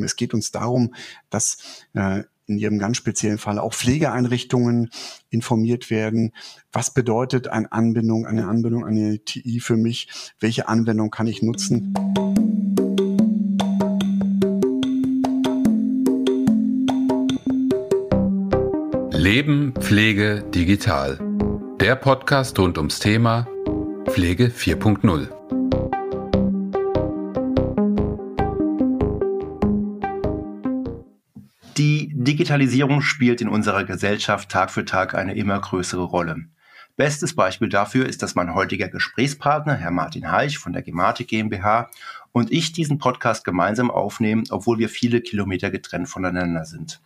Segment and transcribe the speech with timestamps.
[0.00, 0.94] Es geht uns darum,
[1.28, 1.58] dass
[1.92, 4.90] äh, in Ihrem ganz speziellen Fall auch Pflegeeinrichtungen
[5.30, 6.32] informiert werden.
[6.72, 10.08] Was bedeutet eine Anbindung, eine Anbindung an eine TI für mich?
[10.40, 11.94] Welche Anwendung kann ich nutzen?
[19.12, 21.18] Leben, Pflege, digital.
[21.80, 23.46] Der Podcast rund ums Thema
[24.08, 25.41] Pflege 4.0.
[32.42, 36.46] Digitalisierung spielt in unserer Gesellschaft Tag für Tag eine immer größere Rolle.
[36.96, 41.88] Bestes Beispiel dafür ist, dass mein heutiger Gesprächspartner, Herr Martin Heich von der Gematik GmbH
[42.32, 47.00] und ich diesen Podcast gemeinsam aufnehmen, obwohl wir viele Kilometer getrennt voneinander sind.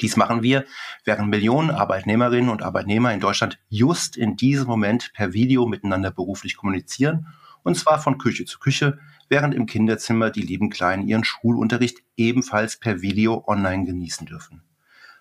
[0.00, 0.64] Dies machen wir,
[1.04, 6.56] während Millionen Arbeitnehmerinnen und Arbeitnehmer in Deutschland just in diesem Moment per Video miteinander beruflich
[6.56, 7.26] kommunizieren,
[7.64, 12.78] und zwar von Küche zu Küche, während im Kinderzimmer die lieben Kleinen ihren Schulunterricht ebenfalls
[12.78, 14.62] per Video online genießen dürfen.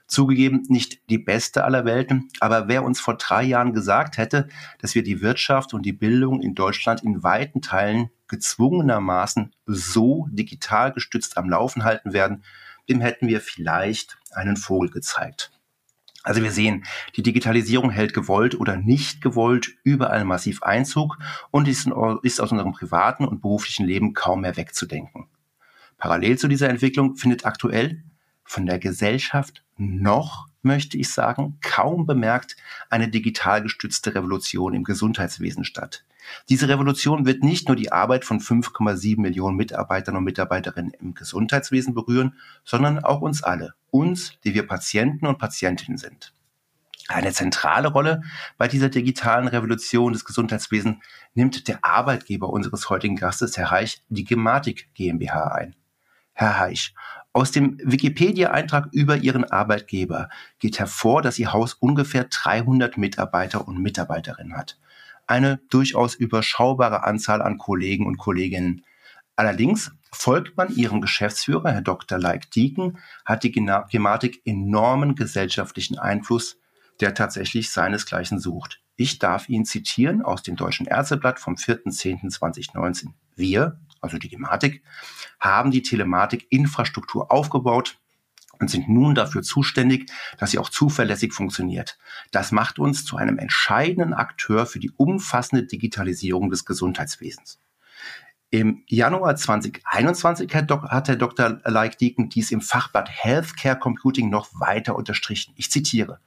[0.05, 4.49] Zugegeben nicht die beste aller Welten, aber wer uns vor drei Jahren gesagt hätte,
[4.79, 10.91] dass wir die Wirtschaft und die Bildung in Deutschland in weiten Teilen gezwungenermaßen so digital
[10.91, 12.43] gestützt am Laufen halten werden,
[12.89, 15.51] dem hätten wir vielleicht einen Vogel gezeigt.
[16.23, 16.85] Also wir sehen,
[17.17, 21.17] die Digitalisierung hält gewollt oder nicht gewollt überall massiv Einzug
[21.51, 25.27] und ist, aus unserem privaten und beruflichen Leben kaum mehr wegzudenken.
[25.97, 28.03] Parallel zu dieser Entwicklung findet aktuell
[28.45, 32.55] von der Gesellschaft noch, möchte ich sagen, kaum bemerkt
[32.89, 36.03] eine digital gestützte Revolution im Gesundheitswesen statt.
[36.49, 41.93] Diese Revolution wird nicht nur die Arbeit von 5,7 Millionen Mitarbeitern und Mitarbeiterinnen im Gesundheitswesen
[41.93, 46.33] berühren, sondern auch uns alle, uns, die wir Patienten und Patientinnen sind.
[47.09, 48.21] Eine zentrale Rolle
[48.57, 50.97] bei dieser digitalen Revolution des Gesundheitswesens
[51.33, 55.75] nimmt der Arbeitgeber unseres heutigen Gastes, Herr Reich, die Gematik GmbH ein.
[56.31, 56.93] Herr Heich,
[57.33, 63.79] aus dem Wikipedia-Eintrag über Ihren Arbeitgeber geht hervor, dass Ihr Haus ungefähr 300 Mitarbeiter und
[63.79, 64.77] Mitarbeiterinnen hat
[65.27, 68.83] eine durchaus überschaubare Anzahl an Kollegen und Kolleginnen.
[69.35, 72.19] Allerdings folgt man ihrem Geschäftsführer, Herr Dr.
[72.19, 76.57] Leik Dieken, hat die Gematik enormen gesellschaftlichen Einfluss,
[77.01, 78.81] der tatsächlich seinesgleichen sucht.
[78.95, 83.07] Ich darf ihn zitieren aus dem Deutschen Ärzteblatt vom 4.10.2019.
[83.35, 84.83] Wir, also die Gematik,
[85.39, 87.97] haben die Telematik-Infrastruktur aufgebaut,
[88.59, 91.97] und sind nun dafür zuständig, dass sie auch zuverlässig funktioniert.
[92.31, 97.59] Das macht uns zu einem entscheidenden Akteur für die umfassende Digitalisierung des Gesundheitswesens.
[98.51, 101.59] Im Januar 2021 hat Herr Dr.
[101.65, 105.53] Leik-Dieken dies im Fachblatt Healthcare Computing noch weiter unterstrichen.
[105.57, 106.19] Ich zitiere.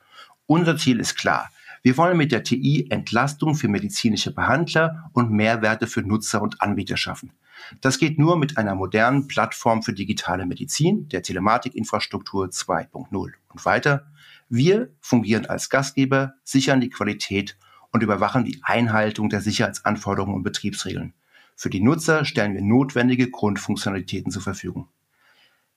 [0.47, 1.51] Unser Ziel ist klar.
[1.83, 6.97] Wir wollen mit der TI Entlastung für medizinische Behandler und Mehrwerte für Nutzer und Anbieter
[6.97, 7.33] schaffen.
[7.81, 13.11] Das geht nur mit einer modernen Plattform für digitale Medizin, der Telematikinfrastruktur 2.0.
[13.11, 14.07] Und weiter,
[14.49, 17.57] wir fungieren als Gastgeber, sichern die Qualität
[17.93, 21.15] und überwachen die Einhaltung der Sicherheitsanforderungen und Betriebsregeln.
[21.57, 24.89] Für die Nutzer stellen wir notwendige Grundfunktionalitäten zur Verfügung.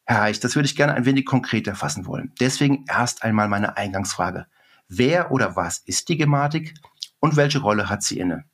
[0.06, 2.34] Herr Heich, das würde ich gerne ein wenig konkreter fassen wollen.
[2.40, 4.48] Deswegen erst einmal meine Eingangsfrage.
[4.88, 6.74] Wer oder was ist die Gematik
[7.20, 8.46] und welche Rolle hat sie inne?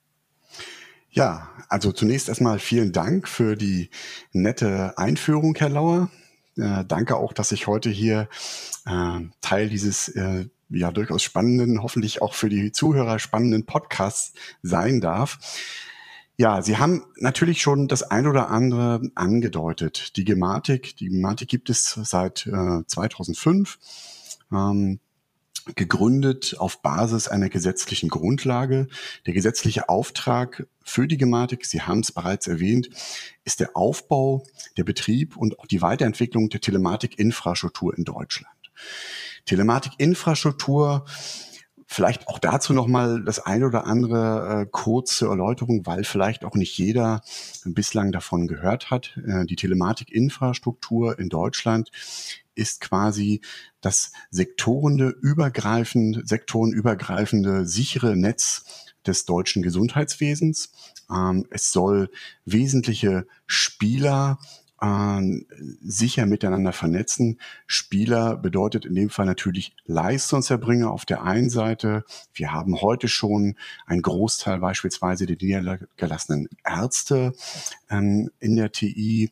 [1.15, 3.89] Ja, also zunächst erstmal vielen Dank für die
[4.33, 6.09] nette Einführung, Herr Lauer.
[6.57, 8.27] Äh, danke auch, dass ich heute hier
[8.85, 14.99] äh, Teil dieses äh, ja durchaus spannenden, hoffentlich auch für die Zuhörer spannenden Podcasts sein
[14.99, 15.39] darf.
[16.35, 20.17] Ja, Sie haben natürlich schon das ein oder andere angedeutet.
[20.17, 23.79] Die Gematik, die Gematik gibt es seit äh, 2005.
[24.51, 24.99] Ähm,
[25.73, 28.87] gegründet auf Basis einer gesetzlichen Grundlage.
[29.25, 32.89] Der gesetzliche Auftrag für die Gematik, Sie haben es bereits erwähnt,
[33.43, 34.45] ist der Aufbau,
[34.77, 38.55] der Betrieb und auch die Weiterentwicklung der Telematikinfrastruktur in Deutschland.
[39.45, 41.05] Telematikinfrastruktur
[41.87, 46.77] Vielleicht auch dazu nochmal das eine oder andere äh, kurze Erläuterung, weil vielleicht auch nicht
[46.77, 47.21] jeder
[47.63, 49.17] bislang davon gehört hat.
[49.25, 51.91] Äh, die Telematikinfrastruktur in Deutschland
[52.55, 53.41] ist quasi
[53.81, 60.71] das sektorende, übergreifende, sektorenübergreifende, sichere Netz des deutschen Gesundheitswesens.
[61.11, 62.09] Ähm, es soll
[62.45, 64.39] wesentliche Spieler
[65.81, 67.39] sicher miteinander vernetzen.
[67.65, 72.03] Spieler bedeutet in dem Fall natürlich Leistungserbringer auf der einen Seite.
[72.33, 73.55] Wir haben heute schon
[73.85, 77.33] einen Großteil beispielsweise der niedergelassenen Ärzte
[77.89, 79.31] ähm, in der TI.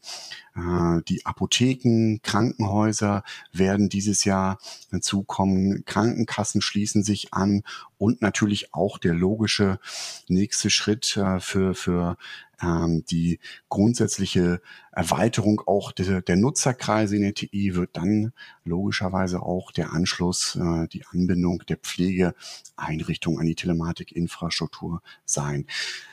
[0.55, 4.59] Äh, die Apotheken, Krankenhäuser werden dieses Jahr
[4.91, 5.83] hinzukommen.
[5.85, 7.63] Krankenkassen schließen sich an
[7.97, 9.79] und natürlich auch der logische
[10.27, 12.17] nächste Schritt äh, für, für
[12.63, 13.39] ähm, die
[13.69, 14.61] grundsätzliche
[14.91, 18.33] Erweiterung auch der, der Nutzerkreise in der TI wird dann
[18.63, 25.65] logischerweise auch der Anschluss, äh, die Anbindung der Pflegeeinrichtung an die Telematikinfrastruktur sein.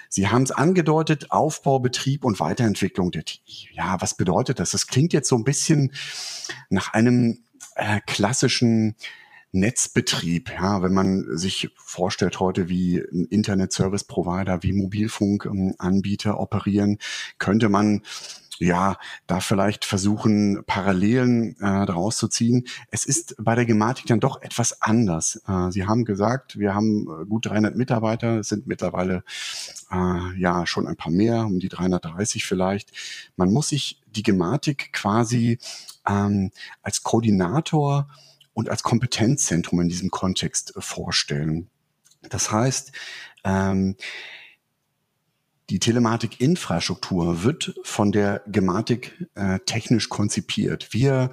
[0.08, 3.68] Sie haben es angedeutet, Aufbau, Betrieb und Weiterentwicklung der TI.
[3.72, 4.72] Ja, was bedeutet das?
[4.72, 5.92] Das klingt jetzt so ein bisschen
[6.68, 7.44] nach einem
[7.76, 8.96] äh, klassischen
[9.52, 12.98] Netzbetrieb, ja, wenn man sich vorstellt heute, wie
[13.30, 16.98] Internet Service Provider, wie Mobilfunkanbieter operieren,
[17.38, 18.02] könnte man
[18.60, 22.66] ja, da vielleicht versuchen, Parallelen äh, daraus zu ziehen.
[22.90, 25.40] Es ist bei der Gematik dann doch etwas anders.
[25.48, 29.24] Äh, Sie haben gesagt, wir haben äh, gut 300 Mitarbeiter, es sind mittlerweile
[29.90, 32.92] äh, ja schon ein paar mehr, um die 330 vielleicht.
[33.36, 35.58] Man muss sich die Gematik quasi
[36.06, 36.50] ähm,
[36.82, 38.08] als Koordinator
[38.52, 41.68] und als Kompetenzzentrum in diesem Kontext äh, vorstellen.
[42.28, 42.92] Das heißt,
[43.44, 43.96] ähm,
[45.70, 50.92] die Telematik-Infrastruktur wird von der Gematik äh, technisch konzipiert.
[50.92, 51.30] Wir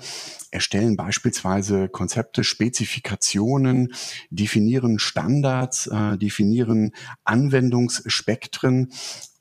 [0.51, 3.93] erstellen beispielsweise Konzepte, Spezifikationen,
[4.29, 6.93] definieren Standards, äh, definieren
[7.23, 8.91] Anwendungsspektren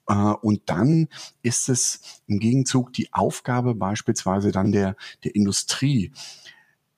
[0.08, 1.08] äh, und dann
[1.42, 6.12] ist es im Gegenzug die Aufgabe beispielsweise dann der, der Industrie,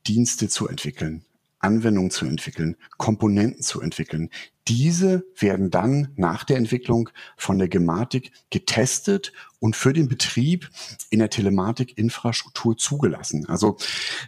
[0.09, 1.23] Dienste zu entwickeln,
[1.59, 4.31] Anwendungen zu entwickeln, Komponenten zu entwickeln.
[4.69, 10.71] Diese werden dann nach der Entwicklung von der Gematik getestet und für den Betrieb
[11.11, 13.47] in der Telematik-Infrastruktur zugelassen.
[13.47, 13.77] Also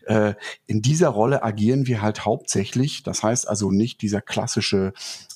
[0.06, 0.34] äh,
[0.66, 3.02] in dieser Rolle agieren wir halt hauptsächlich.
[3.02, 4.92] Das heißt also nicht dieser klassische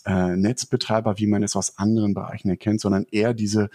[0.07, 3.71] äh, Netzbetreiber, wie man es aus anderen Bereichen erkennt, sondern eher diese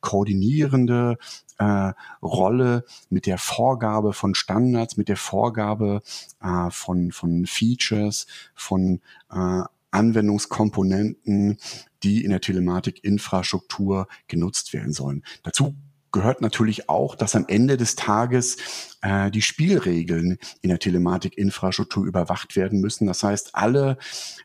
[0.00, 1.16] koordinierende
[1.58, 1.92] äh,
[2.22, 6.02] Rolle mit der Vorgabe von Standards, mit der Vorgabe
[6.42, 11.58] äh, von, von Features, von äh, Anwendungskomponenten,
[12.02, 15.22] die in der Telematik-Infrastruktur genutzt werden sollen.
[15.44, 15.76] Dazu
[16.10, 18.56] gehört natürlich auch, dass am Ende des Tages
[19.02, 23.06] äh, die Spielregeln in der Telematik-Infrastruktur überwacht werden müssen.
[23.06, 23.98] Das heißt, alle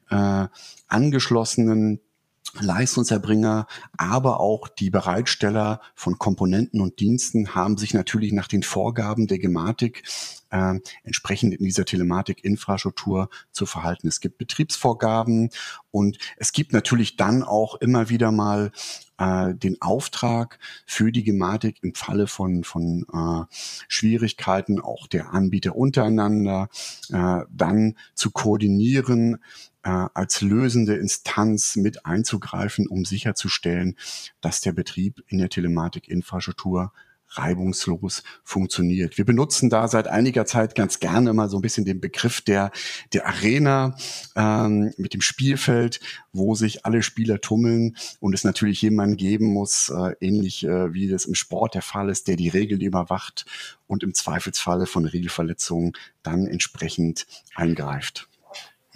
[0.10, 0.48] äh,
[0.88, 2.00] angeschlossenen
[2.60, 3.68] Leistungserbringer,
[3.98, 9.40] aber auch die Bereitsteller von Komponenten und Diensten haben sich natürlich nach den Vorgaben der
[9.40, 10.04] Gematik
[10.52, 14.08] äh, entsprechend in dieser Telematik-Infrastruktur zu verhalten.
[14.08, 15.50] Es gibt Betriebsvorgaben
[15.92, 18.72] und es gibt natürlich dann auch immer wieder mal
[19.18, 23.56] äh, den Auftrag für die Gematik im Falle von, von äh,
[23.88, 26.70] Schwierigkeiten auch der Anbieter untereinander
[27.12, 29.38] äh, dann zu koordinieren,
[29.84, 33.98] äh, als lösende Instanz mit einzugreifen, um sicherzustellen,
[34.42, 36.92] dass der Betrieb in der Telematikinfrastruktur
[37.32, 39.18] reibungslos funktioniert.
[39.18, 42.72] Wir benutzen da seit einiger Zeit ganz gerne mal so ein bisschen den Begriff der,
[43.14, 43.96] der Arena
[44.36, 46.00] ähm, mit dem Spielfeld,
[46.34, 51.08] wo sich alle Spieler tummeln und es natürlich jemanden geben muss, äh, ähnlich äh, wie
[51.08, 53.46] das im Sport der Fall ist, der die Regeln überwacht
[53.88, 55.94] und im Zweifelsfalle von Regelverletzungen
[56.24, 58.28] dann entsprechend eingreift.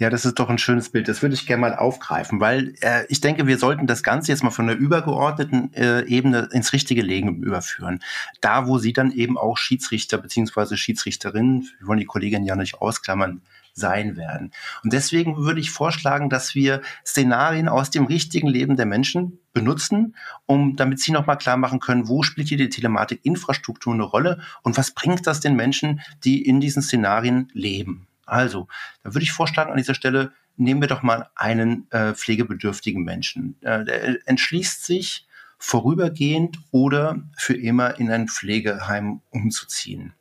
[0.00, 1.06] Ja, das ist doch ein schönes Bild.
[1.06, 4.42] Das würde ich gerne mal aufgreifen, weil äh, ich denke, wir sollten das Ganze jetzt
[4.42, 8.00] mal von der übergeordneten äh, Ebene ins richtige Leben überführen.
[8.40, 12.74] Da, wo Sie dann eben auch Schiedsrichter beziehungsweise Schiedsrichterinnen, wir wollen die Kollegin ja nicht
[12.74, 13.42] ausklammern,
[13.74, 14.52] sein werden.
[14.82, 20.16] Und deswegen würde ich vorschlagen, dass wir Szenarien aus dem richtigen Leben der Menschen benutzen,
[20.46, 24.76] um damit sie nochmal klar machen können, wo spielt hier die Telematik-Infrastruktur eine Rolle und
[24.76, 28.06] was bringt das den Menschen, die in diesen Szenarien leben.
[28.26, 28.68] Also,
[29.02, 33.56] da würde ich vorschlagen, an dieser Stelle nehmen wir doch mal einen äh, pflegebedürftigen Menschen.
[33.62, 35.26] Äh, der entschließt sich,
[35.58, 40.12] vorübergehend oder für immer in ein Pflegeheim umzuziehen.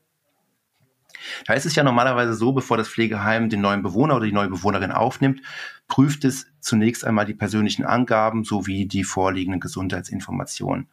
[1.45, 4.49] Da ist es ja normalerweise so, bevor das Pflegeheim den neuen Bewohner oder die neue
[4.49, 5.41] Bewohnerin aufnimmt,
[5.87, 10.87] prüft es zunächst einmal die persönlichen Angaben sowie die vorliegenden Gesundheitsinformationen.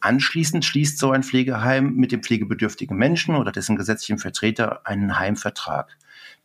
[0.00, 5.96] Anschließend schließt so ein Pflegeheim mit dem pflegebedürftigen Menschen oder dessen gesetzlichen Vertreter einen Heimvertrag.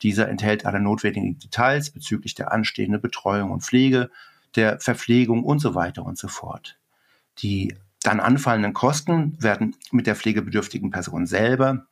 [0.01, 4.09] Dieser enthält alle notwendigen Details bezüglich der anstehenden Betreuung und Pflege,
[4.55, 6.77] der Verpflegung und so weiter und so fort.
[7.39, 11.87] Die dann anfallenden Kosten werden mit der pflegebedürftigen Person selber,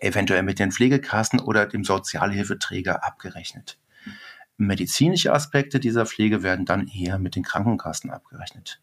[0.00, 3.78] eventuell mit den Pflegekassen oder dem Sozialhilfeträger abgerechnet.
[4.56, 8.80] Medizinische Aspekte dieser Pflege werden dann eher mit den Krankenkassen abgerechnet.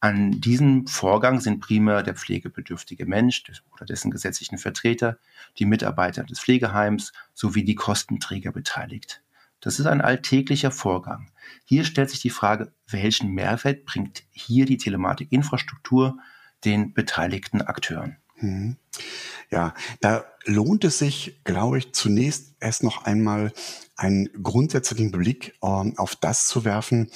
[0.00, 5.18] An diesem Vorgang sind primär der pflegebedürftige Mensch oder dessen gesetzlichen Vertreter,
[5.58, 9.22] die Mitarbeiter des Pflegeheims sowie die Kostenträger beteiligt.
[9.60, 11.32] Das ist ein alltäglicher Vorgang.
[11.64, 16.18] Hier stellt sich die Frage, welchen Mehrwert bringt hier die Telematikinfrastruktur
[16.64, 18.18] den beteiligten Akteuren?
[18.36, 18.76] Mhm.
[19.50, 23.52] Ja, da lohnt es sich, glaube ich, zunächst erst noch einmal
[23.96, 27.10] einen grundsätzlichen Blick ähm, auf das zu werfen,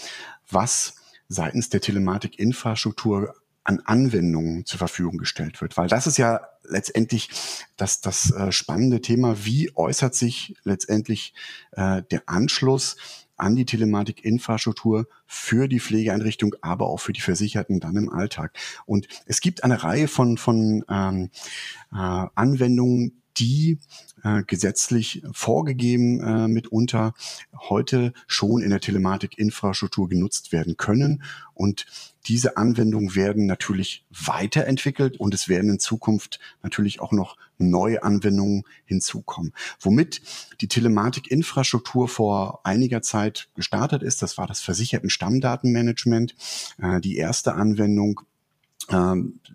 [0.50, 0.96] was
[1.32, 3.34] seitens der Telematikinfrastruktur
[3.64, 5.76] an Anwendungen zur Verfügung gestellt wird.
[5.76, 7.28] Weil das ist ja letztendlich
[7.76, 9.44] das, das äh, spannende Thema.
[9.44, 11.32] Wie äußert sich letztendlich
[11.72, 12.96] äh, der Anschluss
[13.36, 18.56] an die Telematikinfrastruktur für die Pflegeeinrichtung, aber auch für die Versicherten dann im Alltag.
[18.86, 21.30] Und es gibt eine Reihe von, von ähm,
[21.92, 23.78] äh, Anwendungen, die
[24.22, 27.14] äh, gesetzlich vorgegeben äh, mitunter
[27.68, 31.22] heute schon in der Telematikinfrastruktur genutzt werden können.
[31.54, 31.86] Und
[32.26, 38.62] diese Anwendungen werden natürlich weiterentwickelt und es werden in Zukunft natürlich auch noch neue Anwendungen
[38.84, 39.52] hinzukommen.
[39.80, 40.22] Womit
[40.60, 46.34] die Telematikinfrastruktur vor einiger Zeit gestartet ist, das war das versicherten Stammdatenmanagement.
[46.78, 48.20] Äh, die erste Anwendung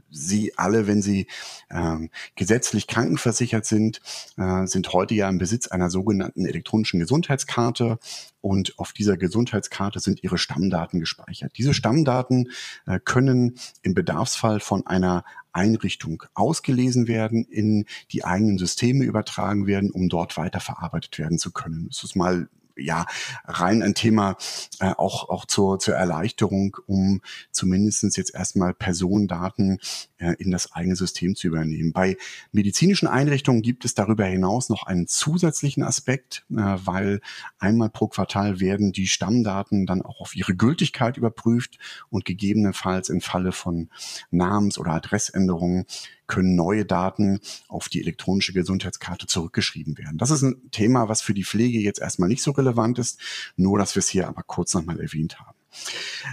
[0.09, 1.27] Sie alle, wenn Sie
[1.69, 4.01] ähm, gesetzlich krankenversichert sind,
[4.37, 7.99] äh, sind heute ja im Besitz einer sogenannten elektronischen Gesundheitskarte
[8.41, 11.53] und auf dieser Gesundheitskarte sind Ihre Stammdaten gespeichert.
[11.57, 12.49] Diese Stammdaten
[12.85, 19.91] äh, können im Bedarfsfall von einer Einrichtung ausgelesen werden, in die eigenen Systeme übertragen werden,
[19.91, 21.87] um dort weiterverarbeitet werden zu können.
[21.89, 23.05] Das ist mal ja
[23.45, 24.37] rein ein Thema
[24.79, 29.79] äh, auch, auch zur, zur Erleichterung, um zumindestens jetzt erstmal Personendaten
[30.17, 31.93] äh, in das eigene System zu übernehmen.
[31.93, 32.17] Bei
[32.51, 37.21] medizinischen Einrichtungen gibt es darüber hinaus noch einen zusätzlichen Aspekt, äh, weil
[37.59, 41.77] einmal pro Quartal werden die Stammdaten dann auch auf ihre Gültigkeit überprüft
[42.09, 43.89] und gegebenenfalls im Falle von
[44.31, 45.85] Namens- oder Adressänderungen
[46.27, 50.17] können neue Daten auf die elektronische Gesundheitskarte zurückgeschrieben werden.
[50.17, 53.19] Das ist ein Thema, was für die Pflege jetzt erstmal nicht so relevant ist,
[53.55, 55.56] nur dass wir es hier aber kurz nochmal erwähnt haben.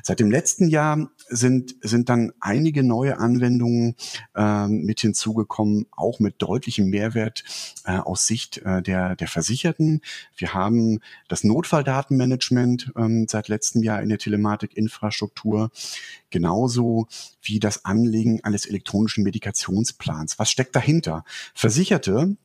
[0.03, 3.97] Seit dem letzten Jahr sind, sind dann einige neue Anwendungen
[4.35, 7.45] äh, mit hinzugekommen, auch mit deutlichem Mehrwert
[7.85, 10.00] äh, aus Sicht äh, der, der Versicherten.
[10.37, 15.71] Wir haben das Notfalldatenmanagement ähm, seit letztem Jahr in der Telematikinfrastruktur,
[16.31, 17.07] genauso
[17.43, 20.38] wie das Anlegen eines elektronischen Medikationsplans.
[20.38, 21.25] Was steckt dahinter?
[21.55, 22.37] Versicherte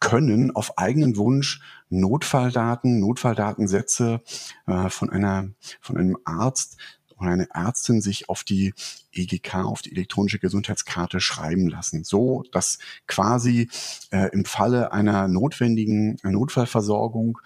[0.00, 4.22] können auf eigenen Wunsch Notfalldaten, Notfalldatensätze
[4.66, 6.76] äh, von einer von einem Arzt
[7.18, 8.74] oder eine Ärztin sich auf die
[9.12, 13.68] EGK, auf die elektronische Gesundheitskarte schreiben lassen, so dass quasi
[14.10, 17.38] äh, im Falle einer notwendigen Notfallversorgung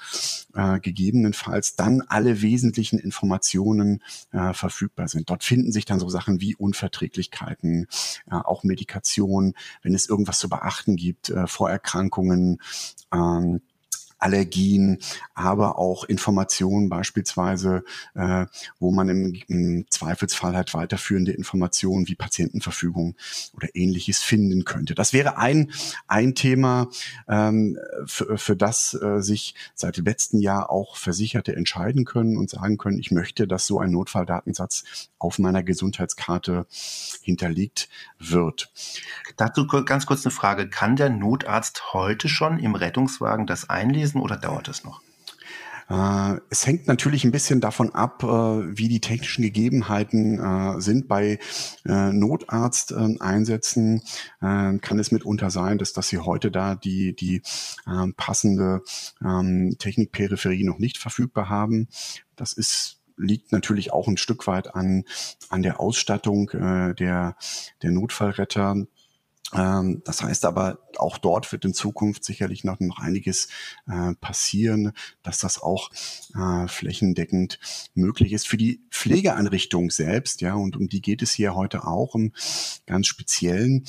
[0.55, 5.31] äh, gegebenenfalls dann alle wesentlichen Informationen äh, verfügbar sind.
[5.31, 7.87] Dort finden sich dann so Sachen wie Unverträglichkeiten,
[8.31, 12.61] äh, auch Medikation, wenn es irgendwas zu beachten gibt, äh, Vorerkrankungen.
[13.13, 13.63] Ähm,
[14.23, 14.99] Allergien,
[15.35, 18.47] aber auch Informationen beispielsweise, äh,
[18.79, 23.17] wo man im, im Zweifelsfall halt weiterführende Informationen wie Patientenverfügung
[23.55, 24.95] oder ähnliches finden könnte.
[24.95, 25.73] Das wäre ein,
[26.07, 26.89] ein Thema,
[27.29, 32.51] ähm, für, für das äh, sich seit dem letzten Jahr auch Versicherte entscheiden können und
[32.51, 34.85] sagen können, ich möchte, dass so ein Notfalldatensatz
[35.19, 36.67] auf meiner Gesundheitskarte
[37.23, 37.89] hinterlegt
[38.19, 38.73] wird.
[39.37, 40.69] Dazu ganz kurz eine Frage.
[40.69, 45.01] Kann der Notarzt heute schon im Rettungswagen das einlesen oder dauert es noch?
[45.89, 51.09] Äh, es hängt natürlich ein bisschen davon ab, äh, wie die technischen Gegebenheiten äh, sind.
[51.09, 51.39] Bei
[51.85, 54.03] Notarzteinsätzen
[54.41, 57.43] kann es mitunter sein, dass, dass sie heute da die, die
[57.87, 58.83] ähm, passende
[59.23, 61.87] ähm, Technikperipherie noch nicht verfügbar haben.
[62.37, 65.05] Das ist liegt natürlich auch ein Stück weit an,
[65.49, 67.37] an der Ausstattung äh, der,
[67.83, 68.87] der Notfallretter.
[69.55, 73.49] Ähm, das heißt aber, auch dort wird in Zukunft sicherlich noch, noch einiges
[73.87, 75.91] äh, passieren, dass das auch
[76.35, 77.59] äh, flächendeckend
[77.95, 78.49] möglich ist.
[78.49, 82.33] Für die Pflegeeinrichtung selbst, ja, und um die geht es hier heute auch im
[82.87, 83.85] ganz Speziellen,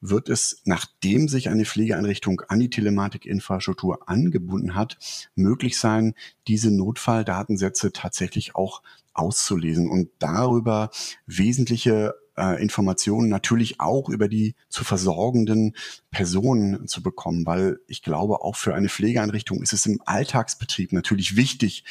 [0.00, 4.98] wird es, nachdem sich eine Pflegeeinrichtung an die Telematikinfrastruktur angebunden hat,
[5.34, 6.14] möglich sein,
[6.46, 8.82] diese Notfalldatensätze tatsächlich auch
[9.14, 10.90] auszulesen und darüber
[11.26, 15.74] wesentliche äh, Informationen natürlich auch über die zu versorgenden
[16.10, 21.36] Personen zu bekommen, weil ich glaube, auch für eine Pflegeeinrichtung ist es im Alltagsbetrieb natürlich
[21.36, 21.84] wichtig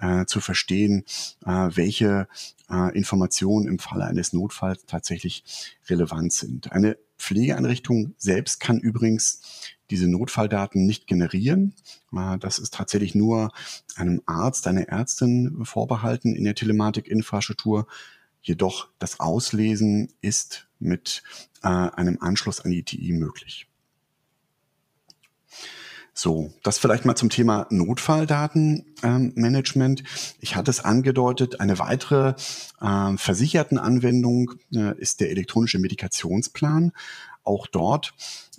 [0.00, 1.04] äh, zu verstehen,
[1.44, 2.28] äh, welche
[2.70, 5.44] äh, Informationen im Falle eines Notfalls tatsächlich
[5.88, 6.72] relevant sind.
[6.72, 9.42] Eine Pflegeeinrichtung selbst kann übrigens
[9.90, 11.74] diese Notfalldaten nicht generieren.
[12.12, 13.50] Äh, das ist tatsächlich nur
[13.96, 17.86] einem Arzt, einer Ärztin vorbehalten in der Telematikinfrastruktur.
[18.42, 21.22] Jedoch das Auslesen ist mit
[21.62, 23.66] äh, einem Anschluss an die ITI möglich.
[26.12, 30.00] So, das vielleicht mal zum Thema Notfalldatenmanagement.
[30.00, 30.06] Ähm,
[30.40, 32.34] ich hatte es angedeutet, eine weitere
[32.80, 36.92] äh, versicherten Anwendung äh, ist der elektronische Medikationsplan.
[37.42, 38.12] auch dort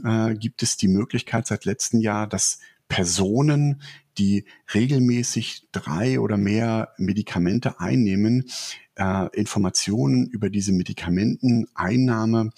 [0.04, 2.58] äh, gibt es die Möglichkeit seit letztem Jahr, dass
[2.92, 3.82] Personen,
[4.18, 4.44] die
[4.74, 8.50] regelmäßig drei oder mehr Medikamente einnehmen,
[8.96, 12.52] äh, Informationen über diese Medikamenteneinnahme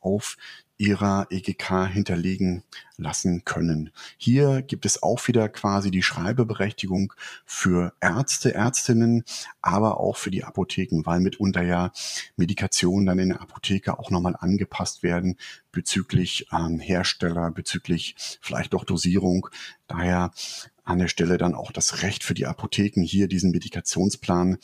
[0.00, 0.36] auf
[0.80, 2.62] ihrer EGK hinterlegen
[2.96, 3.90] lassen können.
[4.16, 7.12] Hier gibt es auch wieder quasi die Schreibeberechtigung
[7.44, 9.24] für Ärzte, Ärztinnen,
[9.60, 11.92] aber auch für die Apotheken, weil mitunter ja
[12.36, 15.36] Medikationen dann in der Apotheke auch nochmal angepasst werden
[15.70, 19.48] bezüglich ähm, Hersteller, bezüglich vielleicht auch Dosierung.
[19.86, 20.30] Daher
[20.90, 24.58] an der Stelle dann auch das Recht für die Apotheken, hier diesen Medikationsplan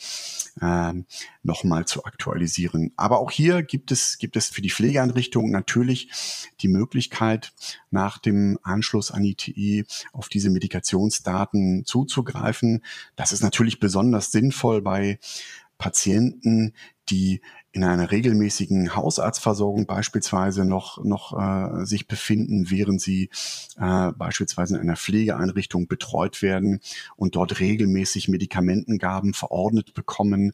[0.59, 0.93] äh,
[1.41, 2.91] nochmal zu aktualisieren.
[2.97, 6.09] Aber auch hier gibt es, gibt es für die Pflegeeinrichtungen natürlich
[6.59, 7.53] die Möglichkeit,
[7.91, 12.83] nach dem Anschluss an ITI auf diese Medikationsdaten zuzugreifen.
[13.15, 15.19] Das ist natürlich besonders sinnvoll bei
[15.77, 16.73] Patienten,
[17.09, 17.41] die
[17.77, 23.29] in einer regelmäßigen Hausarztversorgung beispielsweise noch, noch äh, sich befinden, während sie
[23.79, 26.81] äh, beispielsweise in einer Pflegeeinrichtung betreut werden
[27.17, 30.53] und dort regelmäßig Medikamentengaben verordnet bekommen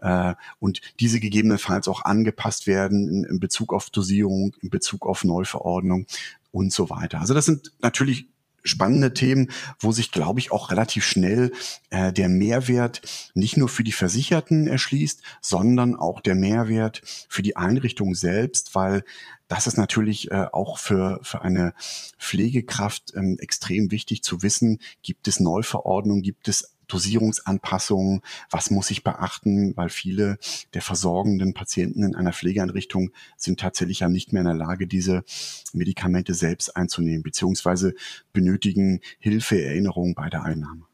[0.00, 5.22] äh, und diese gegebenenfalls auch angepasst werden in, in Bezug auf Dosierung, in Bezug auf
[5.22, 6.06] Neuverordnung
[6.50, 7.20] und so weiter.
[7.20, 8.26] Also das sind natürlich
[8.66, 11.52] spannende Themen, wo sich, glaube ich, auch relativ schnell
[11.90, 13.02] äh, der Mehrwert
[13.34, 19.04] nicht nur für die Versicherten erschließt, sondern auch der Mehrwert für die Einrichtung selbst, weil
[19.48, 21.72] das ist natürlich äh, auch für, für eine
[22.18, 24.80] Pflegekraft ähm, extrem wichtig zu wissen.
[25.02, 30.38] Gibt es Neuverordnungen, gibt es Dosierungsanpassungen, was muss ich beachten, weil viele
[30.74, 35.24] der versorgenden Patienten in einer Pflegeeinrichtung sind tatsächlich ja nicht mehr in der Lage, diese
[35.72, 37.94] Medikamente selbst einzunehmen, beziehungsweise
[38.32, 40.86] benötigen Hilfe, Erinnerung bei der Einnahme.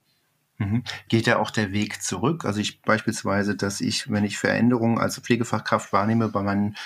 [0.63, 0.83] Mhm.
[1.09, 2.45] Geht ja auch der Weg zurück?
[2.45, 6.77] Also ich beispielsweise, dass ich, wenn ich Veränderungen als Pflegefachkraft wahrnehme bei meinen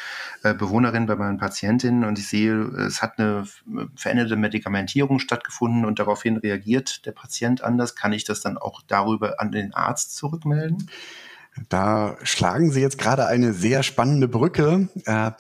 [0.43, 2.55] äh, Bewohnerinnen, bei meinen Patientinnen und ich sehe,
[2.87, 3.45] es hat eine
[3.95, 9.41] veränderte Medikamentierung stattgefunden und daraufhin reagiert der Patient anders, kann ich das dann auch darüber
[9.41, 10.89] an den Arzt zurückmelden?
[11.69, 15.31] Da schlagen Sie jetzt gerade eine sehr spannende Brücke äh,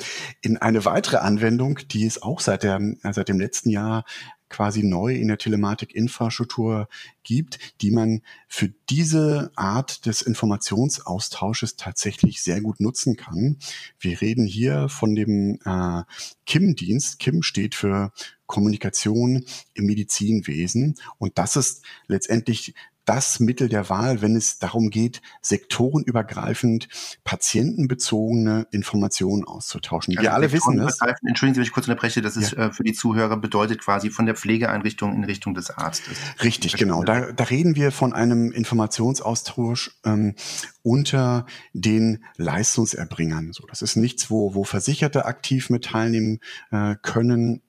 [0.40, 4.05] in eine weitere Anwendung, die es auch seit, der, äh, seit dem letzten Jahr
[4.49, 6.88] quasi neu in der Telematik-Infrastruktur
[7.23, 13.59] gibt, die man für diese Art des Informationsaustausches tatsächlich sehr gut nutzen kann.
[13.99, 16.03] Wir reden hier von dem äh,
[16.47, 17.18] KIM-Dienst.
[17.18, 18.12] KIM steht für
[18.46, 20.96] Kommunikation im Medizinwesen.
[21.18, 22.74] Und das ist letztendlich
[23.06, 26.88] das Mittel der Wahl, wenn es darum geht, sektorenübergreifend
[27.24, 30.14] patientenbezogene Informationen auszutauschen.
[30.18, 30.98] Wir alle wissen das.
[31.26, 32.66] Entschuldigen Sie, wenn ich kurz unterbreche, das ist ja.
[32.66, 36.18] äh, für die Zuhörer bedeutet quasi von der Pflegeeinrichtung in Richtung des Arztes.
[36.42, 37.04] Richtig, genau.
[37.04, 40.35] Da, da reden wir von einem Informationsaustausch ähm,
[40.82, 43.52] unter den Leistungserbringern.
[43.52, 46.40] So, das ist nichts, wo, wo Versicherte aktiv mit teilnehmen
[46.72, 47.62] äh, können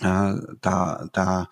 [0.00, 1.48] äh, da, da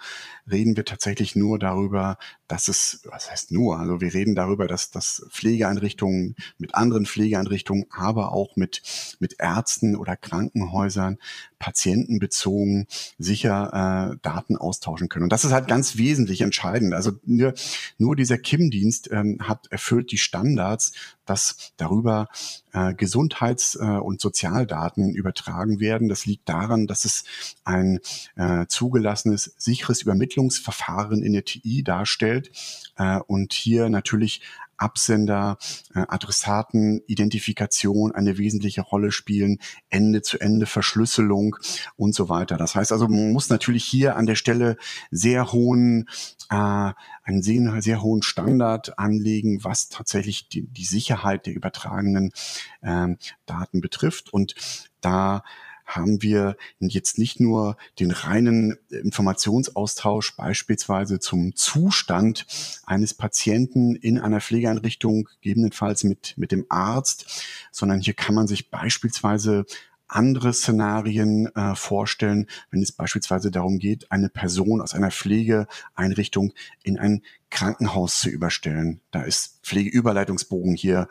[0.50, 4.90] reden wir tatsächlich nur darüber, dass es, was heißt nur, also wir reden darüber, dass,
[4.90, 8.82] dass Pflegeeinrichtungen mit anderen Pflegeeinrichtungen, aber auch mit,
[9.20, 11.18] mit Ärzten oder Krankenhäusern
[11.58, 15.24] patientenbezogen sicher äh, Daten austauschen können.
[15.24, 16.92] Und das ist halt ganz wesentlich entscheidend.
[16.92, 17.54] Also nur,
[17.98, 20.92] nur dieser KIM-Dienst ähm, hat erfüllt die Standards,
[21.24, 22.28] dass darüber
[22.72, 26.08] äh, Gesundheits- äh, und Sozialdaten übertragen werden.
[26.08, 27.24] Das liegt daran, dass es
[27.64, 28.00] ein
[28.36, 30.02] äh, zugelassenes, sicheres
[30.32, 32.50] Übermittlungsverfahren in der TI darstellt
[32.96, 34.40] äh, und hier natürlich
[34.78, 35.58] Absender,
[35.94, 39.58] äh, Adressaten, Identifikation eine wesentliche Rolle spielen,
[39.90, 41.56] Ende-zu-Ende-Verschlüsselung
[41.96, 42.56] und so weiter.
[42.56, 44.76] Das heißt also, man muss natürlich hier an der Stelle
[45.12, 46.08] sehr hohen,
[46.50, 46.92] äh,
[47.22, 52.32] einen sehr, sehr hohen Standard anlegen, was tatsächlich die, die Sicherheit der übertragenen
[52.80, 53.08] äh,
[53.46, 54.32] Daten betrifft.
[54.32, 54.56] Und
[55.00, 55.44] da
[55.84, 62.46] haben wir jetzt nicht nur den reinen Informationsaustausch beispielsweise zum Zustand
[62.84, 68.70] eines Patienten in einer Pflegeeinrichtung, gegebenenfalls mit, mit dem Arzt, sondern hier kann man sich
[68.70, 69.64] beispielsweise
[70.12, 76.98] andere Szenarien äh, vorstellen, wenn es beispielsweise darum geht, eine Person aus einer Pflegeeinrichtung in
[76.98, 79.02] ein Krankenhaus zu überstellen.
[79.10, 81.06] Da ist Pflegeüberleitungsbogen hier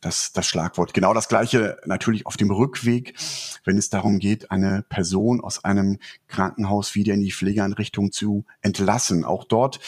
[0.00, 0.94] das, das Schlagwort.
[0.94, 3.14] Genau das gleiche natürlich auf dem Rückweg,
[3.64, 9.24] wenn es darum geht, eine Person aus einem Krankenhaus wieder in die Pflegeeinrichtung zu entlassen.
[9.24, 9.80] Auch dort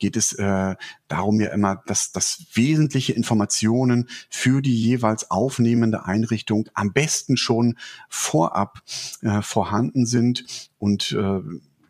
[0.00, 0.74] geht es äh,
[1.06, 7.78] darum ja immer, dass, dass wesentliche Informationen für die jeweils aufnehmende Einrichtung am besten schon
[8.08, 8.82] vorab
[9.22, 11.40] äh, vorhanden sind und äh,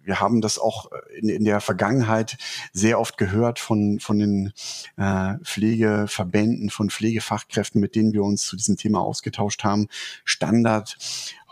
[0.04, 2.36] wir haben das auch in, in der Vergangenheit
[2.72, 4.52] sehr oft gehört von, von den
[4.96, 9.88] äh, Pflegeverbänden, von Pflegefachkräften, mit denen wir uns zu diesem Thema ausgetauscht haben.
[10.24, 10.96] Standard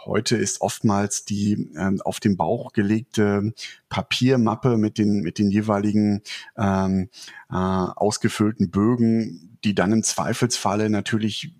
[0.07, 3.53] Heute ist oftmals die äh, auf den Bauch gelegte
[3.91, 6.23] Papiermappe mit den, mit den jeweiligen
[6.57, 7.11] ähm,
[7.51, 11.53] äh, ausgefüllten Bögen, die dann im Zweifelsfalle natürlich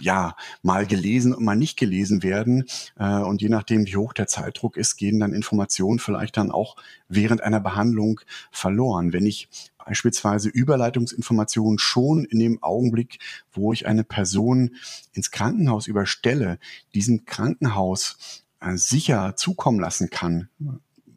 [0.00, 2.64] ja, mal gelesen und mal nicht gelesen werden.
[2.98, 6.76] Äh, und je nachdem, wie hoch der Zeitdruck ist, gehen dann Informationen vielleicht dann auch
[7.08, 9.12] während einer Behandlung verloren.
[9.12, 9.48] Wenn ich
[9.84, 13.18] beispielsweise Überleitungsinformationen schon in dem Augenblick,
[13.52, 14.76] wo ich eine Person
[15.12, 16.58] ins Krankenhaus überstelle,
[16.94, 20.48] diesem Krankenhaus äh, sicher zukommen lassen kann,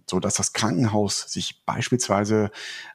[0.09, 2.51] so dass das Krankenhaus sich beispielsweise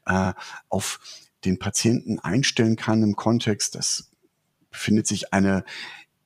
[0.07, 0.33] äh,
[0.69, 1.01] auf
[1.45, 4.10] den Patienten einstellen kann im Kontext, dass
[4.71, 5.65] befindet sich eine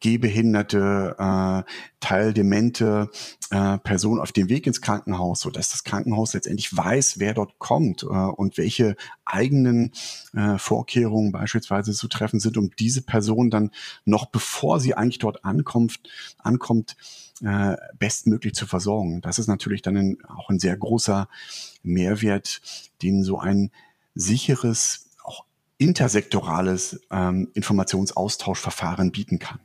[0.04, 3.08] gehbehinderte, äh, teildemente
[3.50, 7.58] äh, Person auf dem Weg ins Krankenhaus, so dass das Krankenhaus letztendlich weiß, wer dort
[7.58, 9.92] kommt äh, und welche eigenen
[10.34, 13.70] äh, Vorkehrungen beispielsweise zu treffen sind, um diese Person dann
[14.04, 16.00] noch bevor sie eigentlich dort ankommt,
[16.36, 16.96] ankommt,
[17.42, 19.22] äh, bestmöglich zu versorgen.
[19.22, 21.28] Das ist natürlich dann ein, auch ein sehr großer
[21.82, 22.60] Mehrwert,
[23.00, 23.70] den so ein
[24.14, 25.03] sicheres
[25.78, 29.60] intersektorales ähm, Informationsaustauschverfahren bieten kann.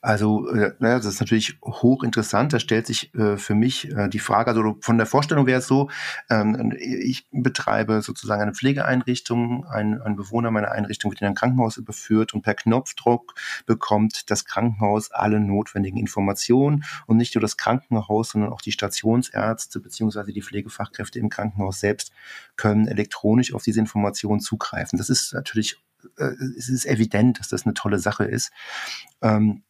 [0.00, 2.52] Also, äh, naja, das ist natürlich hochinteressant.
[2.52, 5.66] Da stellt sich äh, für mich äh, die Frage, also von der Vorstellung wäre es
[5.66, 5.90] so,
[6.28, 11.76] ähm, ich betreibe sozusagen eine Pflegeeinrichtung, ein, ein Bewohner meiner Einrichtung wird in ein Krankenhaus
[11.76, 13.34] überführt und per Knopfdruck
[13.66, 19.80] bekommt das Krankenhaus alle notwendigen Informationen und nicht nur das Krankenhaus, sondern auch die Stationsärzte
[19.80, 22.12] beziehungsweise die Pflegefachkräfte im Krankenhaus selbst
[22.56, 24.98] können elektronisch auf diese Informationen zugreifen.
[24.98, 25.78] Das ist natürlich
[26.16, 28.50] äh, es ist evident, dass das eine tolle Sache ist.
[29.22, 29.62] Ähm,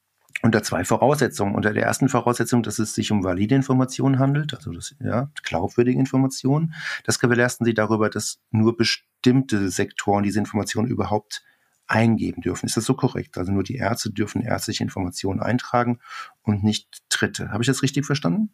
[0.42, 1.54] unter zwei Voraussetzungen.
[1.54, 5.98] Unter der ersten Voraussetzung, dass es sich um valide Informationen handelt, also das, ja, glaubwürdige
[5.98, 6.74] Informationen.
[7.04, 11.42] Das gewährleisten sie darüber, dass nur bestimmte Sektoren diese Informationen überhaupt
[11.86, 12.66] eingeben dürfen.
[12.66, 13.36] Ist das so korrekt?
[13.36, 15.98] Also nur die Ärzte dürfen ärztliche Informationen eintragen
[16.42, 17.50] und nicht Dritte.
[17.50, 18.50] Habe ich das richtig verstanden?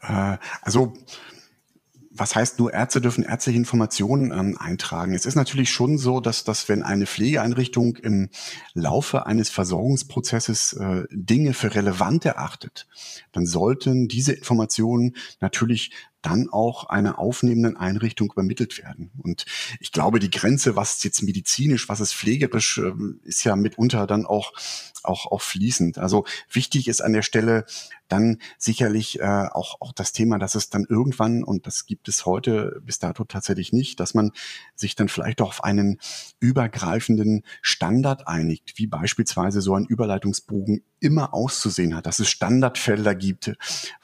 [0.00, 0.94] Äh, also
[2.14, 5.14] was heißt nur Ärzte dürfen ärztliche Informationen ähm, eintragen?
[5.14, 8.28] Es ist natürlich schon so, dass, dass wenn eine Pflegeeinrichtung im
[8.74, 12.86] Laufe eines Versorgungsprozesses äh, Dinge für relevant erachtet,
[13.32, 19.10] dann sollten diese Informationen natürlich dann auch einer aufnehmenden Einrichtung übermittelt werden.
[19.18, 19.44] Und
[19.80, 22.92] ich glaube, die Grenze, was jetzt medizinisch, was ist pflegerisch, äh,
[23.24, 24.52] ist ja mitunter dann auch
[25.04, 25.98] auch, auch fließend.
[25.98, 27.64] Also wichtig ist an der Stelle
[28.08, 32.26] dann sicherlich äh, auch, auch das Thema, dass es dann irgendwann, und das gibt es
[32.26, 34.32] heute bis dato tatsächlich nicht, dass man
[34.74, 35.98] sich dann vielleicht auch auf einen
[36.40, 43.52] übergreifenden Standard einigt, wie beispielsweise so ein Überleitungsbogen immer auszusehen hat, dass es Standardfelder gibt,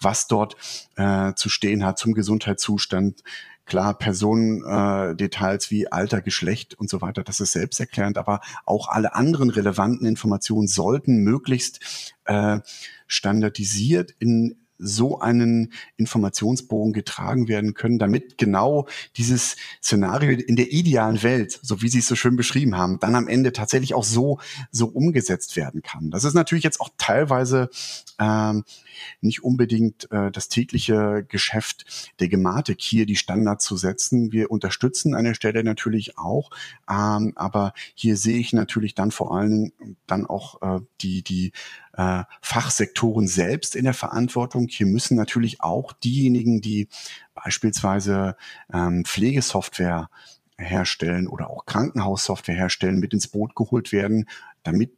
[0.00, 0.56] was dort
[0.96, 3.22] äh, zu stehen hat zum Gesundheitszustand,
[3.68, 9.14] Klar, Personendetails äh, wie Alter, Geschlecht und so weiter, das ist selbsterklärend, aber auch alle
[9.14, 12.60] anderen relevanten Informationen sollten möglichst äh,
[13.06, 18.86] standardisiert in so einen Informationsbogen getragen werden können, damit genau
[19.16, 23.14] dieses Szenario in der idealen Welt, so wie Sie es so schön beschrieben haben, dann
[23.14, 24.38] am Ende tatsächlich auch so
[24.70, 26.10] so umgesetzt werden kann.
[26.10, 27.70] Das ist natürlich jetzt auch teilweise
[28.18, 28.64] ähm,
[29.20, 34.32] nicht unbedingt äh, das tägliche Geschäft der Gematik, hier die Standards zu setzen.
[34.32, 36.50] Wir unterstützen an der Stelle natürlich auch,
[36.90, 41.52] ähm, aber hier sehe ich natürlich dann vor allen Dingen dann auch äh, die die
[41.98, 44.68] äh, Fachsektoren selbst in der Verantwortung.
[44.68, 46.88] Hier müssen natürlich auch diejenigen, die
[47.34, 48.36] beispielsweise
[48.72, 50.08] ähm, Pflegesoftware
[50.56, 54.28] herstellen oder auch Krankenhaussoftware herstellen, mit ins Boot geholt werden,
[54.62, 54.92] damit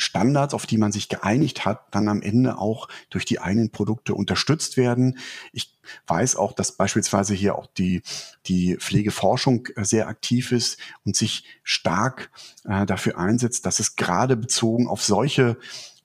[0.00, 4.14] Standards, auf die man sich geeinigt hat, dann am Ende auch durch die eigenen Produkte
[4.14, 5.18] unterstützt werden.
[5.52, 8.02] Ich weiß auch, dass beispielsweise hier auch die,
[8.46, 12.30] die Pflegeforschung sehr aktiv ist und sich stark
[12.64, 15.58] äh, dafür einsetzt, dass es gerade bezogen auf solche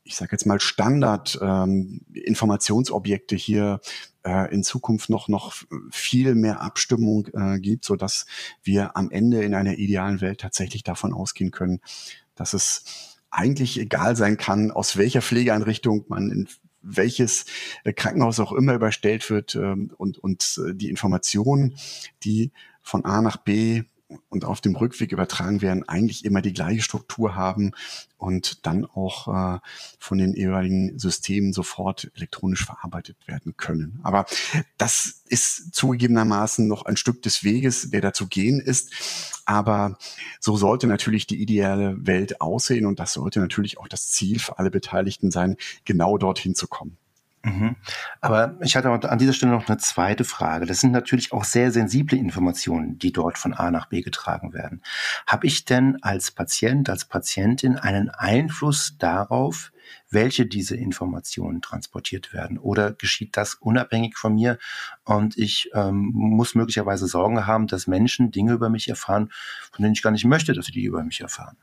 [0.04, 3.80] ich sage jetzt mal Standard ähm, Informationsobjekte hier
[4.26, 5.54] äh, in Zukunft noch noch
[5.92, 8.26] viel mehr Abstimmung äh, gibt, so dass
[8.64, 11.80] wir am Ende in einer idealen Welt tatsächlich davon ausgehen können,
[12.36, 16.48] dass es eigentlich egal sein kann, aus welcher Pflegeeinrichtung man in
[16.84, 17.46] welches
[17.84, 21.76] äh, Krankenhaus auch immer überstellt wird ähm, und, und äh, die Informationen,
[22.24, 23.84] die von A nach B
[24.30, 27.72] und auf dem Rückweg übertragen werden, eigentlich immer die gleiche Struktur haben
[28.18, 29.60] und dann auch äh,
[30.00, 34.00] von den jeweiligen Systemen sofort elektronisch verarbeitet werden können.
[34.04, 34.26] Aber
[34.78, 38.92] das ist zugegebenermaßen noch ein Stück des Weges, der dazu gehen ist.
[39.46, 39.98] Aber
[40.40, 44.58] so sollte natürlich die ideale Welt aussehen und das sollte natürlich auch das Ziel für
[44.58, 46.98] alle Beteiligten sein, genau dorthin zu kommen.
[47.46, 47.76] Mhm.
[48.22, 50.66] Aber ich hatte an dieser Stelle noch eine zweite Frage.
[50.66, 54.82] Das sind natürlich auch sehr sensible Informationen, die dort von A nach B getragen werden.
[55.28, 59.74] Habe ich denn als Patient, als Patientin einen Einfluss darauf,
[60.10, 62.58] welche diese Informationen transportiert werden?
[62.58, 64.58] Oder geschieht das unabhängig von mir
[65.04, 69.32] und ich ähm, muss möglicherweise Sorgen haben, dass Menschen Dinge über mich erfahren,
[69.72, 71.58] von denen ich gar nicht möchte, dass sie die über mich erfahren?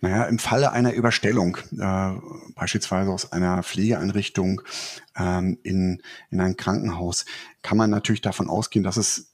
[0.00, 2.12] Naja, im Falle einer Überstellung, äh,
[2.54, 4.62] beispielsweise aus einer Pflegeeinrichtung
[5.16, 7.24] ähm, in, in ein Krankenhaus,
[7.62, 9.32] kann man natürlich davon ausgehen, dass es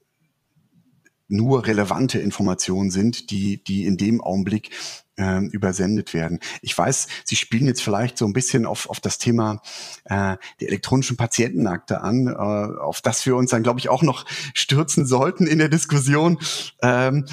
[1.28, 4.70] nur relevante Informationen sind, die, die in dem Augenblick
[5.16, 6.40] äh, übersendet werden.
[6.62, 9.60] Ich weiß, Sie spielen jetzt vielleicht so ein bisschen auf, auf das Thema
[10.04, 14.24] äh, der elektronischen Patientenakte an, äh, auf das wir uns dann, glaube ich, auch noch
[14.54, 16.38] stürzen sollten in der Diskussion.
[16.82, 17.26] Ähm,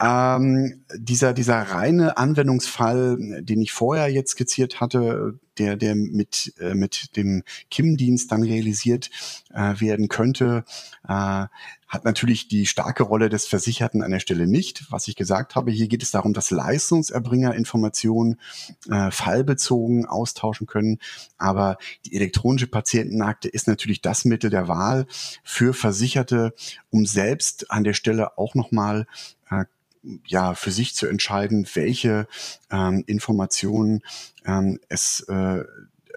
[0.00, 6.74] ähm, dieser, dieser reine Anwendungsfall, den ich vorher jetzt skizziert hatte, der, der mit, äh,
[6.74, 9.10] mit dem KIM-Dienst dann realisiert
[9.52, 10.64] äh, werden könnte,
[11.06, 11.46] äh,
[11.90, 14.90] hat natürlich die starke Rolle des Versicherten an der Stelle nicht.
[14.90, 18.40] Was ich gesagt habe, hier geht es darum, dass Leistungserbringer Informationen
[18.88, 20.98] äh, fallbezogen austauschen können.
[21.36, 25.06] Aber die elektronische Patientenakte ist natürlich das Mittel der Wahl
[25.44, 26.54] für Versicherte,
[26.88, 29.06] um selbst an der Stelle auch nochmal
[29.50, 29.64] äh,
[30.26, 32.26] ja für sich zu entscheiden, welche
[32.70, 34.02] ähm, Informationen
[34.44, 35.64] ähm, es äh,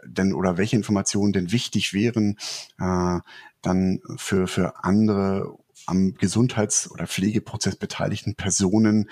[0.05, 2.37] denn oder welche Informationen denn wichtig wären,
[2.79, 3.19] äh,
[3.61, 9.09] dann für für andere am Gesundheits- oder Pflegeprozess beteiligten Personen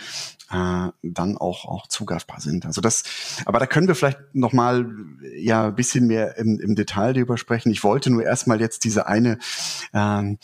[0.52, 2.66] äh, dann auch auch zugreifbar sind.
[2.66, 3.04] Also das,
[3.46, 4.90] aber da können wir vielleicht noch mal
[5.36, 7.72] ja ein bisschen mehr im, im Detail darüber sprechen.
[7.72, 9.38] Ich wollte nur erstmal jetzt diese eine
[9.94, 10.38] ähm,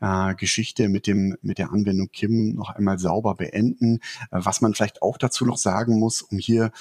[0.00, 4.00] äh, Geschichte mit dem mit der Anwendung Kim noch einmal sauber beenden.
[4.30, 6.72] Äh, was man vielleicht auch dazu noch sagen muss, um hier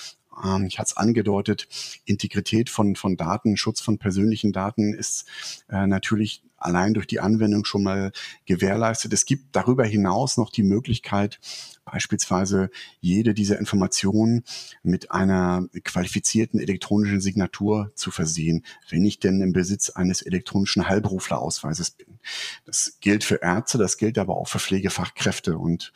[0.43, 1.67] ähm, ich hatte es angedeutet,
[2.05, 5.25] Integrität von, von Daten, Schutz von persönlichen Daten ist
[5.69, 8.11] äh, natürlich allein durch die Anwendung schon mal
[8.45, 9.13] gewährleistet.
[9.13, 11.39] Es gibt darüber hinaus noch die Möglichkeit,
[11.85, 12.69] beispielsweise
[12.99, 14.43] jede dieser Informationen
[14.83, 21.91] mit einer qualifizierten elektronischen Signatur zu versehen, wenn ich denn im Besitz eines elektronischen Heilberuflerausweises
[21.91, 22.19] bin.
[22.65, 25.57] Das gilt für Ärzte, das gilt aber auch für Pflegefachkräfte.
[25.57, 25.93] Und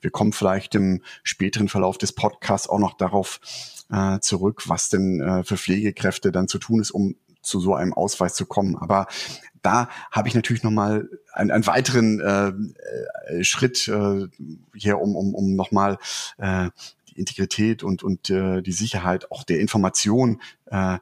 [0.00, 3.40] wir kommen vielleicht im späteren Verlauf des Podcasts auch noch darauf
[3.90, 7.92] äh, zurück, was denn äh, für Pflegekräfte dann zu tun ist, um zu so einem
[7.92, 8.76] Ausweis zu kommen.
[8.76, 9.06] Aber
[9.64, 12.48] da habe ich natürlich nochmal einen, einen weiteren äh,
[13.38, 14.28] äh, Schritt äh,
[14.74, 15.98] hier, um, um, um nochmal
[16.38, 16.70] äh,
[17.08, 20.98] die Integrität und, und äh, die Sicherheit auch der Information äh,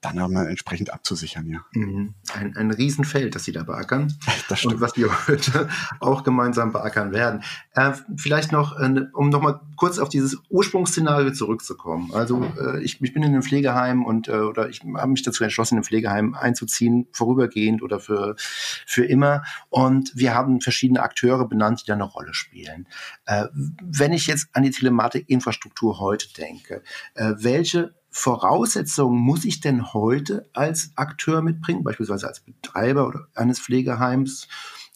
[0.00, 1.64] dann auch mal entsprechend abzusichern, ja.
[1.72, 2.14] Mhm.
[2.34, 4.14] Ein, ein Riesenfeld, das Sie da beackern.
[4.48, 4.74] Das stimmt.
[4.74, 5.68] Und was wir heute
[6.00, 7.42] auch gemeinsam beackern werden.
[7.74, 12.12] Äh, vielleicht noch, äh, um nochmal kurz auf dieses Ursprungsszenario zurückzukommen.
[12.14, 15.44] Also äh, ich, ich bin in einem Pflegeheim und äh, oder ich habe mich dazu
[15.44, 19.42] entschlossen, in ein Pflegeheim einzuziehen, vorübergehend oder für, für immer.
[19.68, 22.86] Und wir haben verschiedene Akteure benannt, die da eine Rolle spielen.
[23.26, 26.82] Äh, wenn ich jetzt an die Telematikinfrastruktur heute denke,
[27.14, 34.48] äh, welche Voraussetzungen muss ich denn heute als Akteur mitbringen, beispielsweise als Betreiber eines Pflegeheims,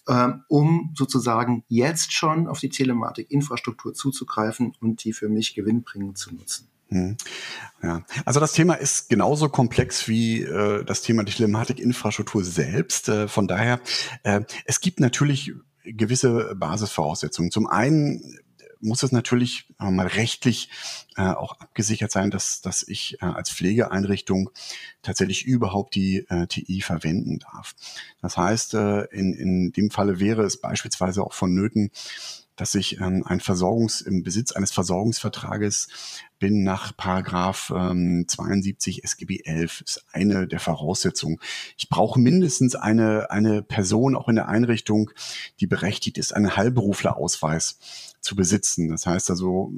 [0.09, 6.35] ähm, um sozusagen jetzt schon auf die Telematikinfrastruktur zuzugreifen und die für mich gewinnbringend zu
[6.35, 6.69] nutzen?
[6.89, 7.17] Hm.
[7.83, 13.09] Ja, also das Thema ist genauso komplex wie äh, das Thema die Telematikinfrastruktur selbst.
[13.09, 13.81] Äh, von daher,
[14.25, 15.53] äh, es gibt natürlich
[15.85, 17.51] gewisse Basisvoraussetzungen.
[17.51, 18.39] Zum einen
[18.83, 20.69] muss es natürlich mal rechtlich
[21.17, 24.51] äh, auch abgesichert sein, dass, dass ich äh, als Pflegeeinrichtung
[25.03, 27.75] tatsächlich überhaupt die äh, TI verwenden darf.
[28.21, 31.91] Das heißt, in, in dem Falle wäre es beispielsweise auch vonnöten,
[32.57, 35.89] dass ich ähm, ein Versorgungs im Besitz eines Versorgungsvertrages
[36.39, 41.39] bin nach Paragraph ähm, 72 SGB 11 ist eine der Voraussetzungen.
[41.77, 45.11] Ich brauche mindestens eine eine Person auch in der Einrichtung,
[45.61, 48.89] die berechtigt ist, einen Heilberuflerausweis zu besitzen.
[48.89, 49.73] Das heißt also,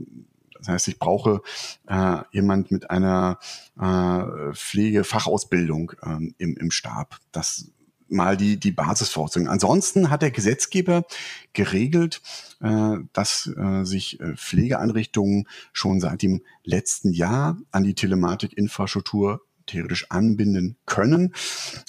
[0.58, 1.42] das heißt, ich brauche
[1.86, 3.38] äh, jemand mit einer
[3.78, 7.18] äh, Pflegefachausbildung ähm, im, im Stab.
[7.32, 7.70] Das
[8.08, 9.48] mal die, die Basisvoraussetzungen.
[9.48, 11.04] Ansonsten hat der Gesetzgeber
[11.52, 12.22] geregelt,
[12.60, 20.10] äh, dass äh, sich äh, Pflegeeinrichtungen schon seit dem letzten Jahr an die Telematikinfrastruktur theoretisch
[20.10, 21.34] anbinden können.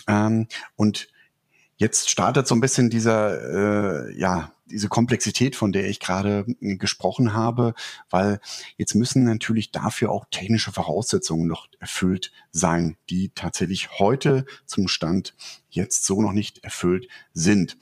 [0.08, 1.08] Ähm, und
[1.77, 6.75] jetzt startet so ein bisschen dieser, äh, ja, diese Komplexität, von der ich gerade äh,
[6.77, 7.73] gesprochen habe,
[8.09, 8.39] weil
[8.77, 15.35] jetzt müssen natürlich dafür auch technische Voraussetzungen noch erfüllt sein, die tatsächlich heute zum Stand
[15.69, 17.77] jetzt so noch nicht erfüllt sind.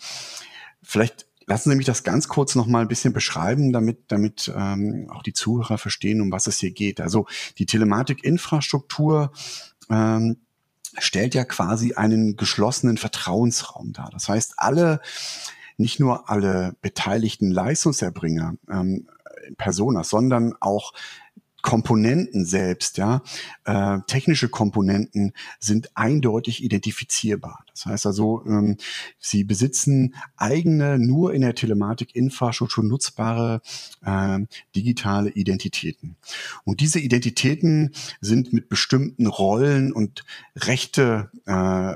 [0.82, 5.10] Vielleicht lassen Sie mich das ganz kurz noch mal ein bisschen beschreiben, damit, damit ähm,
[5.10, 7.00] auch die Zuhörer verstehen, um was es hier geht.
[7.00, 7.28] Also
[7.58, 9.32] die Telematikinfrastruktur
[9.90, 10.38] ähm,
[10.98, 14.10] stellt ja quasi einen geschlossenen Vertrauensraum dar.
[14.12, 15.02] Das heißt, alle
[15.78, 19.08] nicht nur alle beteiligten Leistungserbringer, ähm,
[19.58, 20.94] Personas, sondern auch
[21.64, 23.24] Komponenten selbst, ja,
[23.64, 27.64] äh, technische Komponenten sind eindeutig identifizierbar.
[27.72, 28.76] Das heißt also, ähm,
[29.18, 33.62] sie besitzen eigene, nur in der Telematik-Infrastruktur nutzbare
[34.06, 34.40] äh,
[34.76, 36.18] digitale Identitäten.
[36.66, 40.26] Und diese Identitäten sind mit bestimmten Rollen und
[40.58, 41.96] Rechte äh,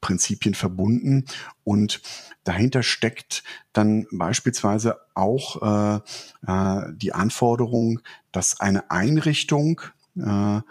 [0.00, 1.24] Prinzipien verbunden
[1.70, 2.00] und
[2.42, 6.00] dahinter steckt dann beispielsweise auch äh,
[6.48, 8.00] äh, die Anforderung,
[8.32, 9.80] dass eine Einrichtung
[10.16, 10.62] äh,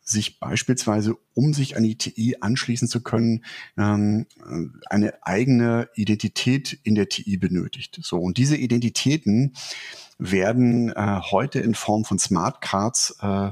[0.00, 3.44] sich beispielsweise, um sich an die TI anschließen zu können,
[3.76, 4.26] ähm,
[4.88, 7.98] eine eigene Identität in der TI benötigt.
[8.00, 9.56] So und diese Identitäten
[10.18, 13.50] werden äh, heute in Form von Smart Cards äh,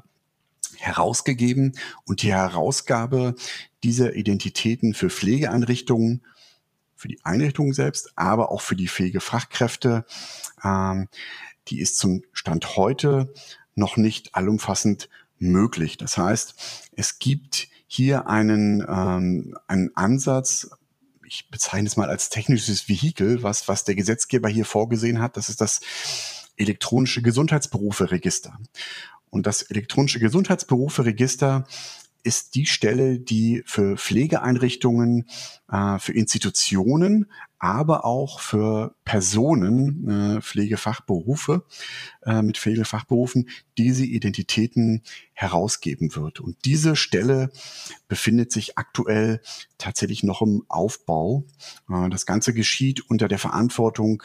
[0.76, 1.72] herausgegeben
[2.04, 3.34] und die Herausgabe
[3.82, 6.22] dieser Identitäten für Pflegeeinrichtungen,
[6.96, 10.04] für die Einrichtungen selbst, aber auch für die Pflegefachkräfte,
[10.64, 11.08] ähm,
[11.68, 13.32] die ist zum Stand heute
[13.74, 15.98] noch nicht allumfassend möglich.
[15.98, 20.70] Das heißt, es gibt hier einen, ähm, einen Ansatz,
[21.24, 25.36] ich bezeichne es mal als technisches Vehikel, was, was der Gesetzgeber hier vorgesehen hat.
[25.36, 25.80] Das ist das
[26.56, 28.58] elektronische Gesundheitsberufe-Register.
[29.30, 31.66] Und das elektronische Gesundheitsberufe-Register
[32.26, 35.26] ist die Stelle, die für Pflegeeinrichtungen,
[35.70, 41.64] äh, für Institutionen, aber auch für Personen, äh, Pflegefachberufe
[42.24, 46.40] äh, mit Pflegefachberufen, diese Identitäten herausgeben wird.
[46.40, 47.50] Und diese Stelle
[48.08, 49.40] befindet sich aktuell
[49.78, 51.44] tatsächlich noch im Aufbau.
[52.10, 54.22] Das Ganze geschieht unter der Verantwortung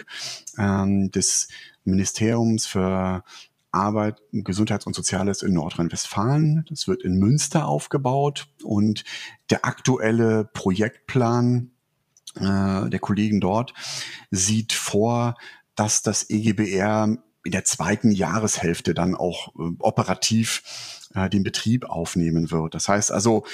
[0.57, 1.49] ähm, des
[1.83, 3.23] Ministeriums für
[3.71, 6.65] Arbeit, Gesundheits- und Soziales in Nordrhein-Westfalen.
[6.69, 9.03] Das wird in Münster aufgebaut und
[9.49, 11.71] der aktuelle Projektplan
[12.35, 13.73] äh, der Kollegen dort
[14.29, 15.35] sieht vor,
[15.75, 22.51] dass das EGBR in der zweiten Jahreshälfte dann auch äh, operativ äh, den Betrieb aufnehmen
[22.51, 22.75] wird.
[22.75, 23.45] Das heißt also,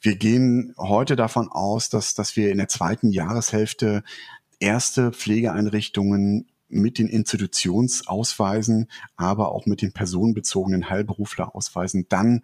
[0.00, 4.02] wir gehen heute davon aus, dass, dass wir in der zweiten Jahreshälfte
[4.58, 12.42] erste Pflegeeinrichtungen mit den Institutionsausweisen, aber auch mit den personenbezogenen Heilberuflerausweisen dann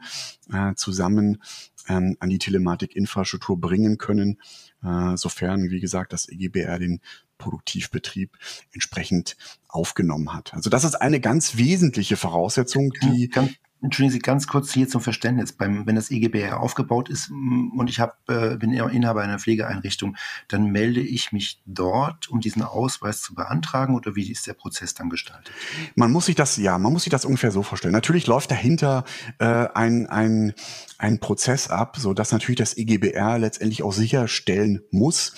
[0.52, 1.42] äh, zusammen
[1.88, 4.38] ähm, an die Telematik-Infrastruktur bringen können,
[4.82, 7.00] äh, sofern, wie gesagt, das EGBR den
[7.38, 8.36] Produktivbetrieb
[8.72, 9.36] entsprechend
[9.68, 10.54] aufgenommen hat.
[10.54, 15.00] Also das ist eine ganz wesentliche Voraussetzung, die ganz, Entschuldigen Sie ganz kurz hier zum
[15.00, 15.52] Verständnis.
[15.52, 20.16] Beim, wenn das EGBR aufgebaut ist mm, und ich hab, äh, bin Inhaber einer Pflegeeinrichtung,
[20.48, 24.94] dann melde ich mich dort, um diesen Ausweis zu beantragen oder wie ist der Prozess
[24.94, 25.52] dann gestaltet?
[25.94, 27.92] Man muss sich das, ja, man muss sich das ungefähr so vorstellen.
[27.92, 29.04] Natürlich läuft dahinter
[29.38, 30.54] äh, ein, ein,
[30.98, 35.34] ein Prozess ab, so dass natürlich das EGBR letztendlich auch sicherstellen muss,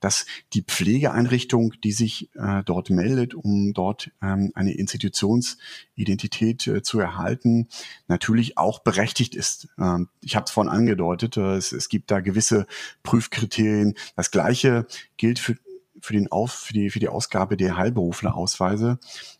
[0.00, 6.98] dass die Pflegeeinrichtung, die sich äh, dort meldet, um dort ähm, eine Institutionsidentität äh, zu
[7.00, 7.68] erhalten,
[8.08, 9.68] natürlich auch berechtigt ist.
[9.78, 12.66] Ähm, ich habe es vorhin angedeutet, äh, es, es gibt da gewisse
[13.02, 13.94] Prüfkriterien.
[14.16, 15.56] Das gleiche gilt für
[16.02, 18.98] für, den Auf, für, die, für die Ausgabe der Heilberuflerausweise.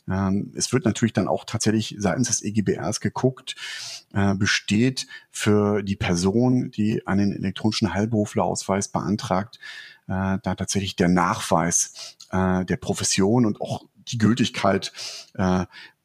[0.09, 3.57] Ähm, es wird natürlich dann auch tatsächlich seitens des EGBRs geguckt,
[4.12, 9.59] äh, besteht für die Person, die einen elektronischen Heilberuflerausweis beantragt,
[10.07, 14.92] äh, da tatsächlich der Nachweis der Profession und auch die Gültigkeit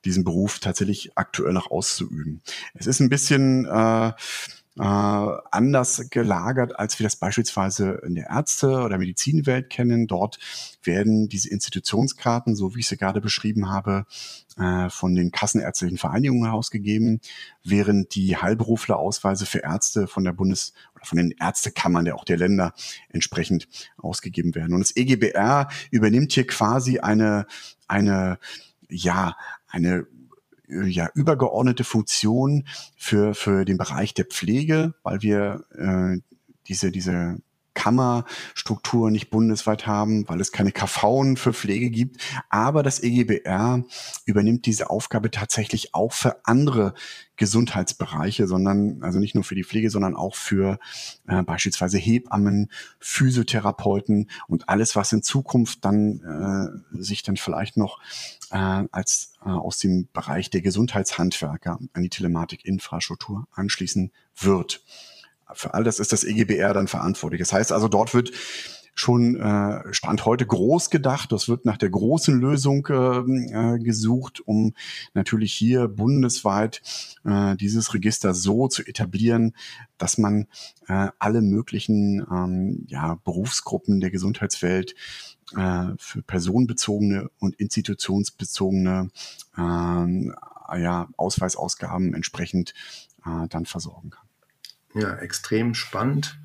[0.05, 2.41] diesen Beruf tatsächlich aktuell noch auszuüben.
[2.73, 4.13] Es ist ein bisschen äh,
[4.77, 10.05] äh, anders gelagert, als wir das beispielsweise in der Ärzte- oder Medizinwelt kennen.
[10.07, 10.37] Dort
[10.83, 14.05] werden diese Institutionskarten, so wie ich sie gerade beschrieben habe,
[14.57, 17.21] äh, von den kassenärztlichen Vereinigungen herausgegeben,
[17.63, 22.73] während die Heilberuflerausweise für Ärzte von der Bundes- von den Ärztekammern der auch der Länder
[23.09, 24.73] entsprechend ausgegeben werden.
[24.73, 27.45] Und das EGBR übernimmt hier quasi eine,
[27.87, 28.39] eine,
[28.89, 29.37] ja,
[29.75, 30.07] eine
[30.67, 36.21] äh, ja, übergeordnete Funktion für, für den Bereich der Pflege, weil wir äh,
[36.67, 37.37] diese, diese
[37.75, 42.19] Kammerstruktur nicht bundesweit haben, weil es keine KV für Pflege gibt.
[42.49, 43.83] Aber das EGBR
[44.25, 46.95] übernimmt diese Aufgabe tatsächlich auch für andere
[47.37, 50.79] Gesundheitsbereiche, sondern also nicht nur für die Pflege, sondern auch für
[51.27, 57.99] äh, beispielsweise Hebammen, Physiotherapeuten und alles, was in Zukunft dann äh, sich dann vielleicht noch
[58.51, 64.81] äh, als äh, aus dem Bereich der Gesundheitshandwerker an die Telematikinfrastruktur anschließen wird.
[65.53, 67.39] Für all das ist das EGBR dann verantwortlich.
[67.39, 68.31] Das heißt also, dort wird
[68.95, 71.31] schon äh, Stand heute groß gedacht.
[71.31, 74.73] Das wird nach der großen Lösung äh, äh, gesucht, um
[75.13, 76.81] natürlich hier bundesweit
[77.25, 79.53] äh, dieses Register so zu etablieren,
[79.97, 80.47] dass man
[80.87, 84.95] äh, alle möglichen ähm, ja, Berufsgruppen der Gesundheitswelt
[85.55, 89.11] äh, für personenbezogene und institutionsbezogene
[89.57, 90.33] ähm,
[90.73, 92.73] ja, Ausweisausgaben entsprechend
[93.25, 94.24] äh, dann versorgen kann.
[94.95, 96.39] Ja, extrem spannend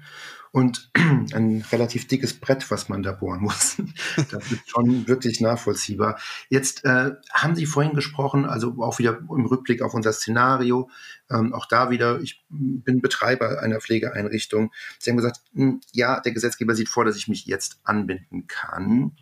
[0.53, 0.91] und
[1.35, 3.77] ein relativ dickes Brett, was man da bohren muss.
[4.31, 6.19] Das ist schon wirklich nachvollziehbar.
[6.49, 10.91] Jetzt äh, haben Sie vorhin gesprochen, also auch wieder im Rückblick auf unser Szenario,
[11.31, 14.73] ähm, auch da wieder, ich bin Betreiber einer Pflegeeinrichtung.
[14.99, 18.47] Sie haben gesagt, mh, hm, ja, der Gesetzgeber sieht vor, dass ich mich jetzt anbinden
[18.47, 19.13] kann.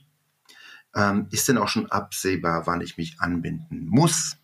[0.95, 4.37] Ähm, ist denn auch schon absehbar, wann ich mich anbinden muss?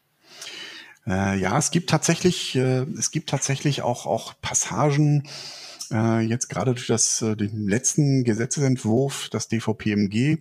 [1.06, 5.24] Äh, ja, es gibt tatsächlich, äh, es gibt tatsächlich auch, auch Passagen,
[5.90, 10.38] äh, jetzt gerade durch das, äh, den letzten Gesetzesentwurf, das DVPMG,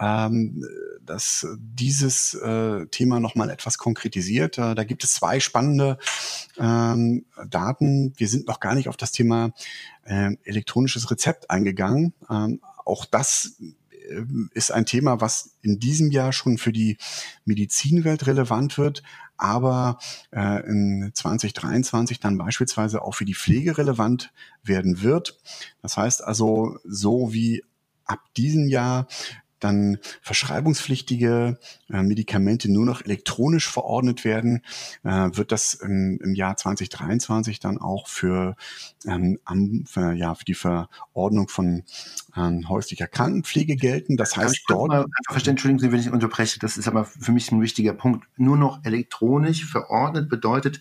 [0.00, 0.64] ähm,
[1.04, 4.58] dass dieses äh, Thema nochmal etwas konkretisiert.
[4.58, 5.98] Äh, da gibt es zwei spannende
[6.58, 8.12] ähm, Daten.
[8.16, 9.52] Wir sind noch gar nicht auf das Thema
[10.04, 12.12] äh, elektronisches Rezept eingegangen.
[12.30, 13.56] Ähm, auch das
[14.54, 16.98] ist ein Thema, was in diesem Jahr schon für die
[17.44, 19.02] Medizinwelt relevant wird,
[19.36, 19.98] aber
[20.30, 24.32] äh, in 2023 dann beispielsweise auch für die Pflege relevant
[24.62, 25.38] werden wird.
[25.82, 27.64] Das heißt also, so wie
[28.04, 29.06] ab diesem Jahr
[29.64, 31.58] dann verschreibungspflichtige
[31.90, 34.62] äh, Medikamente nur noch elektronisch verordnet werden,
[35.04, 38.56] äh, wird das im, im, Jahr 2023 dann auch für,
[39.06, 39.38] ähm,
[39.86, 41.84] für, ja, für die Verordnung von
[42.36, 44.16] ähm, häuslicher Krankenpflege gelten.
[44.16, 44.88] Das heißt, dort.
[44.88, 48.26] Mal verstehen, Entschuldigen Sie, wenn ich unterbreche, das ist aber für mich ein wichtiger Punkt.
[48.36, 50.80] Nur noch elektronisch verordnet bedeutet,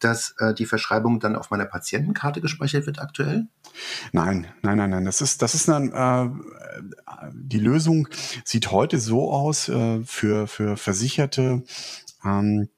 [0.00, 3.46] dass äh, die Verschreibung dann auf meiner Patientenkarte gespeichert wird aktuell?
[4.12, 5.04] Nein, nein, nein, nein.
[5.04, 6.30] Das ist, das ist dann, äh,
[7.32, 8.08] die Lösung
[8.44, 11.64] sieht heute so aus äh, für, für Versicherte
[12.24, 12.68] ähm,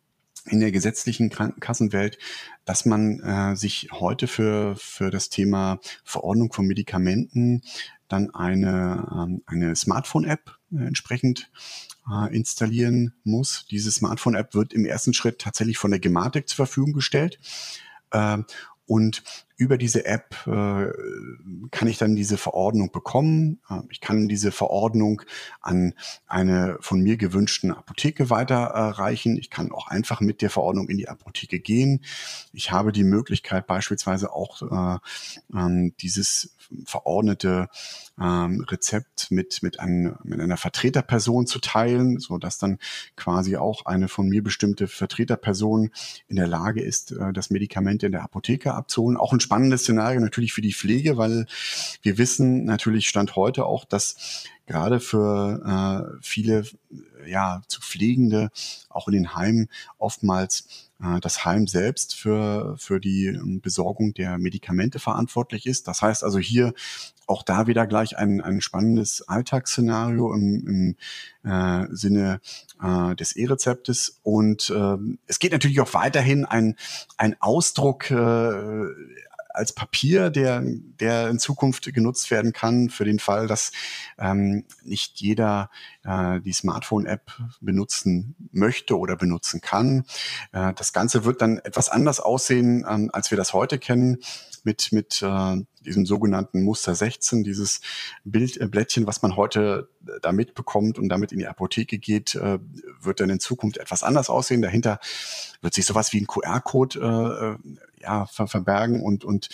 [0.47, 2.19] in der gesetzlichen Krankenkassenwelt,
[2.65, 7.63] dass man äh, sich heute für, für das Thema Verordnung von Medikamenten
[8.09, 11.51] dann eine, ähm, eine Smartphone-App äh, entsprechend
[12.11, 13.67] äh, installieren muss.
[13.71, 17.39] Diese Smartphone-App wird im ersten Schritt tatsächlich von der Gematik zur Verfügung gestellt.
[18.11, 18.39] Äh,
[18.91, 19.23] und
[19.57, 20.91] über diese App äh,
[21.71, 23.61] kann ich dann diese Verordnung bekommen.
[23.71, 25.23] Äh, ich kann diese Verordnung
[25.61, 25.95] an
[26.27, 29.37] eine von mir gewünschten Apotheke weiterreichen.
[29.37, 32.01] ich kann auch einfach mit der Verordnung in die Apotheke gehen.
[32.53, 34.99] Ich habe die Möglichkeit beispielsweise auch äh,
[35.55, 37.69] ähm, dieses verordnete
[38.21, 42.79] ähm, Rezept mit, mit, ein, mit einer Vertreterperson zu teilen, so dass dann
[43.17, 45.91] quasi auch eine von mir bestimmte Vertreterperson
[46.29, 49.17] in der Lage ist, äh, das Medikament in der Apotheke abzuholen.
[49.17, 51.47] Auch ein spannendes Szenario natürlich für die Pflege, weil
[52.03, 56.65] wir wissen natürlich Stand heute auch, dass gerade für äh, viele
[57.27, 58.51] ja, zu Pflegende
[58.89, 60.90] auch in den Heimen oftmals
[61.21, 65.89] das Heim selbst für, für die ähm, Besorgung der Medikamente verantwortlich ist.
[65.89, 66.75] Das heißt also hier
[67.27, 70.97] auch da wieder gleich ein, ein spannendes Alltagsszenario im,
[71.45, 72.41] im äh, Sinne
[72.83, 74.21] äh, des E-Rezeptes.
[74.23, 74.97] Und äh,
[75.27, 76.77] es geht natürlich auch weiterhin ein,
[77.17, 78.87] ein Ausdruck äh,
[79.55, 83.73] als Papier, der, der in Zukunft genutzt werden kann für den Fall, dass
[84.19, 85.71] ähm, nicht jeder
[86.05, 90.05] äh, die Smartphone-App benutzen möchte oder benutzen kann.
[90.53, 94.19] Äh, das Ganze wird dann etwas anders aussehen, ähm, als wir das heute kennen
[94.65, 97.81] mit, mit äh, diesem sogenannten Muster 16, dieses
[98.25, 102.59] Bildblättchen, äh, was man heute äh, da mitbekommt und damit in die Apotheke geht, äh,
[103.01, 104.63] wird dann in Zukunft etwas anders aussehen.
[104.63, 105.01] Dahinter
[105.63, 109.49] wird sich sowas wie ein QR-Code äh, ja, ver verbergen und, und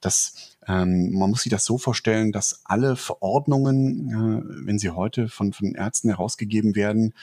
[0.00, 5.28] das ähm, man muss sich das so vorstellen, dass alle Verordnungen, äh, wenn sie heute
[5.28, 7.14] von, von Ärzten herausgegeben werden,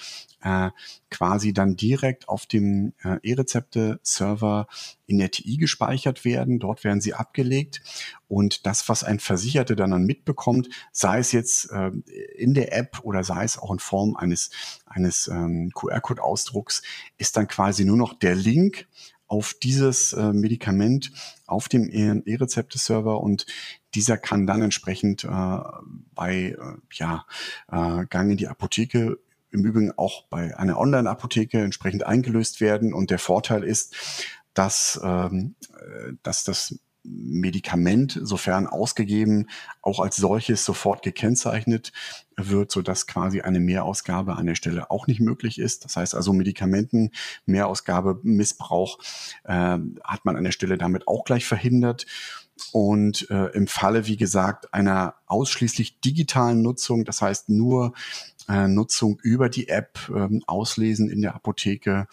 [0.41, 0.69] äh,
[1.09, 4.67] quasi dann direkt auf dem äh, E-Rezepte-Server
[5.05, 6.59] in der TI gespeichert werden.
[6.59, 7.81] Dort werden sie abgelegt
[8.29, 11.91] und das, was ein Versicherter dann, dann mitbekommt, sei es jetzt äh,
[12.37, 14.51] in der App oder sei es auch in Form eines,
[14.85, 16.81] eines ähm, QR-Code-Ausdrucks,
[17.17, 18.87] ist dann quasi nur noch der Link
[19.27, 21.11] auf dieses äh, Medikament
[21.53, 23.45] auf dem E-Rezepte-Server und
[23.95, 25.57] dieser kann dann entsprechend äh,
[26.13, 26.57] bei äh,
[26.91, 27.25] ja,
[27.71, 29.19] äh, Gang in die Apotheke
[29.51, 32.93] im Übrigen auch bei einer Online-Apotheke entsprechend eingelöst werden.
[32.93, 33.95] Und der Vorteil ist,
[34.53, 39.49] dass, ähm, äh, dass das Medikament, sofern ausgegeben,
[39.81, 41.91] auch als solches sofort gekennzeichnet
[42.37, 45.85] wird, so dass quasi eine Mehrausgabe an der Stelle auch nicht möglich ist.
[45.85, 47.11] Das heißt also Medikamenten,
[47.45, 48.99] Mehrausgabe, Missbrauch
[49.43, 52.05] äh, hat man an der Stelle damit auch gleich verhindert.
[52.71, 57.93] Und äh, im Falle, wie gesagt, einer ausschließlich digitalen Nutzung, das heißt nur
[58.47, 62.07] äh, Nutzung über die App, äh, Auslesen in der Apotheke,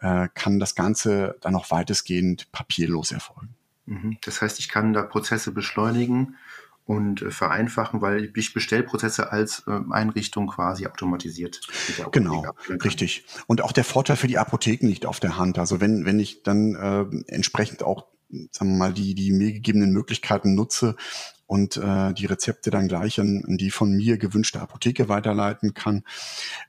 [0.00, 3.57] äh, kann das Ganze dann auch weitestgehend papierlos erfolgen.
[3.88, 4.18] Mhm.
[4.24, 6.36] Das heißt, ich kann da Prozesse beschleunigen
[6.84, 11.60] und äh, vereinfachen, weil ich Bestellprozesse als äh, Einrichtung quasi automatisiert.
[12.12, 12.46] Genau,
[12.84, 13.24] richtig.
[13.46, 15.58] Und auch der Vorteil für die Apotheken liegt auf der Hand.
[15.58, 18.06] Also wenn, wenn ich dann äh, entsprechend auch
[18.52, 20.96] sagen wir mal, die, die mir gegebenen Möglichkeiten nutze
[21.48, 26.04] und äh, die Rezepte dann gleich an, an die von mir gewünschte Apotheke weiterleiten kann,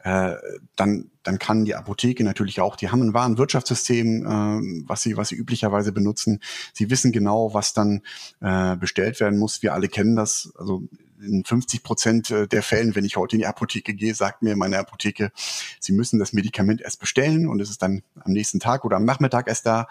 [0.04, 0.36] äh,
[0.78, 5.28] dann, dann kann die Apotheke natürlich auch, die haben ein Warenwirtschaftssystem, äh, was sie, was
[5.28, 6.40] sie üblicherweise benutzen.
[6.74, 8.02] Sie wissen genau, was dann
[8.40, 9.62] äh, bestellt werden muss.
[9.62, 10.54] Wir alle kennen das.
[10.58, 10.84] Also
[11.22, 14.56] in 50 Prozent äh, der Fällen, wenn ich heute in die Apotheke gehe, sagt mir
[14.56, 15.32] meine Apotheke,
[15.80, 19.06] Sie müssen das Medikament erst bestellen und es ist dann am nächsten Tag oder am
[19.06, 19.88] Nachmittag erst da.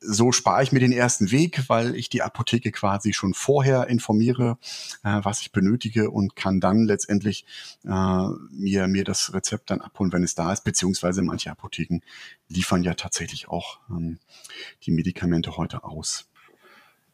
[0.00, 4.58] So spare ich mir den ersten Weg, weil ich die Apotheke quasi schon vorher informiere,
[5.04, 7.44] äh, was ich benötige und kann dann letztendlich
[7.84, 12.00] äh, mir, mir das Rezept dann abholen, wenn es da ist, beziehungsweise manche Apotheken
[12.48, 14.18] liefern ja tatsächlich auch ähm,
[14.84, 16.28] die Medikamente heute aus.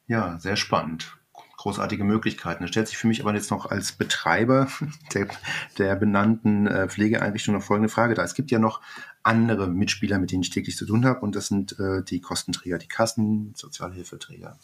[0.07, 1.18] Ja, sehr spannend
[1.59, 2.63] großartige Möglichkeiten.
[2.63, 4.69] Da stellt sich für mich aber jetzt noch als Betreiber
[5.15, 5.29] der,
[5.77, 8.25] der benannten äh, Pflegeeinrichtung noch folgende Frage da.
[8.25, 8.81] Es gibt ja noch
[9.23, 12.79] andere Mitspieler, mit denen ich täglich zu tun habe, und das sind äh, die Kostenträger,
[12.79, 14.57] die Kassen, Sozialhilfeträger.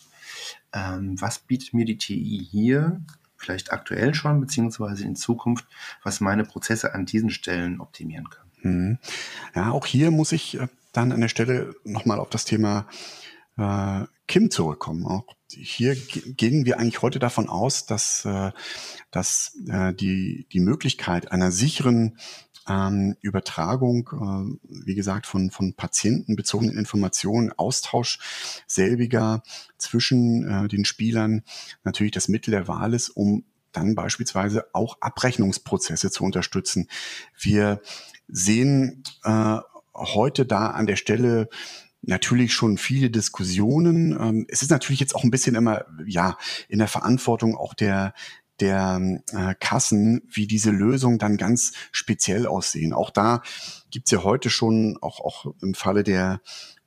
[0.73, 3.03] Ähm, was bietet mir die TI hier,
[3.37, 5.67] vielleicht aktuell schon, beziehungsweise in Zukunft,
[6.03, 8.47] was meine Prozesse an diesen Stellen optimieren kann?
[8.63, 8.99] Mhm.
[9.55, 12.87] Ja, auch hier muss ich äh, dann an der Stelle nochmal auf das Thema
[13.59, 15.07] äh, Kim zurückkommen.
[15.07, 18.53] Auch hier gehen wir eigentlich heute davon aus, dass, äh,
[19.11, 22.19] dass äh, die, die Möglichkeit einer sicheren
[22.69, 28.19] ähm, Übertragung, äh, wie gesagt, von, von patientenbezogenen Informationen, Austausch
[28.67, 29.43] selbiger
[29.77, 31.43] zwischen äh, den Spielern
[31.83, 36.89] natürlich das Mittel der Wahl ist, um dann beispielsweise auch Abrechnungsprozesse zu unterstützen.
[37.39, 37.81] Wir
[38.29, 39.59] sehen äh,
[39.95, 41.49] heute da an der Stelle
[42.07, 44.13] natürlich schon viele Diskussionen.
[44.13, 46.37] Ähm, es ist natürlich jetzt auch ein bisschen immer, ja,
[46.69, 48.15] in der Verantwortung auch der,
[48.61, 52.93] der äh, Kassen, wie diese Lösungen dann ganz speziell aussehen.
[52.93, 53.43] Auch da
[53.91, 56.41] gibt's ja heute schon, auch, auch im Falle der,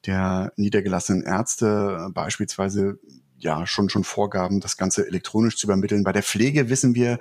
[0.05, 2.99] der niedergelassenen Ärzte beispielsweise
[3.39, 6.03] ja schon schon Vorgaben, das Ganze elektronisch zu übermitteln.
[6.03, 7.19] Bei der Pflege wissen wir,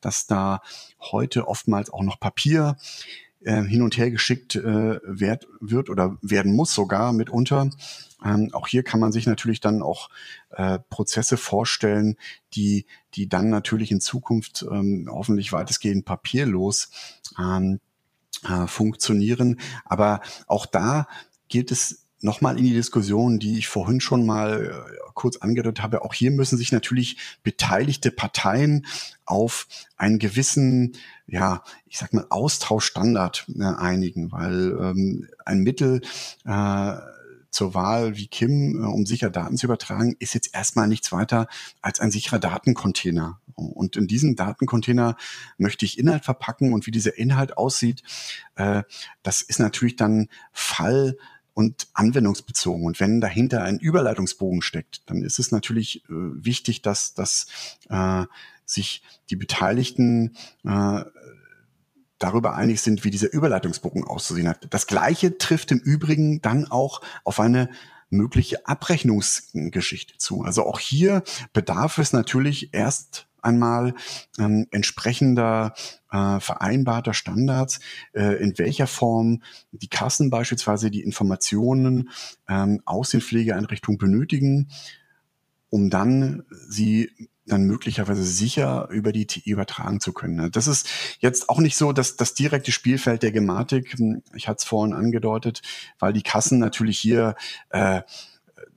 [0.00, 0.60] dass da
[1.00, 2.76] heute oftmals auch noch Papier
[3.46, 7.70] äh, hin und her geschickt äh, werd, wird oder werden muss sogar mitunter.
[8.24, 10.10] Ähm, auch hier kann man sich natürlich dann auch
[10.50, 12.16] äh, Prozesse vorstellen,
[12.54, 16.90] die, die dann natürlich in Zukunft ähm, hoffentlich weitestgehend papierlos
[17.38, 17.80] ähm,
[18.42, 19.60] äh, funktionieren.
[19.84, 21.06] Aber auch da
[21.48, 26.02] gilt es nochmal in die Diskussion, die ich vorhin schon mal äh, kurz angedeutet habe.
[26.02, 28.86] Auch hier müssen sich natürlich beteiligte Parteien
[29.24, 30.96] auf einen gewissen,
[31.26, 36.02] ja, ich sag mal, Austauschstandard äh, einigen, weil ähm, ein Mittel
[36.44, 36.96] äh,
[37.56, 41.48] zur Wahl wie Kim, äh, um sicher Daten zu übertragen, ist jetzt erstmal nichts weiter
[41.80, 43.40] als ein sicherer Datencontainer.
[43.54, 45.16] Und in diesen Datencontainer
[45.56, 48.02] möchte ich Inhalt verpacken und wie dieser Inhalt aussieht,
[48.56, 48.82] äh,
[49.22, 51.16] das ist natürlich dann Fall
[51.56, 52.84] und anwendungsbezogen.
[52.84, 57.46] Und wenn dahinter ein Überleitungsbogen steckt, dann ist es natürlich äh, wichtig, dass, dass
[57.88, 58.24] äh,
[58.66, 61.00] sich die Beteiligten äh,
[62.18, 64.66] darüber einig sind, wie dieser Überleitungsbogen auszusehen hat.
[64.68, 67.70] Das Gleiche trifft im Übrigen dann auch auf eine
[68.10, 70.42] mögliche Abrechnungsgeschichte zu.
[70.42, 71.22] Also auch hier
[71.54, 73.94] bedarf es natürlich erst einmal
[74.38, 75.74] ähm, entsprechender
[76.10, 77.80] äh, vereinbarter Standards,
[78.12, 79.42] äh, in welcher Form
[79.72, 82.10] die Kassen beispielsweise die Informationen
[82.48, 84.68] ähm, aus den Pflegeeinrichtungen benötigen,
[85.70, 87.10] um dann sie
[87.46, 90.50] dann möglicherweise sicher über die TI übertragen zu können.
[90.50, 90.88] Das ist
[91.20, 94.94] jetzt auch nicht so, dass das direkte Spielfeld der Gematik, hm, ich hatte es vorhin
[94.94, 95.62] angedeutet,
[95.98, 97.36] weil die Kassen natürlich hier
[97.70, 98.02] äh,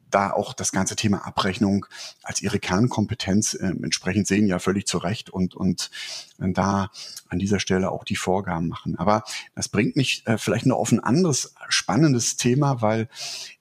[0.09, 1.85] da auch das ganze Thema Abrechnung
[2.23, 5.91] als ihre Kernkompetenz äh, entsprechend sehen, ja völlig zu Recht und, und
[6.39, 6.89] äh, da
[7.27, 8.97] an dieser Stelle auch die Vorgaben machen.
[8.97, 9.23] Aber
[9.55, 13.09] das bringt mich äh, vielleicht noch auf ein anderes spannendes Thema, weil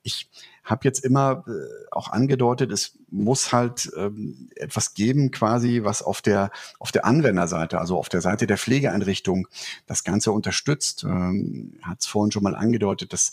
[0.03, 0.29] ich
[0.69, 1.53] habe jetzt immer äh,
[1.91, 7.79] auch angedeutet, es muss halt ähm, etwas geben, quasi, was auf der auf der Anwenderseite,
[7.79, 9.49] also auf der Seite der Pflegeeinrichtung,
[9.87, 11.05] das Ganze unterstützt.
[11.05, 13.33] Ähm, Hat es vorhin schon mal angedeutet, dass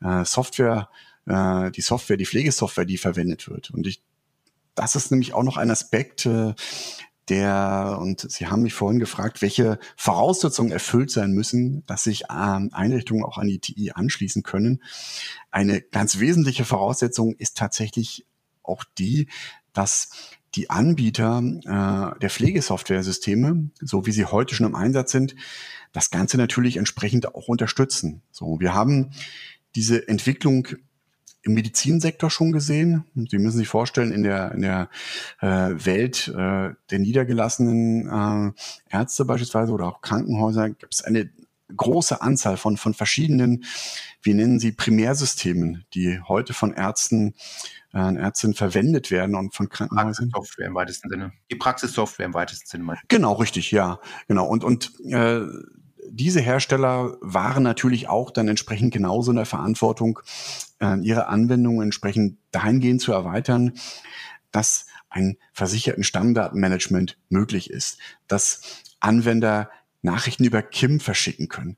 [0.00, 0.88] äh, Software
[1.26, 3.70] äh, die Software, die Pflegesoftware, die verwendet wird.
[3.70, 4.02] Und ich,
[4.74, 6.54] das ist nämlich auch noch ein Aspekt, äh,
[7.28, 12.70] der, und Sie haben mich vorhin gefragt, welche Voraussetzungen erfüllt sein müssen, dass sich ähm,
[12.72, 14.82] Einrichtungen auch an die TI anschließen können.
[15.50, 18.26] Eine ganz wesentliche Voraussetzung ist tatsächlich
[18.62, 19.28] auch die,
[19.72, 20.10] dass
[20.54, 25.34] die Anbieter äh, der Pflegesoftware-Systeme, so wie sie heute schon im Einsatz sind,
[25.92, 28.22] das Ganze natürlich entsprechend auch unterstützen.
[28.30, 29.10] So, wir haben
[29.74, 30.68] diese Entwicklung
[31.46, 33.04] im Medizinsektor schon gesehen.
[33.14, 34.88] Sie müssen sich vorstellen, in der, in der
[35.40, 38.54] äh, Welt äh, der niedergelassenen
[38.90, 41.30] äh, Ärzte beispielsweise oder auch Krankenhäuser gibt es eine
[41.74, 43.64] große Anzahl von, von verschiedenen,
[44.22, 47.34] wir nennen sie Primärsystemen, die heute von Ärzten
[47.92, 50.30] äh, Ärztinnen verwendet werden und von Krankenhäusern.
[50.30, 51.32] Praxissoftware im weitesten Sinne.
[51.50, 52.98] Die Praxissoftware im weitesten Sinne.
[53.08, 54.00] Genau, richtig, ja.
[54.28, 54.46] Genau.
[54.46, 55.40] Und, und äh,
[56.10, 60.20] diese Hersteller waren natürlich auch dann entsprechend genauso in der Verantwortung,
[60.80, 63.72] äh, ihre Anwendungen entsprechend dahingehend zu erweitern,
[64.50, 67.98] dass ein versicherten Stammdatenmanagement möglich ist,
[68.28, 69.70] dass Anwender
[70.02, 71.76] Nachrichten über KIM verschicken können,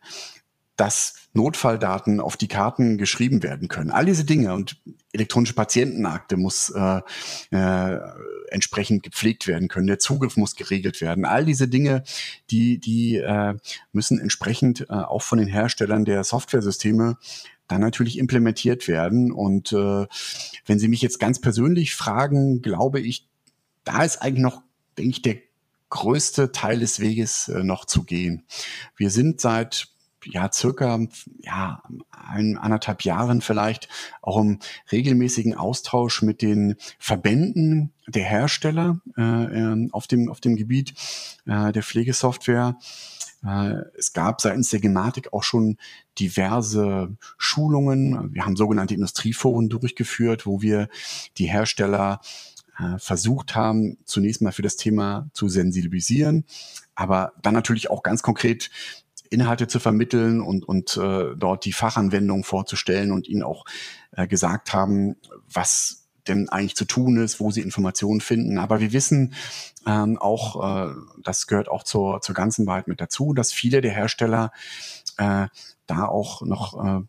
[0.78, 3.90] dass Notfalldaten auf die Karten geschrieben werden können.
[3.90, 4.80] All diese Dinge und
[5.12, 7.00] elektronische Patientenakte muss äh,
[7.50, 7.98] äh,
[8.50, 9.88] entsprechend gepflegt werden können.
[9.88, 11.24] Der Zugriff muss geregelt werden.
[11.24, 12.04] All diese Dinge,
[12.50, 13.54] die, die äh,
[13.92, 17.18] müssen entsprechend äh, auch von den Herstellern der Softwaresysteme
[17.66, 19.32] dann natürlich implementiert werden.
[19.32, 20.06] Und äh,
[20.64, 23.26] wenn Sie mich jetzt ganz persönlich fragen, glaube ich,
[23.84, 24.62] da ist eigentlich noch,
[24.96, 25.36] denke ich, der
[25.90, 28.44] größte Teil des Weges äh, noch zu gehen.
[28.96, 29.88] Wir sind seit
[30.24, 30.98] ja, circa,
[31.40, 33.88] ja, ein, anderthalb Jahren vielleicht
[34.22, 34.58] auch im
[34.90, 40.94] regelmäßigen Austausch mit den Verbänden der Hersteller äh, ähm, auf, dem, auf dem Gebiet
[41.46, 42.76] äh, der Pflegesoftware.
[43.44, 45.76] Äh, es gab seitens der Gematik auch schon
[46.18, 48.34] diverse Schulungen.
[48.34, 50.88] Wir haben sogenannte Industrieforen durchgeführt, wo wir
[51.36, 52.20] die Hersteller
[52.78, 56.44] äh, versucht haben, zunächst mal für das Thema zu sensibilisieren,
[56.94, 58.70] aber dann natürlich auch ganz konkret
[59.30, 63.64] Inhalte zu vermitteln und, und äh, dort die Fachanwendung vorzustellen und ihnen auch
[64.12, 65.16] äh, gesagt haben,
[65.52, 68.58] was denn eigentlich zu tun ist, wo sie Informationen finden.
[68.58, 69.34] Aber wir wissen
[69.86, 73.92] ähm, auch, äh, das gehört auch zur, zur ganzen Wahrheit mit dazu, dass viele der
[73.92, 74.52] Hersteller
[75.16, 75.46] äh,
[75.86, 77.00] da auch noch äh,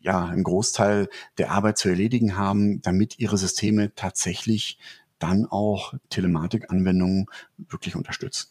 [0.00, 1.08] ja einen Großteil
[1.38, 4.78] der Arbeit zu erledigen haben, damit ihre Systeme tatsächlich
[5.18, 8.48] dann auch Telematikanwendungen wirklich unterstützen.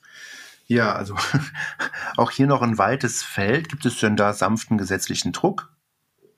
[0.66, 1.16] Ja, also
[2.18, 3.70] auch hier noch ein weites Feld.
[3.70, 5.74] Gibt es denn da sanften gesetzlichen Druck?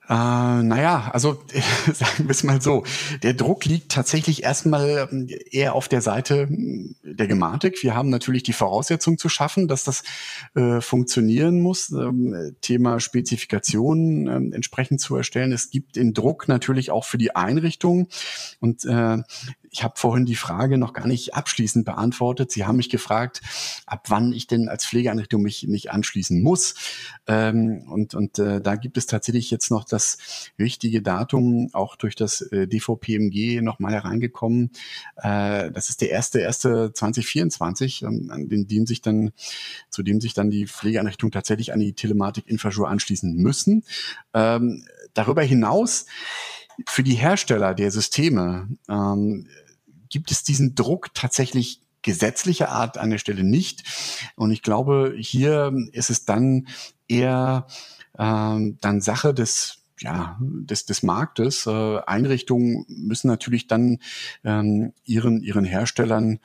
[0.08, 1.42] Äh, naja, also
[1.92, 2.84] sagen wir es mal so.
[3.24, 7.82] Der Druck liegt tatsächlich erstmal ähm, eher auf der Seite hm, der Gematik.
[7.82, 10.04] Wir haben natürlich die Voraussetzung zu schaffen, dass das
[10.54, 11.90] äh, funktionieren muss.
[11.90, 15.50] Ähm, Thema Spezifikationen ähm, entsprechend zu erstellen.
[15.50, 18.06] Es gibt den Druck natürlich auch für die Einrichtung.
[18.60, 19.18] Und äh,
[19.76, 22.50] ich habe vorhin die Frage noch gar nicht abschließend beantwortet.
[22.50, 23.42] Sie haben mich gefragt,
[23.84, 26.76] ab wann ich denn als Pflegeeinrichtung mich, mich anschließen muss.
[27.26, 30.16] Ähm, und und äh, da gibt es tatsächlich jetzt noch das
[30.58, 34.70] richtige Datum, auch durch das äh, DVPMG nochmal hereingekommen.
[35.16, 39.32] Äh, das ist der erste, erste 2024, ähm, an dem sich dann,
[39.90, 43.84] zu dem sich dann die Pflegeeinrichtungen tatsächlich an die Telematik-Infrastruktur anschließen müssen.
[44.32, 46.06] Ähm, darüber hinaus
[46.86, 49.48] für die Hersteller der Systeme ähm,
[50.16, 53.84] gibt es diesen Druck tatsächlich gesetzlicher Art an der Stelle nicht.
[54.34, 56.68] Und ich glaube, hier ist es dann
[57.06, 57.66] eher
[58.18, 61.66] ähm, dann Sache des ja, des, des Marktes.
[61.66, 63.98] Äh, Einrichtungen müssen natürlich dann
[64.44, 66.38] ähm, ihren, ihren Herstellern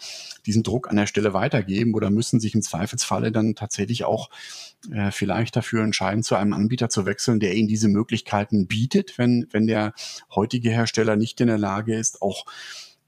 [0.45, 4.29] diesen Druck an der Stelle weitergeben oder müssen sich im Zweifelsfalle dann tatsächlich auch
[4.91, 9.47] äh, vielleicht dafür entscheiden, zu einem Anbieter zu wechseln, der ihnen diese Möglichkeiten bietet, wenn,
[9.51, 9.93] wenn der
[10.33, 12.45] heutige Hersteller nicht in der Lage ist, auch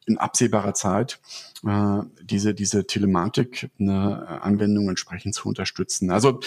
[0.05, 1.19] in absehbarer Zeit
[1.65, 6.11] äh, diese, diese Telematik-Anwendung entsprechend zu unterstützen.
[6.11, 6.39] Also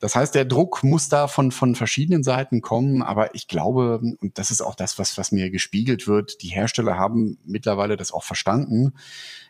[0.00, 4.38] das heißt, der Druck muss da von, von verschiedenen Seiten kommen, aber ich glaube, und
[4.38, 8.24] das ist auch das, was, was mir gespiegelt wird, die Hersteller haben mittlerweile das auch
[8.24, 8.92] verstanden.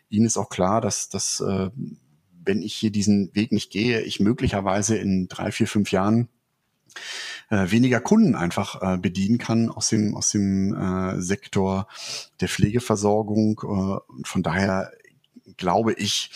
[0.08, 1.70] Ihnen ist auch klar, dass, dass äh,
[2.44, 6.28] wenn ich hier diesen Weg nicht gehe, ich möglicherweise in drei, vier, fünf Jahren
[7.50, 11.88] äh, weniger Kunden einfach äh, bedienen kann aus dem, aus dem äh, Sektor
[12.40, 13.60] der Pflegeversorgung.
[13.62, 14.90] Äh, von daher
[15.56, 16.30] glaube ich,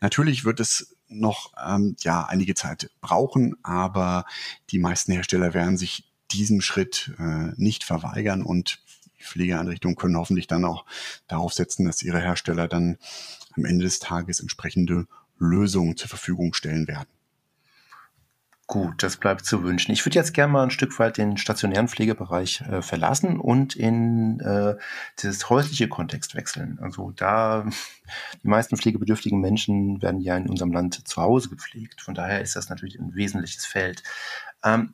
[0.00, 4.24] natürlich wird es noch ähm, ja einige Zeit brauchen, aber
[4.70, 8.80] die meisten Hersteller werden sich diesem Schritt äh, nicht verweigern und
[9.18, 10.84] Pflegeeinrichtungen können hoffentlich dann auch
[11.26, 12.98] darauf setzen, dass ihre Hersteller dann
[13.56, 15.06] am Ende des Tages entsprechende
[15.38, 17.08] Lösungen zur Verfügung stellen werden.
[18.68, 19.92] Gut, das bleibt zu wünschen.
[19.92, 24.40] Ich würde jetzt gerne mal ein Stück weit den stationären Pflegebereich äh, verlassen und in
[24.40, 24.76] äh,
[25.22, 26.78] das häusliche Kontext wechseln.
[26.82, 27.64] Also da
[28.42, 32.02] die meisten pflegebedürftigen Menschen werden ja in unserem Land zu Hause gepflegt.
[32.02, 34.02] Von daher ist das natürlich ein wesentliches Feld.
[34.62, 34.92] Ähm,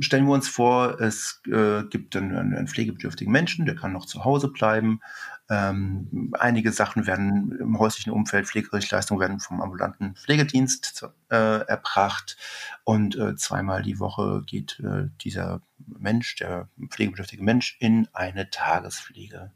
[0.00, 4.24] stellen wir uns vor, es äh, gibt einen, einen, pflegebedürftigen Menschen, der kann noch zu
[4.24, 5.00] Hause bleiben.
[5.48, 12.36] Ähm, einige Sachen werden im häuslichen Umfeld, Pflegerechtsleistungen werden vom ambulanten Pflegedienst äh, erbracht.
[12.84, 19.52] Und äh, zweimal die Woche geht äh, dieser Mensch, der pflegebedürftige Mensch, in eine Tagespflege.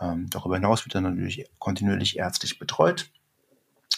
[0.00, 3.10] Ähm, darüber hinaus wird er natürlich kontinuierlich ärztlich betreut.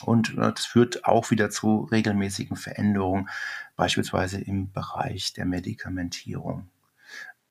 [0.02, 3.28] Und äh, das führt auch wieder zu regelmäßigen Veränderungen,
[3.76, 6.68] beispielsweise im Bereich der Medikamentierung.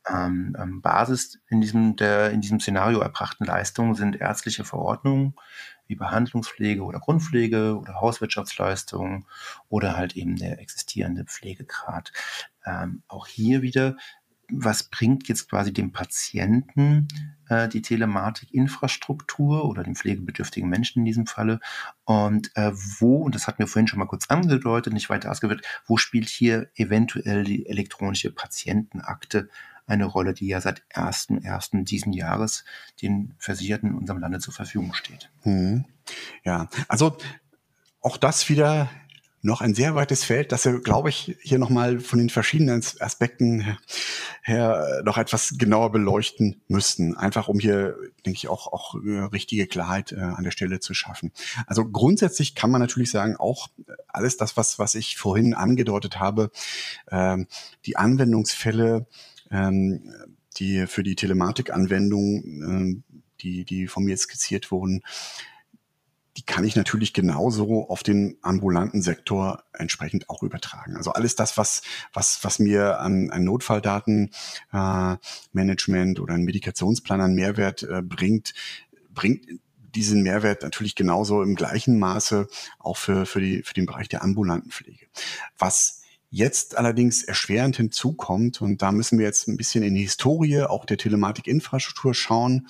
[0.07, 5.35] Ähm, ähm, Basis in diesem, der in diesem Szenario erbrachten Leistungen sind ärztliche Verordnungen
[5.87, 9.25] wie Behandlungspflege oder Grundpflege oder Hauswirtschaftsleistungen
[9.69, 12.11] oder halt eben der existierende Pflegegrad.
[12.65, 13.97] Ähm, auch hier wieder
[14.51, 17.07] was bringt jetzt quasi dem Patienten
[17.47, 21.59] äh, die Telematikinfrastruktur oder dem pflegebedürftigen Menschen in diesem Falle?
[22.05, 25.65] Und äh, wo, und das hatten wir vorhin schon mal kurz angedeutet, nicht weiter ausgewirkt,
[25.85, 29.49] wo spielt hier eventuell die elektronische Patientenakte
[29.87, 31.83] eine Rolle, die ja seit 1.1.
[31.83, 32.63] diesen Jahres
[33.01, 35.31] den Versicherten in unserem Lande zur Verfügung steht?
[35.41, 35.85] Hm.
[36.43, 37.17] Ja, also
[38.01, 38.89] auch das wieder
[39.41, 43.77] noch ein sehr weites Feld, das wir, glaube ich, hier nochmal von den verschiedenen Aspekten
[44.41, 47.15] her noch etwas genauer beleuchten müssten.
[47.15, 50.93] Einfach um hier, denke ich, auch, auch äh, richtige Klarheit äh, an der Stelle zu
[50.93, 51.31] schaffen.
[51.67, 53.69] Also grundsätzlich kann man natürlich sagen, auch
[54.09, 56.51] alles das, was, was ich vorhin angedeutet habe,
[57.09, 57.47] ähm,
[57.85, 59.07] die Anwendungsfälle,
[59.51, 60.13] ähm,
[60.57, 63.03] die für die Telematikanwendung, ähm,
[63.39, 65.01] die, die von mir skizziert wurden,
[66.37, 70.95] die kann ich natürlich genauso auf den ambulanten Sektor entsprechend auch übertragen.
[70.95, 71.81] Also alles das, was,
[72.13, 78.53] was, was mir an, an Notfalldatenmanagement äh, oder ein Medikationsplan an Mehrwert äh, bringt,
[79.09, 79.45] bringt
[79.95, 84.23] diesen Mehrwert natürlich genauso im gleichen Maße auch für, für, die, für den Bereich der
[84.23, 85.07] ambulanten Pflege.
[85.57, 90.61] Was jetzt allerdings erschwerend hinzukommt, und da müssen wir jetzt ein bisschen in die Historie
[90.61, 92.67] auch der Telematikinfrastruktur schauen,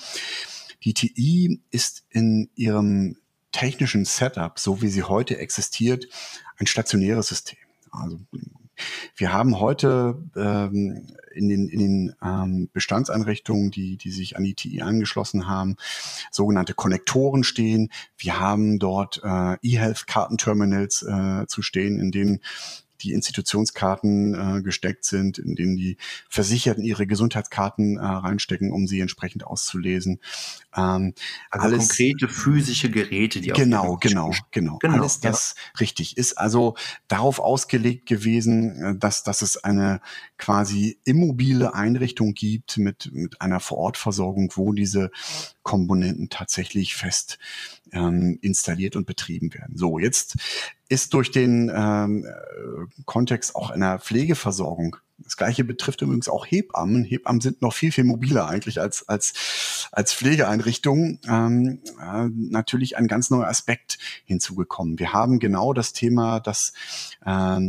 [0.84, 3.18] die TI ist in ihrem
[3.52, 6.06] technischen Setup, so wie sie heute existiert,
[6.58, 7.58] ein stationäres System.
[7.92, 8.20] Also
[9.16, 14.54] wir haben heute ähm, in den, in den ähm, Bestandseinrichtungen, die, die sich an die
[14.54, 15.76] TI angeschlossen haben,
[16.32, 17.92] sogenannte Konnektoren stehen.
[18.18, 22.42] Wir haben dort äh, E-Health-Kartenterminals äh, zu stehen, in denen
[23.02, 25.98] die Institutionskarten äh, gesteckt sind, in denen die
[26.28, 30.20] Versicherten ihre Gesundheitskarten äh, reinstecken, um sie entsprechend auszulesen.
[30.76, 31.14] Ähm,
[31.50, 35.80] also alles, konkrete physische Geräte, die genau, genau, genau, genau, alles das ja.
[35.80, 36.76] richtig ist also
[37.08, 40.02] darauf ausgelegt gewesen, äh, dass dass es eine
[40.38, 45.12] quasi immobile Einrichtung gibt mit mit einer Vorortversorgung, wo diese
[45.64, 47.38] Komponenten tatsächlich fest
[47.92, 49.78] ähm, installiert und betrieben werden.
[49.78, 50.38] So, jetzt
[50.90, 57.04] ist durch den ähm, äh, Kontext auch einer Pflegeversorgung das gleiche betrifft übrigens auch Hebammen.
[57.04, 61.20] Hebammen sind noch viel, viel mobiler eigentlich als, als, als Pflegeeinrichtungen.
[61.28, 65.00] Ähm, äh, natürlich ein ganz neuer Aspekt hinzugekommen.
[65.00, 66.74] Wir haben genau das Thema, dass
[67.26, 67.60] äh,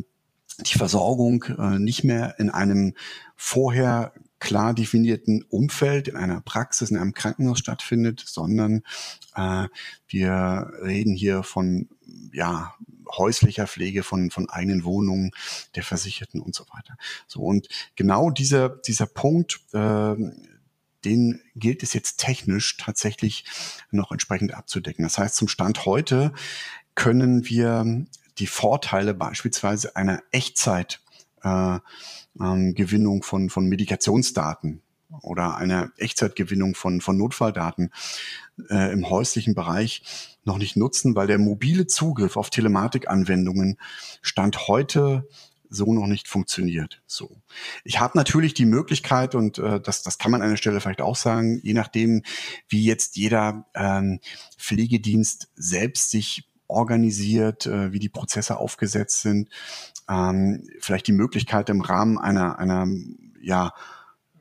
[0.61, 2.95] die Versorgung äh, nicht mehr in einem
[3.37, 8.83] vorher klar definierten Umfeld, in einer Praxis, in einem Krankenhaus stattfindet, sondern
[9.35, 9.67] äh,
[10.07, 11.89] wir reden hier von
[12.33, 12.75] ja,
[13.17, 15.33] häuslicher Pflege, von, von eigenen Wohnungen
[15.75, 16.97] der Versicherten und so weiter.
[17.27, 20.15] So, und genau dieser, dieser Punkt, äh,
[21.05, 23.45] den gilt es jetzt technisch tatsächlich
[23.91, 25.03] noch entsprechend abzudecken.
[25.03, 26.33] Das heißt, zum Stand heute
[26.95, 28.07] können wir
[28.39, 31.01] die Vorteile beispielsweise einer Echtzeit
[31.43, 31.79] äh,
[32.39, 34.83] ähm, Gewinnung von, von Medikationsdaten
[35.23, 37.93] oder einer Echtzeitgewinnung von, von Notfalldaten
[38.69, 40.03] äh, im häuslichen Bereich
[40.45, 43.79] noch nicht nutzen, weil der mobile Zugriff auf Telematikanwendungen
[44.23, 45.29] Stand heute
[45.71, 47.01] so noch nicht funktioniert.
[47.07, 47.41] So,
[47.85, 51.01] ich habe natürlich die Möglichkeit und äh, das, das kann man an der Stelle vielleicht
[51.01, 52.25] auch sagen, je nachdem,
[52.69, 54.19] wie jetzt jeder ähm,
[54.59, 59.49] Pflegedienst selbst sich organisiert, äh, wie die Prozesse aufgesetzt sind,
[60.09, 62.89] ähm, vielleicht die Möglichkeit im Rahmen einer einer
[63.41, 63.73] ja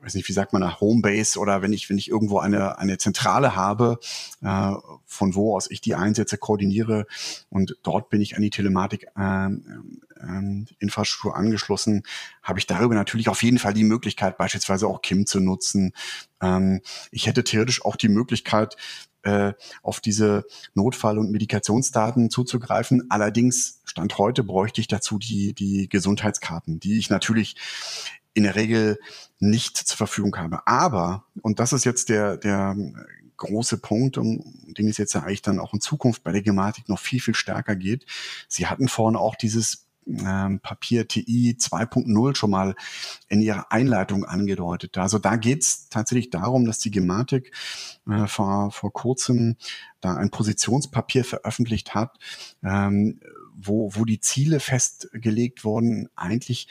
[0.02, 2.98] weiß nicht, wie sagt man, eine Homebase oder wenn ich, wenn ich irgendwo eine, eine
[2.98, 3.98] Zentrale habe,
[4.42, 4.72] äh,
[5.06, 7.06] von wo aus ich die Einsätze koordiniere
[7.48, 12.02] und dort bin ich an die Telematik äh, äh, Infrastruktur angeschlossen,
[12.42, 15.92] habe ich darüber natürlich auf jeden Fall die Möglichkeit, beispielsweise auch KIM zu nutzen.
[16.40, 16.80] Ähm,
[17.10, 18.76] ich hätte theoretisch auch die Möglichkeit,
[19.22, 23.10] äh, auf diese Notfall- und Medikationsdaten zuzugreifen.
[23.10, 27.56] Allerdings, Stand heute, bräuchte ich dazu die, die Gesundheitskarten, die ich natürlich
[28.34, 28.98] in der Regel
[29.38, 30.66] nicht zur Verfügung habe.
[30.66, 32.76] Aber, und das ist jetzt der, der
[33.36, 36.88] große Punkt, um den es jetzt ja eigentlich dann auch in Zukunft bei der Gematik
[36.88, 38.06] noch viel, viel stärker geht.
[38.48, 42.74] Sie hatten vorhin auch dieses ähm, Papier TI 2.0 schon mal
[43.28, 44.98] in ihrer Einleitung angedeutet.
[44.98, 47.52] Also da geht es tatsächlich darum, dass die Gematik
[48.08, 49.56] äh, vor, vor kurzem
[50.00, 52.18] da ein Positionspapier veröffentlicht hat,
[52.62, 53.20] ähm,
[53.62, 56.68] wo, wo die Ziele festgelegt wurden, eigentlich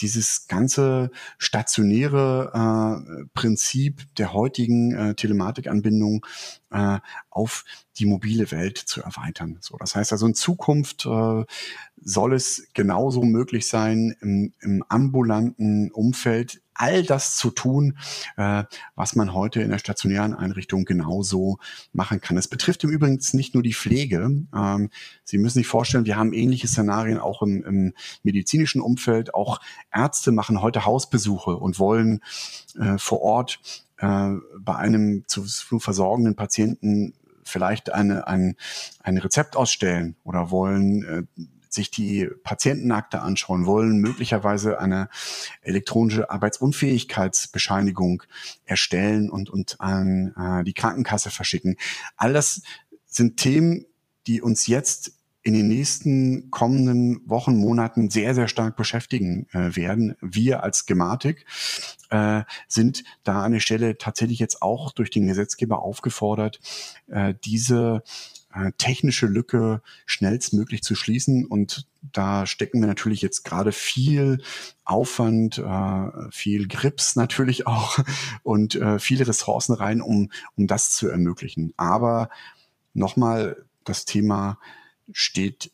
[0.00, 6.26] dieses ganze stationäre äh, Prinzip der heutigen äh, Telematikanbindung
[6.70, 6.98] äh,
[7.30, 7.64] auf
[7.98, 9.58] die mobile Welt zu erweitern.
[9.60, 11.44] So, das heißt also in Zukunft äh,
[12.00, 17.96] soll es genauso möglich sein, im, im ambulanten Umfeld all das zu tun,
[18.36, 18.64] äh,
[18.96, 21.58] was man heute in der stationären Einrichtung genauso
[21.92, 22.36] machen kann.
[22.36, 24.44] Es betrifft im Übrigen nicht nur die Pflege.
[24.52, 24.90] Ähm,
[25.22, 29.32] Sie müssen sich vorstellen, wir haben ähnliche Szenarien auch im, im medizinischen Umfeld.
[29.32, 29.60] Auch
[29.92, 32.20] Ärzte machen heute Hausbesuche und wollen
[32.78, 33.60] äh, vor Ort
[33.98, 37.14] äh, bei einem zu, zu versorgenden Patienten
[37.44, 38.56] vielleicht eine, ein,
[39.02, 41.42] ein Rezept ausstellen oder wollen äh,
[41.74, 45.08] sich die Patientenakte anschauen wollen, möglicherweise eine
[45.62, 48.22] elektronische Arbeitsunfähigkeitsbescheinigung
[48.64, 51.76] erstellen und, und an äh, die Krankenkasse verschicken.
[52.16, 52.62] All das
[53.06, 53.86] sind Themen,
[54.26, 55.12] die uns jetzt
[55.44, 60.16] in den nächsten kommenden Wochen, Monaten sehr, sehr stark beschäftigen äh, werden.
[60.20, 61.46] Wir als Gematik
[62.10, 66.60] äh, sind da an der Stelle tatsächlich jetzt auch durch den Gesetzgeber aufgefordert,
[67.08, 68.04] äh, diese
[68.76, 71.46] technische Lücke schnellstmöglich zu schließen.
[71.46, 74.42] Und da stecken wir natürlich jetzt gerade viel
[74.84, 77.98] Aufwand, äh, viel Grips natürlich auch
[78.42, 81.72] und äh, viele Ressourcen rein, um, um das zu ermöglichen.
[81.76, 82.28] Aber
[82.94, 84.58] nochmal, das Thema
[85.12, 85.72] steht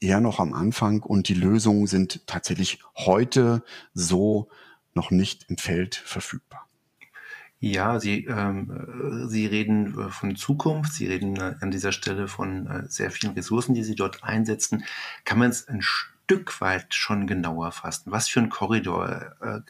[0.00, 3.62] eher noch am Anfang und die Lösungen sind tatsächlich heute
[3.94, 4.48] so
[4.94, 6.67] noch nicht im Feld verfügbar.
[7.60, 12.66] Ja, Sie, ähm, Sie reden äh, von Zukunft, Sie reden äh, an dieser Stelle von
[12.66, 14.84] äh, sehr vielen Ressourcen, die Sie dort einsetzen.
[15.24, 18.12] Kann man es ein Stück weit schon genauer fassen?
[18.12, 19.60] Was für ein Korridor äh,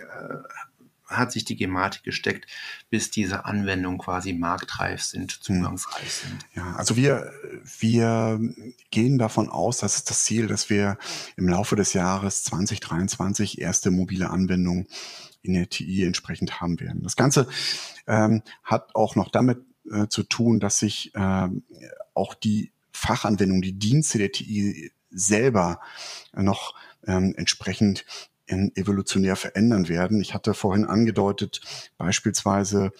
[1.08, 2.46] hat sich die Gematik gesteckt,
[2.90, 5.40] bis diese Anwendungen quasi marktreif sind, hm.
[5.40, 6.44] zugangsreif sind.
[6.54, 7.32] Ja, also wir,
[7.78, 8.38] wir
[8.90, 10.98] gehen davon aus, das ist das Ziel, dass wir
[11.36, 14.86] im Laufe des Jahres 2023 erste mobile Anwendungen
[15.48, 17.02] in der TI entsprechend haben werden.
[17.02, 17.48] Das Ganze
[18.06, 19.58] ähm, hat auch noch damit
[19.90, 21.64] äh, zu tun, dass sich ähm,
[22.14, 25.80] auch die Fachanwendung, die Dienste der TI selber
[26.34, 26.74] noch
[27.06, 28.04] ähm, entsprechend
[28.50, 30.22] evolutionär verändern werden.
[30.22, 31.60] Ich hatte vorhin angedeutet,
[31.98, 32.92] beispielsweise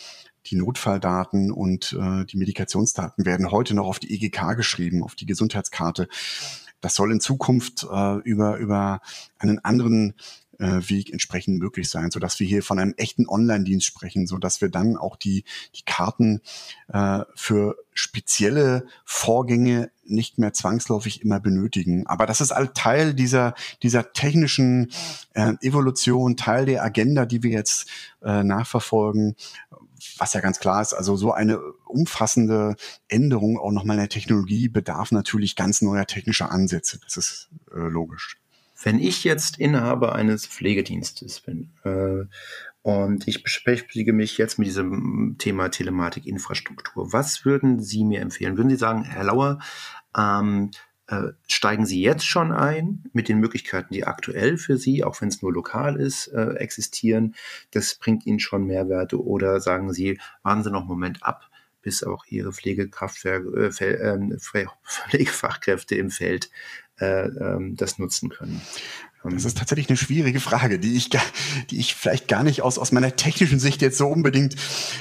[0.47, 5.27] die Notfalldaten und äh, die Medikationsdaten werden heute noch auf die EGK geschrieben, auf die
[5.27, 6.09] Gesundheitskarte.
[6.81, 9.01] Das soll in Zukunft äh, über, über
[9.39, 10.15] einen anderen
[10.59, 14.39] äh, Weg entsprechend möglich sein, so dass wir hier von einem echten Online-Dienst sprechen, so
[14.39, 15.45] dass wir dann auch die,
[15.75, 16.41] die Karten
[16.89, 22.07] äh, für spezielle Vorgänge nicht mehr zwangsläufig immer benötigen.
[22.07, 24.91] Aber das ist all Teil dieser, dieser technischen
[25.35, 27.89] äh, Evolution, Teil der Agenda, die wir jetzt
[28.23, 29.37] äh, nachverfolgen,
[30.17, 32.77] was ja ganz klar ist, also so eine umfassende
[33.09, 37.01] Änderung auch nochmal in der Technologie bedarf natürlich ganz neuer technischer Ansätze.
[37.05, 38.39] Das ist äh, logisch.
[38.81, 42.27] Wenn ich jetzt Inhaber eines Pflegedienstes bin äh,
[42.83, 48.57] und ich beschäftige mich jetzt mit diesem Thema Telematikinfrastruktur, was würden Sie mir empfehlen?
[48.57, 49.59] Würden Sie sagen, Herr Lauer,
[50.17, 50.71] ähm,
[51.09, 55.29] äh, steigen Sie jetzt schon ein mit den Möglichkeiten, die aktuell für Sie, auch wenn
[55.29, 57.35] es nur lokal ist, äh, existieren?
[57.73, 61.51] Das bringt Ihnen schon Mehrwerte oder sagen Sie, warten Sie noch einen Moment ab,
[61.83, 64.37] bis auch Ihre Pflegekraftwerke, äh, ähm,
[64.85, 66.51] Pflegefachkräfte im Feld
[67.01, 68.61] äh, ähm, das nutzen können.
[69.25, 71.11] Ähm, das ist tatsächlich eine schwierige Frage, die ich,
[71.71, 74.57] die ich vielleicht gar nicht aus, aus meiner technischen Sicht jetzt so unbedingt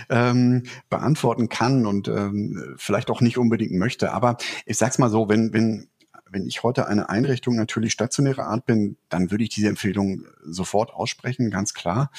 [0.10, 4.12] ähm, beantworten kann und ähm, vielleicht auch nicht unbedingt möchte.
[4.12, 5.88] Aber ich sag's mal so, wenn, wenn,
[6.30, 10.94] wenn ich heute eine Einrichtung natürlich stationärer Art bin, dann würde ich diese Empfehlung sofort
[10.94, 12.12] aussprechen, ganz klar,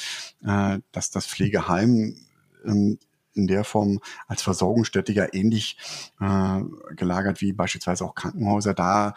[0.44, 2.16] äh, dass das Pflegeheim
[2.64, 2.98] ähm,
[3.38, 5.78] in der Form als Versorgungsstätte ja ähnlich
[6.20, 6.60] äh,
[6.94, 9.14] gelagert wie beispielsweise auch Krankenhäuser da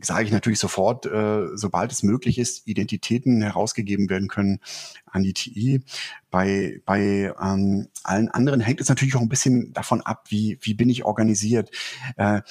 [0.00, 4.60] sage ich natürlich sofort, äh, sobald es möglich ist, Identitäten herausgegeben werden können
[5.06, 5.82] an die TI.
[6.30, 10.74] Bei, bei ähm, allen anderen hängt es natürlich auch ein bisschen davon ab, wie, wie
[10.74, 11.70] bin ich organisiert.
[12.16, 12.42] Äh,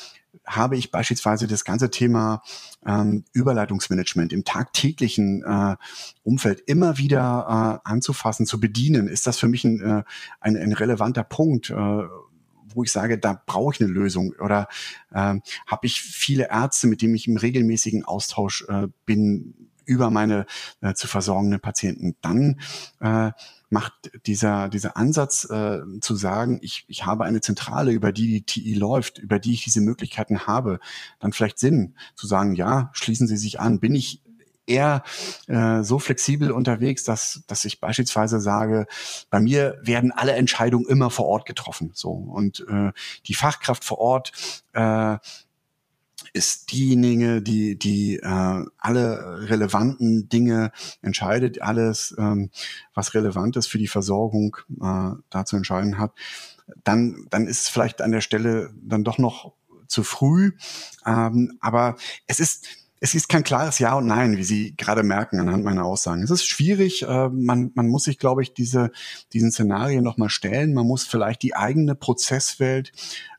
[0.45, 2.41] habe ich beispielsweise das ganze Thema
[2.85, 5.75] ähm, Überleitungsmanagement im tagtäglichen äh,
[6.23, 10.03] Umfeld immer wieder äh, anzufassen, zu bedienen, ist das für mich ein, äh,
[10.39, 11.69] ein, ein relevanter Punkt.
[11.69, 12.03] Äh,
[12.75, 14.33] wo ich sage, da brauche ich eine Lösung?
[14.39, 14.67] Oder
[15.13, 20.45] ähm, habe ich viele Ärzte, mit denen ich im regelmäßigen Austausch äh, bin über meine
[20.81, 22.15] äh, zu versorgenden Patienten?
[22.21, 22.59] Dann
[22.99, 23.31] äh,
[23.69, 23.93] macht
[24.25, 28.73] dieser, dieser Ansatz äh, zu sagen, ich, ich habe eine Zentrale, über die die TI
[28.73, 30.79] läuft, über die ich diese Möglichkeiten habe,
[31.19, 33.79] dann vielleicht Sinn zu sagen, ja, schließen Sie sich an.
[33.79, 34.21] Bin ich
[34.67, 35.03] eher
[35.47, 38.87] äh, so flexibel unterwegs, dass, dass ich beispielsweise sage,
[39.29, 41.91] bei mir werden alle Entscheidungen immer vor Ort getroffen.
[41.93, 42.91] So und äh,
[43.25, 44.31] die Fachkraft vor Ort
[44.73, 45.17] äh,
[46.35, 50.71] ist diejenige, die, die äh, alle relevanten Dinge
[51.01, 52.49] entscheidet, alles, ähm,
[52.93, 56.11] was relevant ist für die Versorgung, äh, da zu entscheiden hat,
[56.83, 59.53] dann, dann ist es vielleicht an der Stelle dann doch noch
[59.87, 60.51] zu früh.
[61.05, 61.95] Ähm, aber
[62.27, 62.65] es ist,
[62.99, 66.23] es ist kein klares Ja und Nein, wie Sie gerade merken anhand meiner Aussagen.
[66.23, 67.03] Es ist schwierig.
[67.03, 68.91] Äh, man, man muss sich, glaube ich, diese,
[69.31, 70.73] diesen Szenarien nochmal stellen.
[70.73, 72.91] Man muss vielleicht die eigene Prozesswelt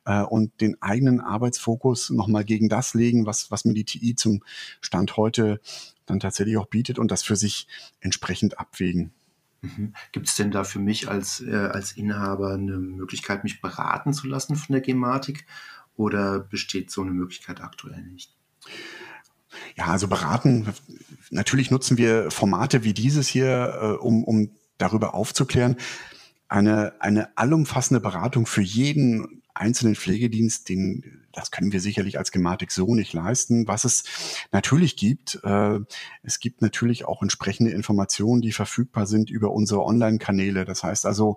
[0.07, 4.43] äh, und den eigenen Arbeitsfokus nochmal gegen das legen, was, was mir die TI zum
[4.81, 5.61] Stand heute
[6.07, 7.67] dann tatsächlich auch bietet und das für sich
[8.01, 9.13] entsprechend abwägen.
[9.61, 9.95] Mhm.
[10.13, 14.27] Gibt es denn da für mich als, äh, als Inhaber eine Möglichkeit, mich beraten zu
[14.27, 15.47] lassen von der Gematik
[15.97, 18.33] oder besteht so eine Möglichkeit aktuell nicht?
[19.75, 20.69] Ja, also beraten,
[21.31, 25.77] natürlich nutzen wir Formate wie dieses hier, äh, um, um darüber aufzuklären.
[26.49, 32.71] Eine, eine allumfassende Beratung für jeden einzelnen Pflegedienst, den, das können wir sicherlich als Gematik
[32.71, 33.67] so nicht leisten.
[33.67, 34.05] Was es
[34.53, 35.81] natürlich gibt, äh,
[36.23, 40.65] es gibt natürlich auch entsprechende Informationen, die verfügbar sind über unsere Online-Kanäle.
[40.65, 41.37] Das heißt also,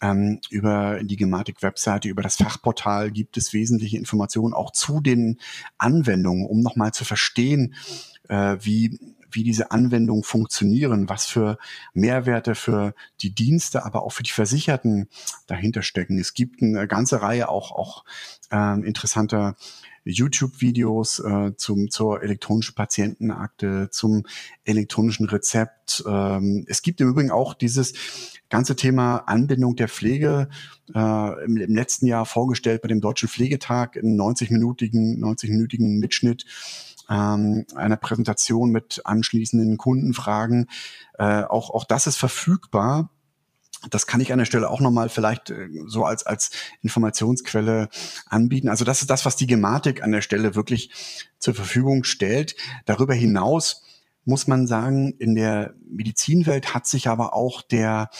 [0.00, 5.38] ähm, über die Gematik-Webseite, über das Fachportal gibt es wesentliche Informationen auch zu den
[5.78, 7.74] Anwendungen, um nochmal zu verstehen,
[8.28, 11.58] äh, wie wie diese Anwendungen funktionieren, was für
[11.94, 15.08] Mehrwerte für die Dienste, aber auch für die Versicherten
[15.46, 16.18] dahinter stecken.
[16.18, 18.04] Es gibt eine ganze Reihe auch, auch
[18.50, 19.54] äh, interessanter
[20.06, 24.24] YouTube-Videos äh, zum, zur elektronischen Patientenakte, zum
[24.64, 26.04] elektronischen Rezept.
[26.06, 27.92] Ähm, es gibt im Übrigen auch dieses
[28.48, 30.48] ganze Thema Anbindung der Pflege
[30.94, 36.46] äh, im, im, letzten Jahr vorgestellt bei dem Deutschen Pflegetag in 90-minütigen 90-minütigen Mitschnitt
[37.08, 40.68] ähm, einer Präsentation mit anschließenden Kundenfragen.
[41.18, 43.10] Äh, auch, auch das ist verfügbar.
[43.90, 46.50] Das kann ich an der Stelle auch nochmal vielleicht äh, so als, als
[46.82, 47.88] Informationsquelle
[48.26, 48.68] anbieten.
[48.68, 50.90] Also das ist das, was die Gematik an der Stelle wirklich
[51.38, 52.56] zur Verfügung stellt.
[52.84, 53.82] Darüber hinaus
[54.24, 58.10] muss man sagen, in der Medizinwelt hat sich aber auch der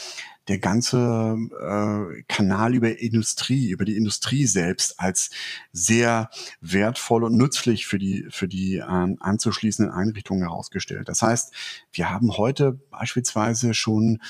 [0.48, 5.30] der ganze äh, Kanal über Industrie, über die Industrie selbst als
[5.72, 6.30] sehr
[6.60, 11.08] wertvoll und nützlich für die, für die ähm, anzuschließenden Einrichtungen herausgestellt.
[11.08, 11.52] Das heißt,
[11.92, 14.20] wir haben heute beispielsweise schon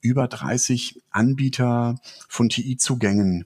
[0.00, 3.44] über 30 Anbieter von TI-Zugängen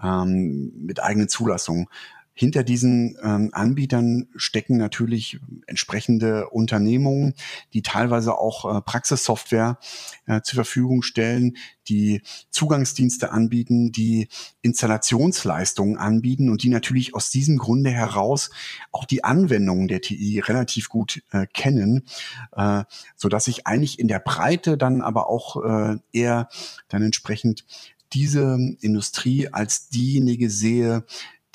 [0.00, 1.88] ähm, mit eigenen Zulassungen.
[2.34, 7.34] Hinter diesen ähm, Anbietern stecken natürlich entsprechende Unternehmungen,
[7.74, 9.78] die teilweise auch äh, Praxissoftware
[10.26, 11.56] äh, zur Verfügung stellen,
[11.88, 14.28] die Zugangsdienste anbieten, die
[14.62, 18.50] Installationsleistungen anbieten und die natürlich aus diesem Grunde heraus
[18.92, 22.04] auch die Anwendungen der TI relativ gut äh, kennen,
[22.52, 22.84] äh,
[23.16, 26.48] so dass ich eigentlich in der Breite dann aber auch äh, eher
[26.88, 27.64] dann entsprechend
[28.12, 31.04] diese Industrie als diejenige sehe,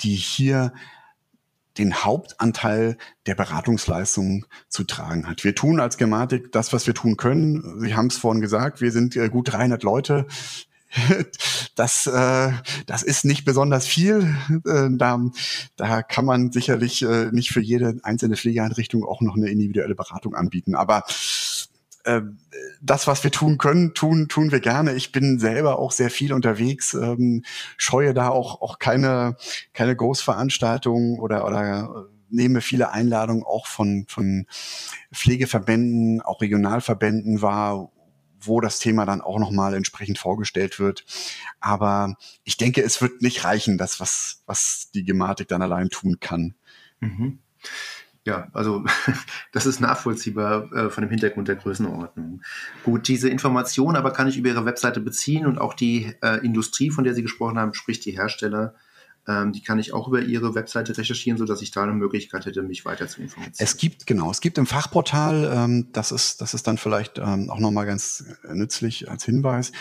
[0.00, 0.72] die hier
[1.78, 5.44] den Hauptanteil der Beratungsleistung zu tragen hat.
[5.44, 7.80] Wir tun als Gematik das, was wir tun können.
[7.80, 10.26] Sie haben es vorhin gesagt, wir sind äh, gut 300 Leute.
[11.74, 12.50] Das, äh,
[12.86, 14.34] das ist nicht besonders viel.
[14.66, 15.20] Äh, da,
[15.76, 20.34] da kann man sicherlich äh, nicht für jede einzelne Pflegeeinrichtung auch noch eine individuelle Beratung
[20.34, 20.74] anbieten.
[20.74, 21.04] Aber
[22.08, 22.22] äh,
[22.80, 24.94] das, was wir tun können, tun, tun wir gerne.
[24.94, 27.44] Ich bin selber auch sehr viel unterwegs, ähm,
[27.76, 29.36] scheue da auch, auch keine,
[29.74, 34.46] keine Großveranstaltungen oder, oder äh, nehme viele Einladungen auch von, von
[35.12, 37.90] Pflegeverbänden, auch Regionalverbänden wahr,
[38.40, 41.04] wo das Thema dann auch nochmal entsprechend vorgestellt wird.
[41.60, 46.20] Aber ich denke, es wird nicht reichen, das, was, was die Gematik dann allein tun
[46.20, 46.54] kann.
[47.00, 47.40] Mhm.
[48.28, 48.84] Ja, also
[49.52, 52.42] das ist nachvollziehbar äh, von dem Hintergrund der Größenordnung.
[52.84, 56.90] Gut, diese Information aber kann ich über Ihre Webseite beziehen und auch die äh, Industrie,
[56.90, 58.74] von der Sie gesprochen haben, sprich die Hersteller,
[59.26, 62.62] ähm, die kann ich auch über Ihre Webseite recherchieren, sodass ich da eine Möglichkeit hätte,
[62.62, 63.54] mich weiter zu informieren.
[63.56, 67.48] Es gibt, genau, es gibt im Fachportal, ähm, das, ist, das ist dann vielleicht ähm,
[67.48, 69.72] auch nochmal ganz nützlich als Hinweis,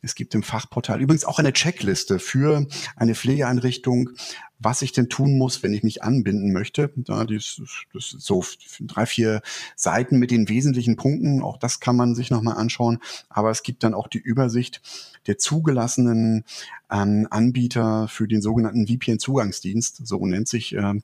[0.00, 4.10] es gibt im Fachportal übrigens auch eine Checkliste für eine Pflegeeinrichtung,
[4.58, 6.90] was ich denn tun muss, wenn ich mich anbinden möchte.
[7.06, 7.60] Ja, das,
[7.92, 8.42] ist so
[8.80, 9.42] drei, vier
[9.74, 11.42] Seiten mit den wesentlichen Punkten.
[11.42, 12.98] Auch das kann man sich nochmal anschauen.
[13.28, 14.80] Aber es gibt dann auch die Übersicht
[15.26, 16.44] der zugelassenen
[16.90, 20.06] ähm, Anbieter für den sogenannten VPN-Zugangsdienst.
[20.06, 20.94] So nennt sich äh,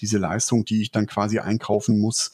[0.00, 2.32] diese Leistung, die ich dann quasi einkaufen muss,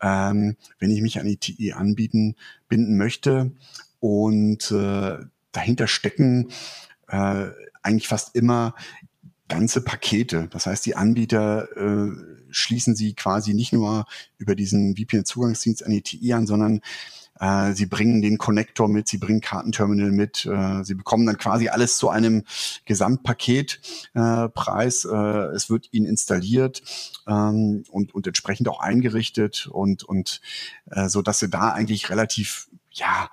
[0.00, 2.36] ähm, wenn ich mich an die TI anbieten,
[2.68, 3.52] binden möchte.
[4.00, 5.18] Und äh,
[5.52, 6.48] dahinter stecken
[7.08, 7.48] äh,
[7.82, 8.74] eigentlich fast immer
[9.48, 10.48] ganze Pakete.
[10.50, 12.10] Das heißt, die Anbieter äh,
[12.50, 14.06] schließen sie quasi nicht nur
[14.38, 16.80] über diesen VPN-Zugangsdienst an die TI an, sondern
[17.40, 21.68] äh, sie bringen den Connector mit, sie bringen Kartenterminal mit, äh, sie bekommen dann quasi
[21.68, 22.44] alles zu einem
[22.84, 25.04] Gesamtpaketpreis.
[25.04, 26.82] Äh, äh, es wird ihnen installiert
[27.26, 30.40] ähm, und, und entsprechend auch eingerichtet und, und
[30.90, 33.28] äh, so, dass sie da eigentlich relativ, ja,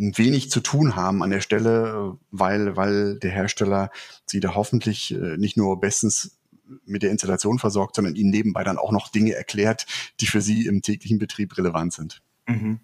[0.00, 3.90] wenig zu tun haben an der Stelle, weil, weil der Hersteller
[4.24, 6.38] sie da hoffentlich äh, nicht nur bestens
[6.86, 9.86] mit der Installation versorgt, sondern ihnen nebenbei dann auch noch Dinge erklärt,
[10.20, 12.22] die für sie im täglichen Betrieb relevant sind.
[12.46, 12.80] Mhm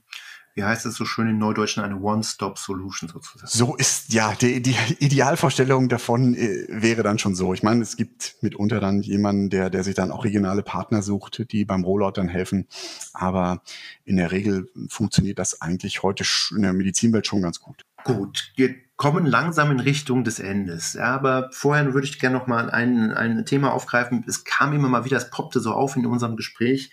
[0.56, 3.46] wie heißt es so schön in Neudeutschen, eine One-Stop-Solution sozusagen.
[3.46, 7.52] So ist, ja, die, die Idealvorstellung davon äh, wäre dann schon so.
[7.52, 11.52] Ich meine, es gibt mitunter dann jemanden, der, der sich dann auch regionale Partner sucht,
[11.52, 12.66] die beim Rollout dann helfen.
[13.12, 13.60] Aber
[14.06, 16.24] in der Regel funktioniert das eigentlich heute
[16.56, 17.84] in der Medizinwelt schon ganz gut.
[18.04, 20.96] Gut, wir kommen langsam in Richtung des Endes.
[20.96, 24.24] Aber vorher würde ich gerne noch mal ein, ein Thema aufgreifen.
[24.26, 26.90] Es kam immer mal wieder, es poppte so auf in unserem Gespräch.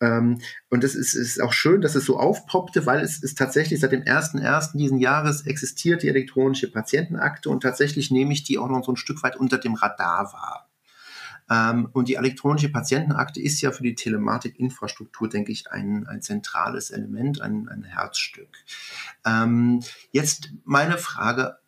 [0.00, 0.40] Ähm,
[0.70, 3.92] und es ist, ist auch schön, dass es so aufpoppte, weil es ist tatsächlich seit
[3.92, 4.76] dem 1.1.
[4.76, 8.96] diesen Jahres existiert die elektronische Patientenakte und tatsächlich nehme ich die auch noch so ein
[8.96, 10.70] Stück weit unter dem Radar wahr.
[11.50, 16.90] Ähm, und die elektronische Patientenakte ist ja für die Telematikinfrastruktur, denke ich, ein, ein zentrales
[16.90, 18.48] Element, ein, ein Herzstück.
[19.26, 21.58] Ähm, jetzt meine Frage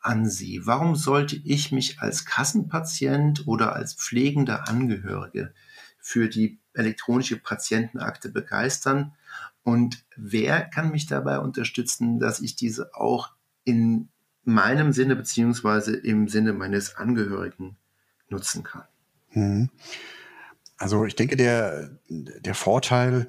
[0.00, 0.60] an Sie.
[0.64, 5.54] Warum sollte ich mich als Kassenpatient oder als pflegender Angehörige
[5.98, 9.12] für die elektronische Patientenakte begeistern?
[9.64, 13.30] Und wer kann mich dabei unterstützen, dass ich diese auch
[13.64, 14.08] in
[14.44, 17.76] meinem Sinne beziehungsweise im Sinne meines Angehörigen
[18.28, 18.84] nutzen kann?
[19.30, 19.70] Hm.
[20.78, 23.28] Also ich denke, der, der Vorteil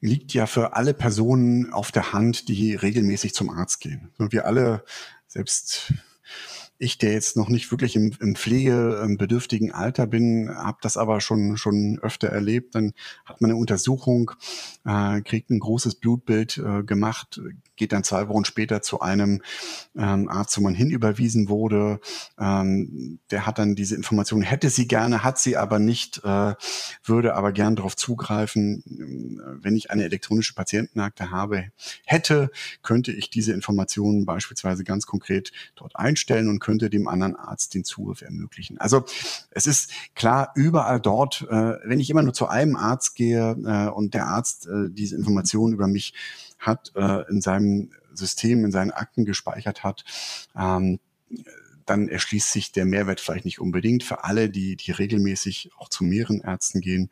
[0.00, 4.12] liegt ja für alle Personen auf der Hand, die regelmäßig zum Arzt gehen.
[4.18, 4.84] Wir alle,
[5.26, 5.94] selbst
[6.78, 11.56] ich, der jetzt noch nicht wirklich im, im pflegebedürftigen Alter bin, habe das aber schon
[11.56, 12.74] schon öfter erlebt.
[12.74, 12.92] Dann
[13.24, 14.30] hat man eine Untersuchung,
[14.84, 17.40] äh, kriegt ein großes Blutbild äh, gemacht,
[17.78, 19.42] geht dann zwei Wochen später zu einem
[19.96, 22.00] ähm, Arzt, wo man hinüberwiesen wurde.
[22.38, 26.54] Ähm, der hat dann diese Information, hätte sie gerne, hat sie aber nicht, äh,
[27.04, 28.82] würde aber gern darauf zugreifen.
[29.60, 31.70] Wenn ich eine elektronische Patientenakte habe,
[32.04, 32.50] hätte,
[32.82, 37.84] könnte ich diese Informationen beispielsweise ganz konkret dort einstellen und könnte dem anderen Arzt den
[37.84, 38.78] Zugriff ermöglichen.
[38.78, 39.04] Also
[39.50, 43.88] es ist klar, überall dort, äh, wenn ich immer nur zu einem Arzt gehe äh,
[43.88, 46.14] und der Arzt äh, diese Informationen über mich
[46.58, 50.04] hat, äh, in seinem System, in seinen Akten gespeichert hat,
[50.56, 50.98] ähm,
[51.88, 54.04] dann erschließt sich der Mehrwert vielleicht nicht unbedingt.
[54.04, 57.10] Für alle, die, die regelmäßig auch zu mehreren Ärzten gehen,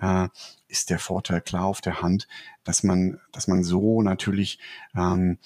[0.00, 0.28] äh,
[0.68, 2.28] ist der Vorteil klar auf der Hand,
[2.64, 4.58] dass man, dass man so natürlich
[4.96, 5.38] ähm,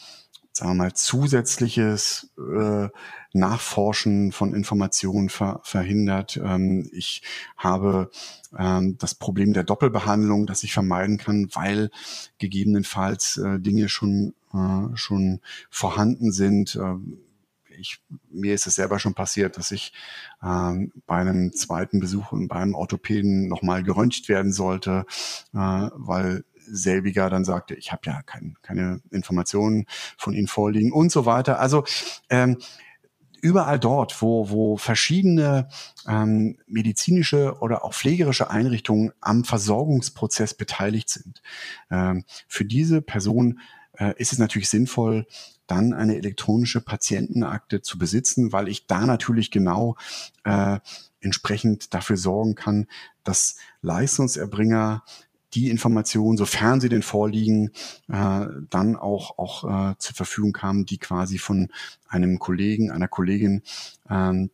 [0.57, 2.89] sagen wir mal, zusätzliches äh,
[3.35, 6.41] Nachforschen von Informationen ver verhindert.
[6.43, 7.21] Ähm, ich
[7.59, 8.11] habe
[8.59, 11.91] ähm, das Problem der Doppelbehandlung, das ich vermeiden kann, weil
[12.39, 16.77] gegebenenfalls äh, Dinge schon, äh, schon vorhanden sind.
[16.77, 17.19] Ähm,
[17.79, 18.01] ich,
[18.31, 19.93] mir ist es selber schon passiert, dass ich
[20.43, 25.05] ähm, bei einem zweiten Besuch beim Orthopäden nochmal geröntgt werden sollte,
[25.53, 29.87] äh, weil selbiger dann sagte, ich habe ja kein, keine Informationen
[30.17, 31.61] von Ihnen vorliegen und so weiter.
[31.61, 31.85] Also
[32.31, 32.59] ähm,
[33.41, 35.69] überall dort, wo, wo verschiedene
[36.09, 41.43] ähm, medizinische oder auch pflegerische Einrichtungen am Versorgungsprozess beteiligt sind.
[41.91, 43.61] Ähm, für diese Person
[43.99, 45.27] äh, ist es natürlich sinnvoll,
[45.67, 49.97] dann eine elektronische Patientenakte zu besitzen, weil ich da natürlich genau
[50.45, 50.79] äh,
[51.21, 52.87] entsprechend dafür sorgen kann,
[53.25, 55.03] dass Leistungserbringer
[55.55, 57.71] die Informationen, sofern sie denn vorliegen,
[58.09, 61.69] äh, dann auch, auch äh, zur Verfügung haben, die quasi von
[62.09, 63.63] einem Kollegen, einer Kollegin
[64.11, 64.51] ähm,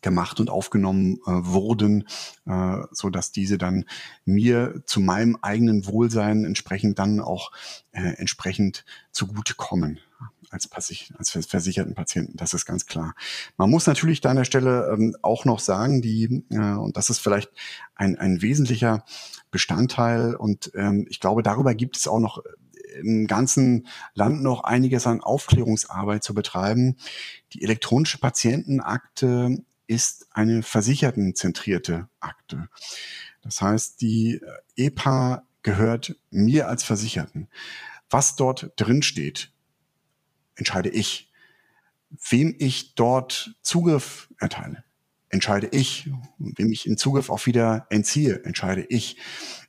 [0.00, 2.04] gemacht und aufgenommen äh, wurden,
[2.46, 3.84] äh, so dass diese dann
[4.24, 7.50] mir zu meinem eigenen Wohlsein entsprechend dann auch
[7.92, 9.98] äh, entsprechend zugutekommen
[10.50, 10.70] als,
[11.18, 13.14] als versicherten Patienten, das ist ganz klar.
[13.56, 17.10] Man muss natürlich da an der Stelle ähm, auch noch sagen, die, äh, und das
[17.10, 17.50] ist vielleicht
[17.94, 19.04] ein, ein wesentlicher
[19.50, 22.42] Bestandteil, und ähm, ich glaube, darüber gibt es auch noch
[22.98, 26.96] im ganzen Land noch einiges an Aufklärungsarbeit zu betreiben.
[27.52, 32.68] Die elektronische Patientenakte ist eine versichertenzentrierte Akte.
[33.42, 34.40] Das heißt, die
[34.76, 37.48] EPA gehört mir als Versicherten.
[38.10, 39.52] Was dort drin steht,
[40.58, 41.32] entscheide ich.
[42.28, 44.84] Wem ich dort Zugriff erteile,
[45.28, 46.10] entscheide ich.
[46.38, 49.18] Wem ich in Zugriff auch wieder entziehe, entscheide ich.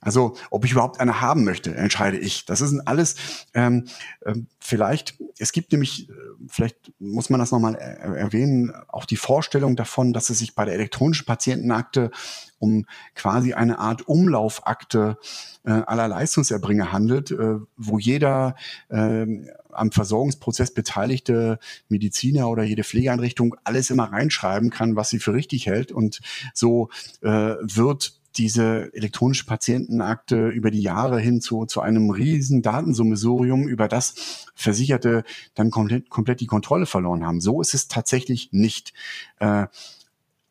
[0.01, 2.45] Also ob ich überhaupt eine haben möchte, entscheide ich.
[2.45, 3.15] Das ist alles
[3.53, 3.87] ähm,
[4.21, 6.13] äh, vielleicht, es gibt nämlich, äh,
[6.47, 10.75] vielleicht muss man das nochmal erwähnen, auch die Vorstellung davon, dass es sich bei der
[10.75, 12.11] elektronischen Patientenakte
[12.59, 15.17] um quasi eine Art Umlaufakte
[15.65, 18.55] äh, aller Leistungserbringer handelt, äh, wo jeder
[18.89, 19.25] äh,
[19.71, 25.67] am Versorgungsprozess beteiligte Mediziner oder jede Pflegeeinrichtung alles immer reinschreiben kann, was sie für richtig
[25.67, 25.91] hält.
[25.91, 26.21] Und
[26.53, 26.89] so
[27.21, 33.87] äh, wird diese elektronische Patientenakte über die Jahre hin zu, zu einem riesen Datensummesurium, über
[33.87, 35.23] das Versicherte
[35.55, 37.41] dann komplett, komplett die Kontrolle verloren haben.
[37.41, 38.93] So ist es tatsächlich nicht.
[39.39, 39.67] Äh,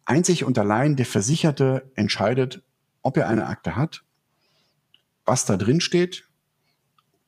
[0.08, 2.62] einzig und allein der Versicherte entscheidet,
[3.02, 4.04] ob er eine Akte hat,
[5.24, 6.28] was da drin steht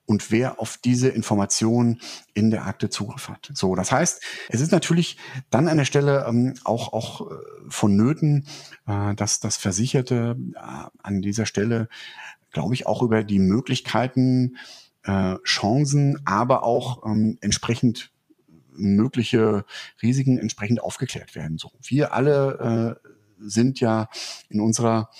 [0.06, 2.00] und wer auf diese Informationen
[2.34, 3.50] in der Akte Zugriff hat.
[3.54, 5.18] So, das heißt, es ist natürlich
[5.50, 7.34] dann an der Stelle ähm, auch, auch äh,
[7.68, 8.46] vonnöten,
[8.88, 10.58] äh, dass das Versicherte äh,
[11.02, 11.88] an dieser Stelle,
[12.50, 14.56] glaube ich, auch über die Möglichkeiten,
[15.04, 18.10] äh, Chancen, aber auch ähm, entsprechend
[18.80, 19.64] mögliche
[20.02, 21.58] Risiken entsprechend aufgeklärt werden.
[21.58, 23.08] So, wir alle äh,
[23.38, 24.08] sind ja
[24.48, 25.10] in unserer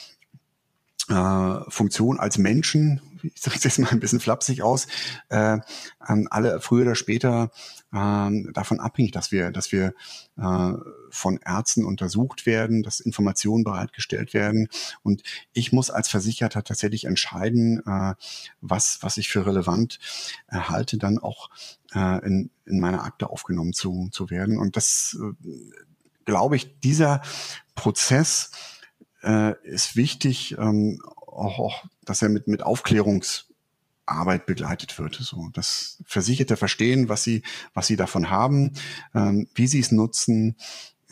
[1.09, 4.87] äh, Funktion als Menschen, ich sage jetzt mal ein bisschen flapsig aus,
[5.28, 5.59] äh,
[5.99, 7.51] alle früher oder später
[7.93, 9.95] äh, davon abhängig, dass wir, dass wir
[10.39, 10.73] äh,
[11.11, 14.69] von Ärzten untersucht werden, dass Informationen bereitgestellt werden.
[15.03, 15.23] Und
[15.53, 18.15] ich muss als Versicherter tatsächlich entscheiden, äh,
[18.61, 19.99] was, was ich für relevant
[20.47, 21.51] erhalte, dann auch
[21.94, 24.58] äh, in, in meine Akte aufgenommen zu, zu werden.
[24.58, 25.50] Und das, äh,
[26.24, 27.22] glaube ich, dieser
[27.74, 28.50] Prozess,
[29.22, 35.14] äh, ist wichtig, ähm, auch, auch, dass er mit, mit Aufklärungsarbeit begleitet wird.
[35.16, 37.42] So, dass Versicherte verstehen, was sie,
[37.74, 38.72] was sie davon haben,
[39.14, 40.56] ähm, wie sie es nutzen,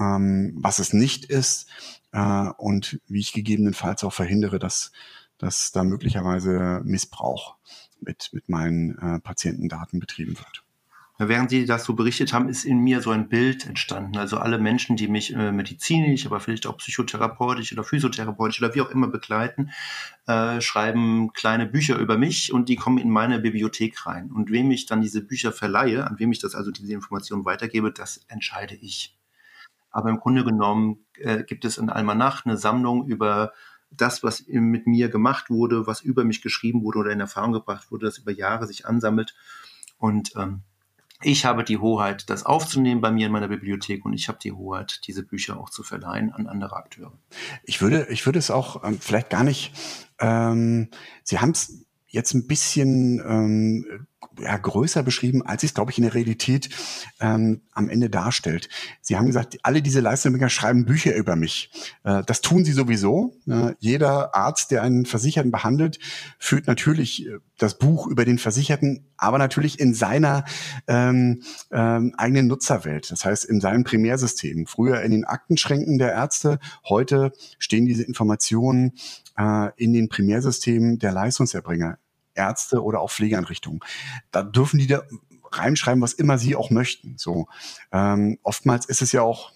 [0.01, 1.67] ähm, was es nicht ist
[2.13, 4.93] äh, und wie ich gegebenenfalls auch verhindere, dass,
[5.39, 7.57] dass da möglicherweise Missbrauch
[8.01, 10.65] mit, mit meinen äh, Patientendaten betrieben wird.
[11.21, 14.17] Während Sie das so berichtet haben, ist in mir so ein Bild entstanden.
[14.19, 18.83] Also alle Menschen, die mich äh, medizinisch, aber vielleicht auch psychotherapeutisch oder physiotherapeutisch oder wie
[18.83, 19.73] auch immer begleiten,
[20.29, 24.31] äh, schreiben kleine Bücher über mich und die kommen in meine Bibliothek rein.
[24.31, 27.91] Und wem ich dann diese Bücher verleihe, an wem ich das also diese Informationen weitergebe,
[27.91, 29.19] das entscheide ich.
[29.91, 33.53] Aber im Grunde genommen äh, gibt es in Almanach eine Sammlung über
[33.91, 37.91] das, was mit mir gemacht wurde, was über mich geschrieben wurde oder in Erfahrung gebracht
[37.91, 39.35] wurde, das über Jahre sich ansammelt.
[39.99, 40.63] Und ähm,
[41.23, 44.53] ich habe die Hoheit, das aufzunehmen bei mir in meiner Bibliothek und ich habe die
[44.53, 47.13] Hoheit, diese Bücher auch zu verleihen an andere Akteure.
[47.65, 49.73] Ich würde, ich würde es auch ähm, vielleicht gar nicht,
[50.21, 50.89] ähm,
[51.25, 54.07] Sie haben es jetzt ein bisschen ähm,
[54.41, 56.69] ja, größer beschrieben, als es, glaube ich, in der Realität
[57.21, 58.69] ähm, am Ende darstellt.
[59.01, 61.71] Sie haben gesagt, alle diese Leistungsbringer schreiben Bücher über mich.
[62.05, 63.35] Äh, das tun sie sowieso.
[63.49, 65.99] Äh, jeder Arzt, der einen Versicherten behandelt,
[66.39, 70.45] führt natürlich äh, das Buch über den Versicherten, aber natürlich in seiner
[70.87, 73.11] ähm, ähm, eigenen Nutzerwelt.
[73.11, 74.67] Das heißt, in seinem Primärsystem.
[74.67, 76.59] Früher in den Aktenschränken der Ärzte,
[76.89, 78.93] heute stehen diese Informationen
[79.37, 81.99] äh, in den Primärsystemen der Leistungserbringer.
[82.39, 83.81] Ärzte oder auch Pflegeeinrichtungen.
[84.31, 85.03] Da dürfen die da
[85.53, 87.15] reinschreiben, was immer sie auch möchten.
[87.17, 87.49] So
[87.93, 89.53] ähm, oftmals ist es ja auch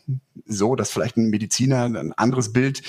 [0.47, 2.83] so, dass vielleicht ein Mediziner ein anderes Bild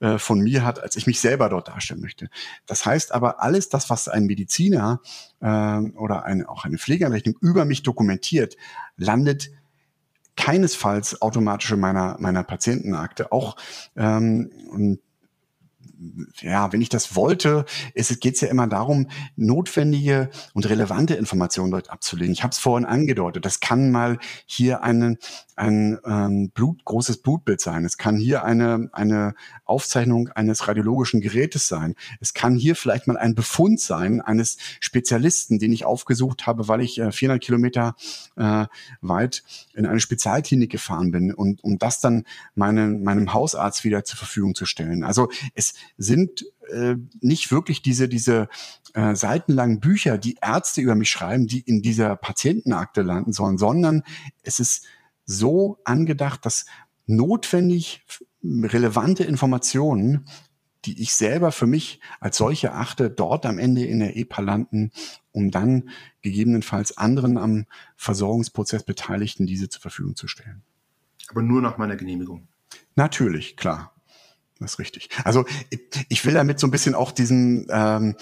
[0.00, 2.28] äh, von mir hat, als ich mich selber dort darstellen möchte.
[2.66, 5.00] Das heißt aber, alles das, was ein Mediziner
[5.40, 8.56] äh, oder eine, auch eine Pflegeeinrichtung über mich dokumentiert,
[8.96, 9.50] landet
[10.36, 13.30] keinesfalls automatisch in meiner meiner Patientenakte.
[13.30, 13.56] Auch
[13.96, 15.00] ähm, und
[16.40, 21.90] ja, wenn ich das wollte, geht es ja immer darum, notwendige und relevante Informationen dort
[21.90, 22.32] abzulegen.
[22.32, 23.44] Ich habe es vorhin angedeutet.
[23.44, 25.18] Das kann mal hier eine,
[25.56, 27.84] ein ähm, Blut, großes Blutbild sein.
[27.84, 31.94] Es kann hier eine, eine Aufzeichnung eines radiologischen Gerätes sein.
[32.20, 36.80] Es kann hier vielleicht mal ein Befund sein eines Spezialisten, den ich aufgesucht habe, weil
[36.80, 37.94] ich äh, 400 Kilometer
[38.36, 38.66] äh,
[39.02, 39.42] weit
[39.74, 42.24] in eine Spezialklinik gefahren bin und um das dann
[42.54, 45.04] meinen, meinem Hausarzt wieder zur Verfügung zu stellen.
[45.04, 48.48] Also es sind äh, nicht wirklich diese, diese
[48.94, 54.02] äh, seitenlangen Bücher, die Ärzte über mich schreiben, die in dieser Patientenakte landen sollen, sondern
[54.42, 54.86] es ist
[55.26, 56.64] so angedacht, dass
[57.06, 58.02] notwendig
[58.42, 60.24] relevante Informationen,
[60.86, 64.92] die ich selber für mich als solche achte, dort am Ende in der EPA landen,
[65.32, 65.90] um dann
[66.22, 67.66] gegebenenfalls anderen am
[67.96, 70.62] Versorgungsprozess Beteiligten diese zur Verfügung zu stellen.
[71.28, 72.48] Aber nur nach meiner Genehmigung.
[72.94, 73.92] Natürlich, klar.
[74.60, 75.08] Das ist richtig.
[75.24, 75.46] Also
[76.08, 78.16] ich will damit so ein bisschen auch diesen, ähm,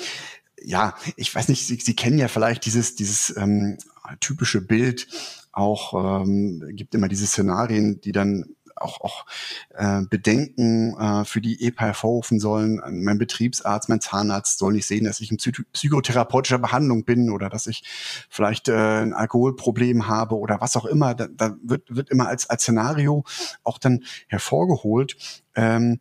[0.63, 3.79] ja, ich weiß nicht, Sie, Sie kennen ja vielleicht dieses, dieses ähm,
[4.21, 5.09] typische Bild,
[5.53, 8.45] auch ähm, gibt immer diese Szenarien, die dann
[8.81, 9.27] auch, auch
[9.75, 12.81] äh, Bedenken äh, für die EPA hervorrufen sollen.
[12.91, 17.49] Mein Betriebsarzt, mein Zahnarzt soll nicht sehen, dass ich in psych psychotherapeutischer Behandlung bin oder
[17.49, 17.83] dass ich
[18.29, 21.15] vielleicht äh, ein Alkoholproblem habe oder was auch immer.
[21.15, 23.25] Da, da wird, wird immer als, als Szenario
[23.65, 25.17] auch dann hervorgeholt.
[25.55, 25.99] Ähm,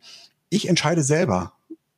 [0.50, 1.52] ich entscheide selber,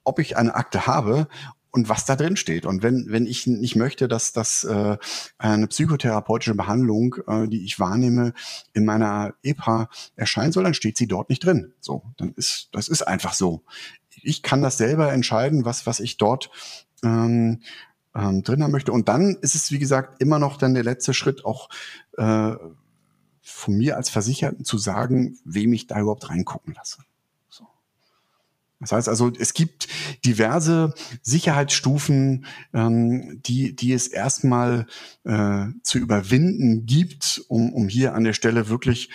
[0.04, 1.28] ob ich eine Akte habe
[1.70, 2.66] und was da drin steht.
[2.66, 4.96] Und wenn, wenn ich nicht möchte, dass das äh,
[5.38, 8.32] eine psychotherapeutische Behandlung, äh, die ich wahrnehme,
[8.72, 11.72] in meiner EPA erscheinen soll, dann steht sie dort nicht drin.
[11.80, 13.62] So, dann ist das ist einfach so.
[14.22, 16.50] Ich kann das selber entscheiden, was was ich dort
[17.04, 17.62] ähm,
[18.14, 18.92] ähm, drin haben möchte.
[18.92, 21.68] Und dann ist es, wie gesagt, immer noch dann der letzte Schritt, auch
[22.16, 22.54] äh,
[23.42, 27.02] von mir als Versicherten zu sagen, wem ich da überhaupt reingucken lasse.
[28.80, 29.88] Das heißt also, es gibt
[30.24, 34.86] diverse Sicherheitsstufen, ähm, die, die es erstmal
[35.24, 39.10] äh, zu überwinden gibt, um, um hier an der Stelle wirklich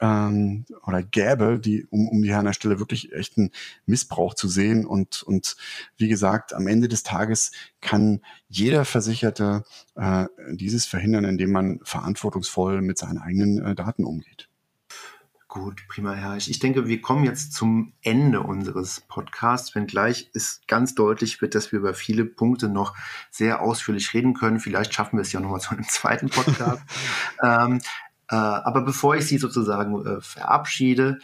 [0.00, 3.50] ähm, oder gäbe, die, um, um hier an der Stelle wirklich echten
[3.86, 4.84] Missbrauch zu sehen.
[4.84, 5.56] Und, und
[5.96, 9.64] wie gesagt, am Ende des Tages kann jeder Versicherte
[9.94, 14.48] äh, dieses verhindern, indem man verantwortungsvoll mit seinen eigenen äh, Daten umgeht.
[15.54, 16.36] Gut, prima, Herr.
[16.36, 21.70] Ich denke, wir kommen jetzt zum Ende unseres Podcasts, wenngleich es ganz deutlich wird, dass
[21.70, 22.96] wir über viele Punkte noch
[23.30, 24.58] sehr ausführlich reden können.
[24.58, 26.82] Vielleicht schaffen wir es ja nochmal zu einem zweiten Podcast.
[27.44, 27.80] ähm,
[28.28, 31.20] äh, aber bevor ich Sie sozusagen äh, verabschiede,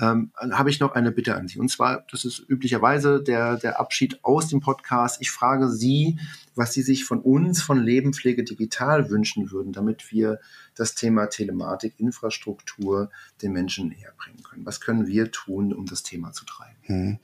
[0.00, 1.58] ähm, habe ich noch eine Bitte an Sie.
[1.58, 5.20] Und zwar, das ist üblicherweise der, der Abschied aus dem Podcast.
[5.20, 6.18] Ich frage Sie,
[6.54, 10.40] was Sie sich von uns, von Lebenpflege digital wünschen würden, damit wir
[10.74, 13.10] das Thema Telematik, Infrastruktur
[13.42, 14.66] den Menschen näher bringen können.
[14.66, 16.78] Was können wir tun, um das Thema zu treiben?
[16.82, 17.18] Hm.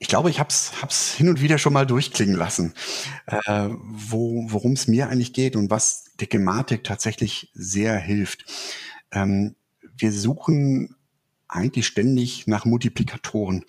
[0.00, 2.72] Ich glaube, ich habe es hin und wieder schon mal durchklingen lassen,
[3.26, 8.44] äh, wo, worum es mir eigentlich geht und was der Gematik tatsächlich sehr hilft.
[9.10, 9.56] Ähm,
[9.96, 10.94] wir suchen
[11.48, 13.64] eigentlich ständig nach Multiplikatoren.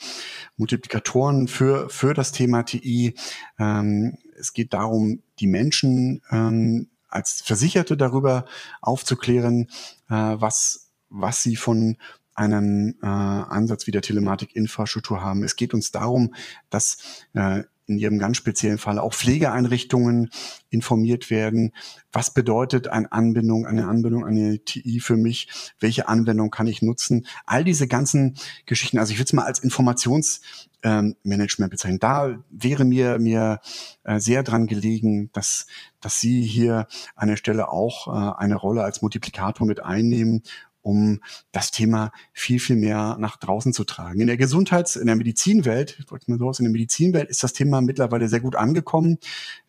[0.57, 3.15] Multiplikatoren für, für das Thema TI.
[3.57, 8.45] Ähm, es geht darum, die Menschen ähm, als Versicherte darüber
[8.81, 9.68] aufzuklären,
[10.10, 11.97] äh, was, was sie von
[12.35, 15.43] einem äh, Ansatz wie der Telematik-Infrastruktur haben.
[15.43, 16.35] Es geht uns darum,
[16.69, 20.30] dass äh, in ihrem ganz speziellen Fall auch Pflegeeinrichtungen
[20.70, 21.74] informiert werden.
[22.11, 25.74] Was bedeutet eine Anbindung, eine Anbindung an eine TI für mich?
[25.80, 27.26] Welche Anwendung kann ich nutzen?
[27.45, 31.99] All diese ganzen Geschichten, also ich würde es mal als Informationsmanagement ähm, bezeichnen.
[31.99, 33.60] Da wäre mir, mir
[34.03, 35.68] äh, sehr dran gelegen, dass,
[35.99, 40.44] dass Sie hier an der Stelle auch äh, eine Rolle als Multiplikator mit einnehmen
[40.90, 41.22] um
[41.52, 44.22] das Thema viel, viel mehr nach draußen zu tragen.
[44.22, 47.53] In der Gesundheits-, in der Medizinwelt, wollte mal so aus, in der Medizinwelt ist das
[47.53, 49.20] Thema mittlerweile sehr gut angekommen.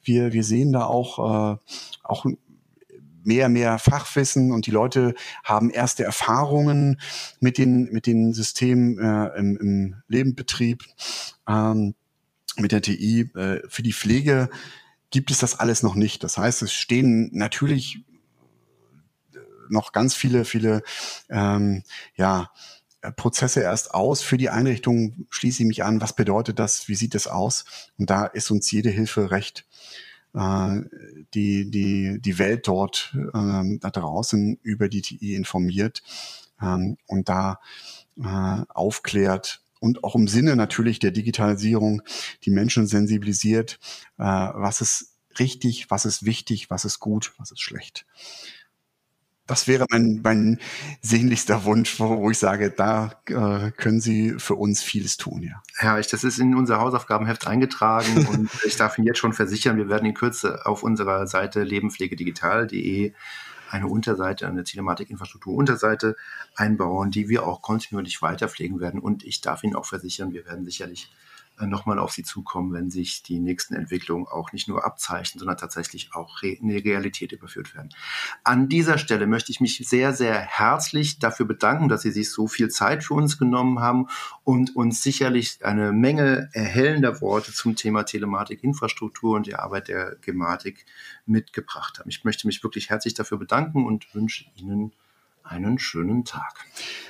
[0.03, 1.59] Wir, wir sehen da auch, äh,
[2.03, 2.27] auch
[3.23, 5.15] mehr, mehr Fachwissen und die Leute
[5.45, 6.99] haben erste Erfahrungen
[7.39, 10.85] mit den, mit den Systemen äh, im, im Lebenbetrieb,
[11.47, 11.95] ähm,
[12.57, 13.31] mit der TI.
[13.35, 14.49] Äh, für die Pflege
[15.11, 16.25] gibt es das alles noch nicht.
[16.25, 18.05] Das heißt, es stehen natürlich
[19.71, 20.83] noch ganz viele, viele
[21.29, 21.83] ähm,
[22.17, 22.51] ja,
[23.17, 24.23] Prozesse erst aus.
[24.23, 26.01] Für die Einrichtung schließe ich mich an.
[26.01, 26.89] Was bedeutet das?
[26.89, 27.65] Wie sieht es aus?
[27.99, 29.67] Und da ist uns jede Hilfe recht.
[30.35, 30.83] Äh,
[31.35, 36.03] die, die, die Welt dort äh, da draußen über die TI informiert
[36.61, 37.61] ähm, und da
[38.17, 42.03] äh, aufklärt und auch im Sinne natürlich der Digitalisierung
[42.45, 43.81] die Menschen sensibilisiert,
[44.19, 48.07] äh, was ist richtig, was ist wichtig, was ist gut, was ist schlecht
[49.51, 50.59] das wäre mein, mein
[51.03, 55.61] sehnlichster Wunsch, wo ich sage, da äh, können Sie für uns vieles tun, ja.
[55.75, 59.89] Herrlich, das ist in unser Hausaufgabenheft eingetragen und ich darf Ihnen jetzt schon versichern, wir
[59.89, 63.13] werden in Kürze auf unserer Seite lebenpflegedigital.de
[63.71, 66.17] eine Unterseite, eine Telematik-Infrastruktur-Unterseite
[66.55, 69.01] einbauen, die wir auch kontinuierlich weiterpflegen werden.
[69.01, 71.11] Und ich darf Ihnen auch versichern, wir werden sicherlich
[71.67, 76.15] nochmal auf Sie zukommen, wenn sich die nächsten Entwicklungen auch nicht nur abzeichnen, sondern tatsächlich
[76.15, 77.91] auch in die Realität überführt werden.
[78.45, 82.49] An dieser Stelle möchte ich mich sehr, sehr herzlich dafür bedanken, dass Sie sich so
[82.49, 84.09] viel Zeit für uns genommen haben
[84.45, 90.17] und uns sicherlich eine Menge erhellender Worte zum Thema Telematik, Infrastruktur und die Arbeit der
[90.21, 90.87] Gematik
[91.27, 92.09] mitgebracht haben.
[92.09, 94.93] Ich möchte mich wirklich herzlich dafür bedanken und wünsche Ihnen
[95.45, 96.67] einen schönen Tag.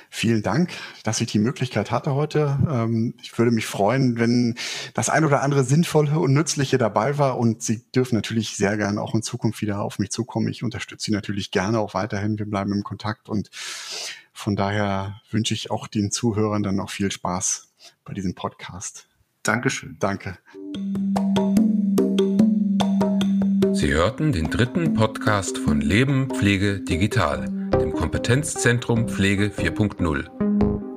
[0.09, 0.71] Vielen Dank,
[1.03, 2.59] dass ich die Möglichkeit hatte heute.
[2.69, 4.55] Ähm, ich würde mich freuen, wenn
[4.93, 7.37] das ein oder andere Sinnvolle und Nützliche dabei war.
[7.37, 10.49] Und Sie dürfen natürlich sehr gerne auch in Zukunft wieder auf mich zukommen.
[10.49, 12.37] Ich unterstütze Sie natürlich gerne auch weiterhin.
[12.37, 13.49] Wir bleiben im Kontakt und
[14.33, 17.69] von daher wünsche ich auch den Zuhörern dann noch viel Spaß
[18.03, 19.07] bei diesem Podcast.
[19.43, 19.97] Dankeschön.
[19.99, 20.37] Danke.
[23.73, 27.60] Sie hörten den dritten Podcast von Leben, Pflege, Digital
[28.01, 30.27] Kompetenzzentrum Pflege 4.0.